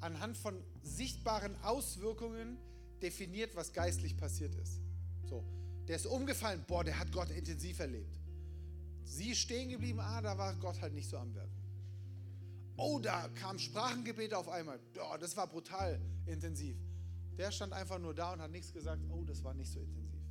anhand 0.00 0.36
von 0.36 0.62
sichtbaren 0.82 1.56
Auswirkungen 1.62 2.58
definiert, 3.02 3.56
was 3.56 3.72
geistlich 3.72 4.16
passiert 4.16 4.54
ist. 4.54 4.80
So, 5.24 5.44
der 5.88 5.96
ist 5.96 6.06
umgefallen, 6.06 6.62
boah, 6.66 6.84
der 6.84 6.98
hat 6.98 7.10
Gott 7.10 7.30
intensiv 7.30 7.78
erlebt. 7.80 8.18
Sie 9.04 9.34
stehen 9.34 9.70
geblieben, 9.70 10.00
ah, 10.00 10.20
da 10.20 10.36
war 10.36 10.54
Gott 10.56 10.80
halt 10.80 10.92
nicht 10.92 11.08
so 11.08 11.16
am 11.16 11.34
Werk. 11.34 11.50
Oh, 12.82 12.98
da 12.98 13.28
kam 13.34 13.58
Sprachengebet 13.58 14.32
auf 14.32 14.48
einmal. 14.48 14.80
Oh, 14.96 15.16
das 15.18 15.36
war 15.36 15.46
brutal 15.46 16.00
intensiv. 16.24 16.78
Der 17.36 17.52
stand 17.52 17.74
einfach 17.74 17.98
nur 17.98 18.14
da 18.14 18.32
und 18.32 18.40
hat 18.40 18.50
nichts 18.50 18.72
gesagt. 18.72 19.02
Oh, 19.10 19.22
das 19.22 19.44
war 19.44 19.52
nicht 19.52 19.70
so 19.70 19.80
intensiv. 19.80 20.22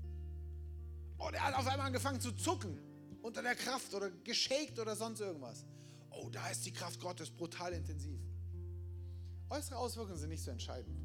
Oh, 1.19 1.29
der 1.29 1.45
hat 1.45 1.53
auf 1.53 1.67
einmal 1.67 1.85
angefangen 1.85 2.19
zu 2.19 2.31
zucken 2.31 2.79
unter 3.21 3.43
der 3.43 3.53
Kraft 3.53 3.93
oder 3.93 4.09
geschakt 4.09 4.79
oder 4.79 4.95
sonst 4.95 5.19
irgendwas. 5.19 5.63
Oh, 6.09 6.27
da 6.31 6.49
ist 6.49 6.65
die 6.65 6.71
Kraft 6.71 6.99
Gottes 6.99 7.29
brutal 7.29 7.71
intensiv. 7.71 8.19
Äußere 9.51 9.77
Auswirkungen 9.77 10.17
sind 10.17 10.29
nicht 10.29 10.43
so 10.43 10.49
entscheidend. 10.49 10.97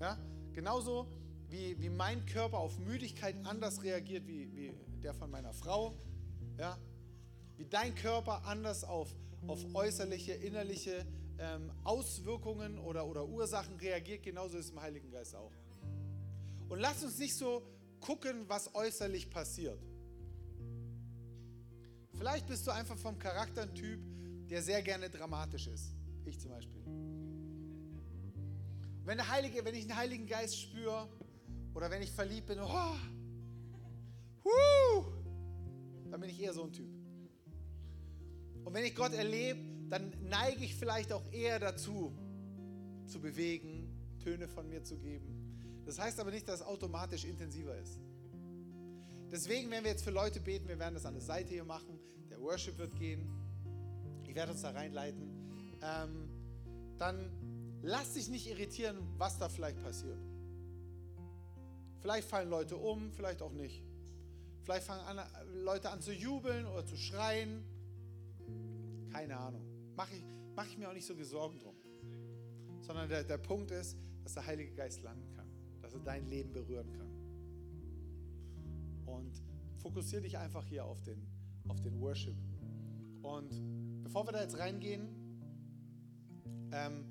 Ja? 0.00 0.16
Genauso 0.54 1.06
wie, 1.48 1.78
wie 1.78 1.90
mein 1.90 2.24
Körper 2.24 2.60
auf 2.60 2.78
Müdigkeit 2.78 3.36
anders 3.44 3.82
reagiert 3.82 4.26
wie, 4.26 4.50
wie 4.56 4.72
der 5.02 5.12
von 5.12 5.30
meiner 5.30 5.52
Frau. 5.52 5.98
Ja? 6.56 6.78
Wie 7.56 7.66
dein 7.66 7.94
Körper 7.94 8.46
anders 8.46 8.84
auf 8.84 9.14
auf 9.46 9.74
äußerliche, 9.74 10.32
innerliche 10.32 11.04
ähm, 11.38 11.70
Auswirkungen 11.82 12.78
oder, 12.78 13.06
oder 13.06 13.26
Ursachen 13.26 13.76
reagiert, 13.76 14.22
genauso 14.22 14.58
ist 14.58 14.66
es 14.66 14.70
im 14.70 14.80
Heiligen 14.80 15.10
Geist 15.10 15.34
auch. 15.34 15.52
Und 16.68 16.80
lass 16.80 17.02
uns 17.04 17.18
nicht 17.18 17.34
so 17.34 17.62
gucken, 18.00 18.44
was 18.48 18.74
äußerlich 18.74 19.30
passiert. 19.30 19.78
Vielleicht 22.16 22.46
bist 22.46 22.66
du 22.66 22.70
einfach 22.70 22.96
vom 22.96 23.18
Charakter 23.18 23.62
ein 23.62 23.74
Typ, 23.74 24.00
der 24.48 24.62
sehr 24.62 24.82
gerne 24.82 25.10
dramatisch 25.10 25.66
ist. 25.66 25.94
Ich 26.24 26.38
zum 26.38 26.50
Beispiel. 26.52 26.82
Wenn, 29.04 29.18
der 29.18 29.28
Heilige, 29.28 29.64
wenn 29.64 29.74
ich 29.74 29.86
den 29.86 29.96
Heiligen 29.96 30.26
Geist 30.26 30.58
spüre 30.58 31.08
oder 31.74 31.90
wenn 31.90 32.02
ich 32.02 32.12
verliebt 32.12 32.46
bin, 32.46 32.58
oh, 32.60 32.94
huh, 34.44 35.04
dann 36.10 36.20
bin 36.20 36.30
ich 36.30 36.40
eher 36.40 36.54
so 36.54 36.64
ein 36.64 36.72
Typ. 36.72 36.93
Und 38.74 38.80
wenn 38.80 38.86
ich 38.86 38.96
Gott 38.96 39.12
erlebe, 39.12 39.60
dann 39.88 40.12
neige 40.20 40.64
ich 40.64 40.74
vielleicht 40.74 41.12
auch 41.12 41.22
eher 41.30 41.60
dazu, 41.60 42.12
zu 43.06 43.20
bewegen, 43.20 43.88
Töne 44.18 44.48
von 44.48 44.68
mir 44.68 44.82
zu 44.82 44.98
geben. 44.98 45.62
Das 45.86 46.00
heißt 46.00 46.18
aber 46.18 46.32
nicht, 46.32 46.48
dass 46.48 46.56
es 46.56 46.66
automatisch 46.66 47.24
intensiver 47.24 47.78
ist. 47.78 48.00
Deswegen 49.30 49.70
werden 49.70 49.84
wir 49.84 49.92
jetzt 49.92 50.02
für 50.02 50.10
Leute 50.10 50.40
beten, 50.40 50.66
wir 50.66 50.76
werden 50.76 50.94
das 50.94 51.06
an 51.06 51.14
der 51.14 51.22
Seite 51.22 51.50
hier 51.50 51.62
machen, 51.64 52.00
der 52.28 52.40
Worship 52.40 52.76
wird 52.76 52.96
gehen, 52.96 53.30
ich 54.26 54.34
werde 54.34 54.50
uns 54.50 54.62
da 54.62 54.70
reinleiten. 54.70 55.22
Ähm, 55.80 56.28
dann 56.98 57.30
lass 57.80 58.14
dich 58.14 58.28
nicht 58.28 58.48
irritieren, 58.48 58.98
was 59.18 59.38
da 59.38 59.48
vielleicht 59.48 59.80
passiert. 59.84 60.18
Vielleicht 62.00 62.26
fallen 62.26 62.50
Leute 62.50 62.76
um, 62.76 63.12
vielleicht 63.12 63.40
auch 63.40 63.52
nicht. 63.52 63.84
Vielleicht 64.64 64.84
fangen 64.84 65.06
an, 65.06 65.20
Leute 65.62 65.90
an 65.90 66.00
zu 66.00 66.12
jubeln 66.12 66.66
oder 66.66 66.84
zu 66.84 66.96
schreien. 66.96 67.62
Keine 69.14 69.38
Ahnung. 69.38 69.62
Mache 69.96 70.16
ich, 70.16 70.24
mach 70.56 70.66
ich 70.66 70.76
mir 70.76 70.88
auch 70.88 70.92
nicht 70.92 71.06
so 71.06 71.14
Sorgen 71.22 71.60
drum. 71.60 71.76
Sondern 72.80 73.08
der, 73.08 73.22
der 73.22 73.38
Punkt 73.38 73.70
ist, 73.70 73.96
dass 74.24 74.34
der 74.34 74.44
Heilige 74.44 74.72
Geist 74.74 75.02
landen 75.02 75.30
kann, 75.36 75.46
dass 75.80 75.94
er 75.94 76.00
dein 76.00 76.26
Leben 76.26 76.52
berühren 76.52 76.90
kann. 76.92 77.10
Und 79.06 79.40
fokussiere 79.78 80.22
dich 80.22 80.36
einfach 80.36 80.66
hier 80.66 80.84
auf 80.84 81.00
den, 81.02 81.24
auf 81.68 81.80
den 81.80 82.00
Worship. 82.00 82.34
Und 83.22 84.02
bevor 84.02 84.26
wir 84.26 84.32
da 84.32 84.42
jetzt 84.42 84.58
reingehen, 84.58 85.08
ähm, 86.72 87.04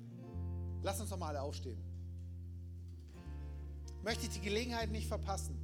lass 0.82 1.00
uns 1.00 1.08
doch 1.08 1.16
mal 1.16 1.28
alle 1.28 1.40
aufstehen. 1.40 1.82
Möchte 4.02 4.24
ich 4.26 4.30
die 4.30 4.42
Gelegenheit 4.42 4.90
nicht 4.90 5.08
verpassen, 5.08 5.56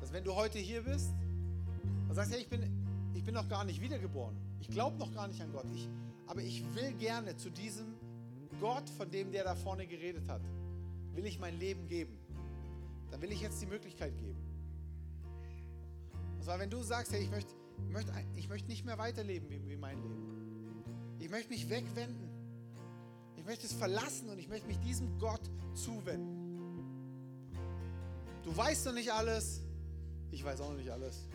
dass 0.00 0.12
wenn 0.12 0.22
du 0.22 0.36
heute 0.36 0.60
hier 0.60 0.82
bist 0.82 1.12
und 2.08 2.14
sagst, 2.14 2.32
ja, 2.32 2.38
ich 2.38 2.48
bin, 2.48 2.62
ich 3.14 3.24
bin 3.24 3.34
noch 3.34 3.48
gar 3.48 3.64
nicht 3.64 3.80
wiedergeboren, 3.80 4.36
ich 4.60 4.68
glaube 4.68 4.96
noch 4.98 5.12
gar 5.12 5.28
nicht 5.28 5.40
an 5.40 5.52
Gott, 5.52 5.66
ich, 5.74 5.88
aber 6.26 6.42
ich 6.42 6.62
will 6.74 6.92
gerne 6.94 7.36
zu 7.36 7.50
diesem 7.50 7.94
Gott, 8.60 8.88
von 8.90 9.10
dem 9.10 9.32
der 9.32 9.44
da 9.44 9.54
vorne 9.54 9.86
geredet 9.86 10.28
hat, 10.28 10.42
will 11.14 11.26
ich 11.26 11.38
mein 11.38 11.58
Leben 11.58 11.88
geben. 11.88 12.18
Dann 13.10 13.20
will 13.22 13.32
ich 13.32 13.40
jetzt 13.40 13.60
die 13.60 13.66
Möglichkeit 13.66 14.16
geben. 14.18 14.38
Und 16.36 16.44
zwar, 16.44 16.58
wenn 16.58 16.70
du 16.70 16.82
sagst, 16.82 17.12
hey, 17.12 17.22
ich 17.22 17.30
möchte, 17.30 17.52
ich 17.86 17.92
möchte, 17.92 18.12
ich 18.36 18.48
möchte 18.48 18.68
nicht 18.68 18.84
mehr 18.84 18.98
weiterleben 18.98 19.50
wie, 19.50 19.68
wie 19.68 19.76
mein 19.76 19.96
Leben. 19.96 20.30
Ich 21.18 21.30
möchte 21.30 21.50
mich 21.50 21.68
wegwenden. 21.68 22.28
Ich 23.36 23.44
möchte 23.44 23.66
es 23.66 23.72
verlassen 23.72 24.28
und 24.28 24.38
ich 24.38 24.48
möchte 24.48 24.66
mich 24.66 24.78
diesem 24.80 25.18
Gott 25.18 25.40
zuwenden. 25.74 26.40
Du 28.42 28.56
weißt 28.56 28.86
noch 28.86 28.94
nicht 28.94 29.12
alles. 29.12 29.62
Ich 30.30 30.44
weiß 30.44 30.60
auch 30.60 30.70
noch 30.70 30.76
nicht 30.76 30.90
alles. 30.90 31.28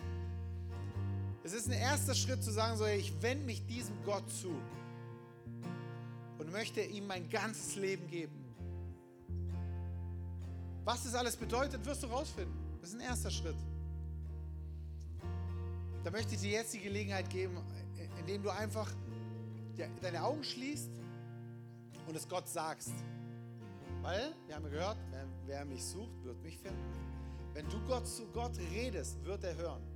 Es 1.46 1.52
ist 1.52 1.68
ein 1.68 1.78
erster 1.78 2.12
Schritt 2.12 2.42
zu 2.42 2.50
sagen, 2.50 2.76
so, 2.76 2.86
ich 2.86 3.22
wende 3.22 3.44
mich 3.46 3.64
diesem 3.66 3.94
Gott 4.04 4.28
zu 4.32 4.60
und 6.38 6.50
möchte 6.50 6.80
ihm 6.80 7.06
mein 7.06 7.30
ganzes 7.30 7.76
Leben 7.76 8.04
geben. 8.08 8.34
Was 10.84 11.04
das 11.04 11.14
alles 11.14 11.36
bedeutet, 11.36 11.86
wirst 11.86 12.02
du 12.02 12.08
rausfinden. 12.08 12.52
Das 12.80 12.90
ist 12.90 12.96
ein 12.96 13.00
erster 13.00 13.30
Schritt. 13.30 13.54
Da 16.02 16.10
möchte 16.10 16.34
ich 16.34 16.40
dir 16.40 16.50
jetzt 16.50 16.74
die 16.74 16.80
Gelegenheit 16.80 17.30
geben, 17.30 17.58
indem 18.18 18.42
du 18.42 18.50
einfach 18.50 18.90
deine 20.02 20.24
Augen 20.24 20.42
schließt 20.42 20.90
und 22.08 22.16
es 22.16 22.28
Gott 22.28 22.48
sagst. 22.48 22.90
Weil, 24.02 24.34
wir 24.48 24.56
haben 24.56 24.64
gehört, 24.64 24.98
wer, 25.12 25.28
wer 25.46 25.64
mich 25.64 25.84
sucht, 25.84 26.24
wird 26.24 26.42
mich 26.42 26.58
finden. 26.58 26.90
Wenn 27.54 27.68
du 27.68 27.80
Gott 27.86 28.08
zu 28.08 28.26
Gott 28.32 28.58
redest, 28.58 29.24
wird 29.24 29.44
er 29.44 29.54
hören. 29.54 29.95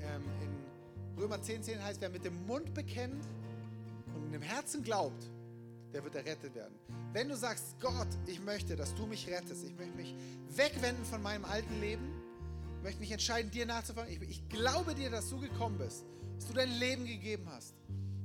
Ähm, 0.00 0.22
in 0.42 1.20
Römer 1.20 1.40
10, 1.40 1.62
10 1.62 1.82
heißt, 1.82 2.00
wer 2.00 2.10
mit 2.10 2.24
dem 2.24 2.46
Mund 2.46 2.72
bekennt 2.74 3.26
und 4.14 4.26
in 4.26 4.32
dem 4.32 4.42
Herzen 4.42 4.82
glaubt, 4.82 5.30
der 5.92 6.04
wird 6.04 6.14
errettet 6.14 6.54
werden. 6.54 6.74
Wenn 7.12 7.28
du 7.28 7.36
sagst, 7.36 7.76
Gott, 7.80 8.08
ich 8.26 8.40
möchte, 8.40 8.76
dass 8.76 8.94
du 8.94 9.06
mich 9.06 9.28
rettest, 9.28 9.64
ich 9.64 9.74
möchte 9.76 9.96
mich 9.96 10.14
wegwenden 10.54 11.04
von 11.04 11.22
meinem 11.22 11.44
alten 11.44 11.80
Leben, 11.80 12.12
ich 12.76 12.82
möchte 12.82 13.00
mich 13.00 13.10
entscheiden, 13.10 13.50
dir 13.50 13.66
nachzufolgen. 13.66 14.22
Ich, 14.22 14.30
ich 14.30 14.48
glaube 14.48 14.94
dir, 14.94 15.10
dass 15.10 15.30
du 15.30 15.40
gekommen 15.40 15.78
bist, 15.78 16.04
dass 16.36 16.46
du 16.46 16.54
dein 16.54 16.70
Leben 16.78 17.06
gegeben 17.06 17.48
hast, 17.50 17.74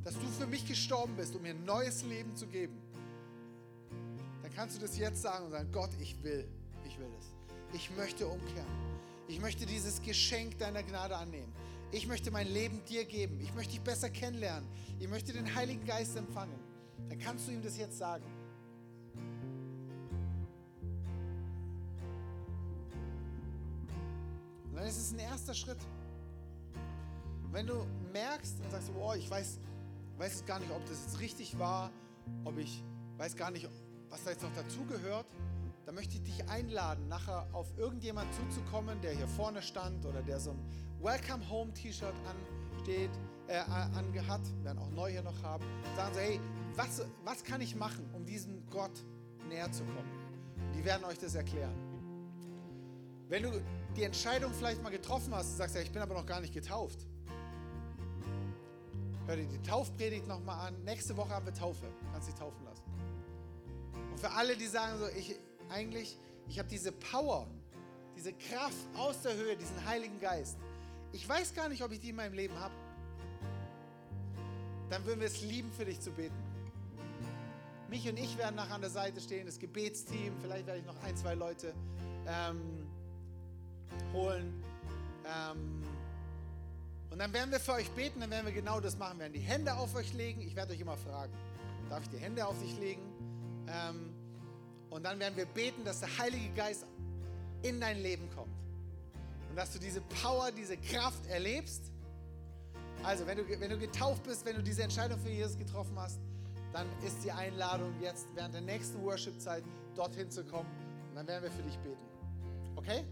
dass 0.04 0.14
du 0.14 0.28
für 0.38 0.46
mich 0.46 0.68
gestorben 0.68 1.16
bist, 1.16 1.36
um 1.36 1.42
mir 1.42 1.52
ein 1.52 1.66
neues 1.66 2.04
Leben 2.04 2.36
zu 2.36 2.46
geben. 2.48 2.78
Dann 4.44 4.54
kannst 4.54 4.78
du 4.78 4.82
das 4.82 4.98
jetzt 4.98 5.22
sagen 5.22 5.46
und 5.46 5.52
sagen, 5.52 5.70
Gott, 5.72 5.92
ich 6.00 6.22
will, 6.22 6.48
ich 6.86 7.00
will 7.00 7.10
es. 7.20 7.26
Ich 7.74 7.90
möchte 7.98 8.28
umkehren. 8.28 8.93
Ich 9.28 9.40
möchte 9.40 9.66
dieses 9.66 10.02
Geschenk 10.02 10.58
deiner 10.58 10.84
Gnade 10.84 11.16
annehmen. 11.16 11.52
Ich 11.92 12.08
möchte 12.08 12.32
mein 12.32 12.48
Leben 12.48 12.84
dir 12.86 13.06
geben. 13.06 13.40
Ich 13.40 13.54
möchte 13.54 13.74
dich 13.74 13.82
besser 13.82 14.10
kennenlernen. 14.10 14.68
Ich 15.00 15.08
möchte 15.08 15.32
den 15.32 15.54
Heiligen 15.56 15.86
Geist 15.86 16.18
empfangen. 16.18 16.60
Dann 17.10 17.20
kannst 17.20 17.48
du 17.48 17.52
ihm 17.52 17.62
das 17.62 17.78
jetzt 17.78 17.98
sagen. 17.98 18.26
Und 24.66 24.76
dann 24.76 24.88
ist 24.88 24.98
es 24.98 25.14
ein 25.14 25.20
erster 25.20 25.54
Schritt. 25.54 25.78
Wenn 27.52 27.68
du 27.68 27.86
merkst 28.12 28.60
und 28.60 28.72
sagst, 28.72 28.92
oh, 28.98 29.14
ich 29.14 29.30
weiß, 29.30 29.60
weiß 30.18 30.46
gar 30.46 30.60
nicht, 30.60 30.72
ob 30.72 30.84
das 30.88 31.04
jetzt 31.06 31.20
richtig 31.20 31.58
war, 31.60 31.92
ob 32.44 32.58
ich 32.58 32.84
weiß 33.18 33.36
gar 33.36 33.52
nicht, 33.52 33.70
was 34.10 34.24
da 34.24 34.32
jetzt 34.32 34.42
noch 34.42 34.54
dazugehört, 34.56 35.28
dann 35.86 35.96
möchte 35.96 36.16
ich 36.16 36.24
dich 36.24 36.48
einladen, 36.48 37.08
nachher 37.08 37.48
auf 37.52 37.68
irgendjemand 37.78 38.34
zuzukommen, 38.34 39.02
der 39.02 39.12
hier 39.12 39.28
vorne 39.28 39.62
stand 39.62 40.06
oder 40.06 40.22
der 40.22 40.40
so 40.40 40.52
ein 40.52 40.60
Welcome 41.02 41.48
Home 41.50 41.74
T-Shirt 41.74 42.14
ansteht, 42.26 43.12
äh, 43.48 43.58
angehat, 43.58 44.42
werden 44.64 44.80
auch 44.80 44.90
neu 44.92 45.12
hier 45.12 45.24
noch 45.24 45.44
haben, 45.44 45.66
sagen 45.96 46.14
so, 46.14 46.20
hey, 46.20 46.40
was, 46.76 47.06
was 47.26 47.44
kann 47.44 47.60
ich 47.60 47.76
machen, 47.76 48.10
um 48.14 48.26
diesem 48.26 48.66
Gott 48.70 49.04
näher 49.50 49.72
zu 49.72 49.84
kommen? 49.84 50.10
Die 50.74 50.86
werden 50.86 51.04
euch 51.04 51.20
das 51.20 51.36
erklären. 51.36 51.76
Wenn 53.28 53.44
du 53.44 53.62
die 53.96 54.04
Entscheidung 54.04 54.54
vielleicht 54.54 54.82
mal 54.82 54.90
getroffen 54.90 55.34
hast 55.36 55.52
und 55.52 55.58
sagst, 55.58 55.76
ja, 55.76 55.82
ich 55.82 55.92
bin 55.92 56.02
aber 56.02 56.14
noch 56.14 56.26
gar 56.26 56.40
nicht 56.40 56.54
getauft, 56.54 57.06
hör 59.26 59.36
dir 59.36 59.48
die 59.48 59.62
Taufpredigt 59.62 60.28
nochmal 60.28 60.68
an. 60.68 60.84
Nächste 60.84 61.16
Woche 61.18 61.30
haben 61.30 61.46
wir 61.46 61.54
Taufe. 61.54 61.86
Kannst 62.12 62.28
dich 62.28 62.36
taufen 62.36 62.64
lassen. 62.66 62.84
Und 64.12 64.20
für 64.20 64.32
alle, 64.32 64.56
die 64.56 64.68
sagen 64.68 65.00
so, 65.00 65.08
ich 65.18 65.36
eigentlich, 65.70 66.18
ich 66.48 66.60
habe 66.60 66.70
diese 66.70 66.92
Power, 66.92 67.48
diese 68.16 68.34
Kraft 68.34 68.88
aus 68.96 69.22
der 69.22 69.36
Höhe, 69.36 69.56
diesen 69.56 69.86
Heiligen 69.86 70.20
Geist. 70.20 70.58
Ich 71.12 71.28
weiß 71.28 71.54
gar 71.54 71.70
nicht, 71.70 71.84
ob 71.84 71.92
ich 71.92 72.00
die 72.00 72.10
in 72.10 72.16
meinem 72.16 72.34
Leben 72.34 72.58
habe. 72.60 72.74
Dann 74.90 75.06
würden 75.06 75.20
wir 75.20 75.28
es 75.28 75.42
lieben, 75.42 75.72
für 75.72 75.86
dich 75.86 76.00
zu 76.00 76.12
beten. 76.12 76.36
Mich 77.90 78.08
und 78.10 78.18
ich 78.18 78.38
werden 78.38 78.56
nachher 78.56 78.76
an 78.76 78.82
der 78.82 78.90
Seite 78.90 79.22
stehen, 79.22 79.46
das 79.46 79.60
Gebetsteam, 79.60 80.34
vielleicht 80.42 80.66
werde 80.66 80.80
ich 80.80 80.86
noch 80.86 81.02
ein, 81.04 81.16
zwei 81.16 81.36
Leute 81.36 81.74
ähm, 82.28 82.88
holen. 84.12 84.64
Ähm, 85.26 85.84
und 87.12 87.20
dann 87.20 87.32
werden 87.32 87.52
wir 87.52 87.60
für 87.60 87.74
euch 87.74 87.92
beten, 87.92 88.22
dann 88.22 88.32
werden 88.32 88.48
wir 88.48 88.54
genau 88.54 88.80
das 88.80 88.98
machen. 88.98 89.20
Wir 89.20 89.26
werden 89.26 89.34
die 89.34 89.40
Hände 89.40 89.76
auf 89.76 89.94
euch 89.94 90.14
legen. 90.14 90.42
Ich 90.42 90.56
werde 90.56 90.74
euch 90.74 90.80
immer 90.80 90.98
fragen, 90.98 91.32
darf 91.90 92.02
ich 92.02 92.10
die 92.10 92.18
Hände 92.18 92.46
auf 92.48 92.60
dich 92.60 92.76
legen? 92.80 93.04
Ähm, 93.68 94.10
und 94.94 95.02
dann 95.02 95.20
werden 95.20 95.36
wir 95.36 95.48
beten, 95.48 95.84
dass 95.84 96.02
der 96.02 96.18
Heilige 96.20 96.54
Geist 96.54 96.86
in 97.64 97.82
dein 97.82 98.00
Leben 98.04 98.30
kommt. 98.36 98.54
Und 99.50 99.56
dass 99.56 99.74
du 99.74 99.80
diese 99.80 100.02
Power, 100.22 100.52
diese 100.52 100.78
Kraft 100.78 101.26
erlebst. 101.26 101.82
Also, 103.02 103.26
wenn 103.26 103.40
du, 103.40 103.60
wenn 103.60 103.72
du 103.72 103.80
getauft 103.80 104.22
bist, 104.22 104.46
wenn 104.46 104.56
du 104.56 104.62
diese 104.62 104.84
Entscheidung 104.84 105.20
für 105.20 105.32
Jesus 105.32 105.58
getroffen 105.58 105.98
hast, 105.98 106.20
dann 106.72 106.86
ist 107.04 107.24
die 107.24 107.32
Einladung 107.32 107.92
jetzt 108.02 108.28
während 108.36 108.54
der 108.54 108.62
nächsten 108.62 109.02
Worship-Zeit 109.04 109.64
dorthin 109.96 110.30
zu 110.30 110.44
kommen. 110.44 110.70
Und 111.10 111.16
dann 111.16 111.26
werden 111.26 111.44
wir 111.44 111.52
für 111.52 111.64
dich 111.64 111.78
beten. 111.80 111.98
Okay? 112.76 113.04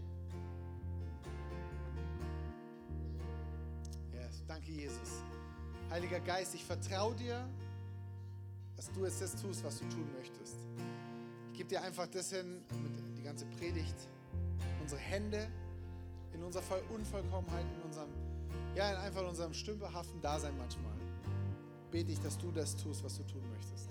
Yes, 4.12 4.44
danke 4.46 4.70
Jesus. 4.70 5.24
Heiliger 5.90 6.20
Geist, 6.20 6.54
ich 6.54 6.64
vertraue 6.64 7.16
dir, 7.16 7.44
dass 8.76 8.90
du 8.92 9.04
es 9.04 9.18
jetzt 9.18 9.42
tust, 9.42 9.64
was 9.64 9.80
du 9.80 9.88
tun 9.88 10.08
möchtest. 10.16 10.31
Ich 11.52 11.58
gebe 11.58 11.68
dir 11.68 11.82
einfach 11.82 12.06
das 12.06 12.30
hin, 12.30 12.62
die 13.14 13.22
ganze 13.22 13.44
Predigt, 13.44 14.08
unsere 14.80 15.00
Hände 15.00 15.48
in 16.32 16.42
unserer 16.42 16.62
Unvollkommenheit, 16.90 17.66
in 17.76 17.82
unserem, 17.82 18.08
ja, 18.74 18.90
in 18.90 18.96
einfach 18.96 19.20
in 19.20 19.28
unserem 19.28 19.52
stümperhaften 19.52 20.22
Dasein 20.22 20.56
manchmal. 20.56 20.94
Bete 21.90 22.10
ich, 22.10 22.20
dass 22.20 22.38
du 22.38 22.50
das 22.52 22.74
tust, 22.74 23.04
was 23.04 23.18
du 23.18 23.24
tun 23.24 23.42
möchtest. 23.50 23.90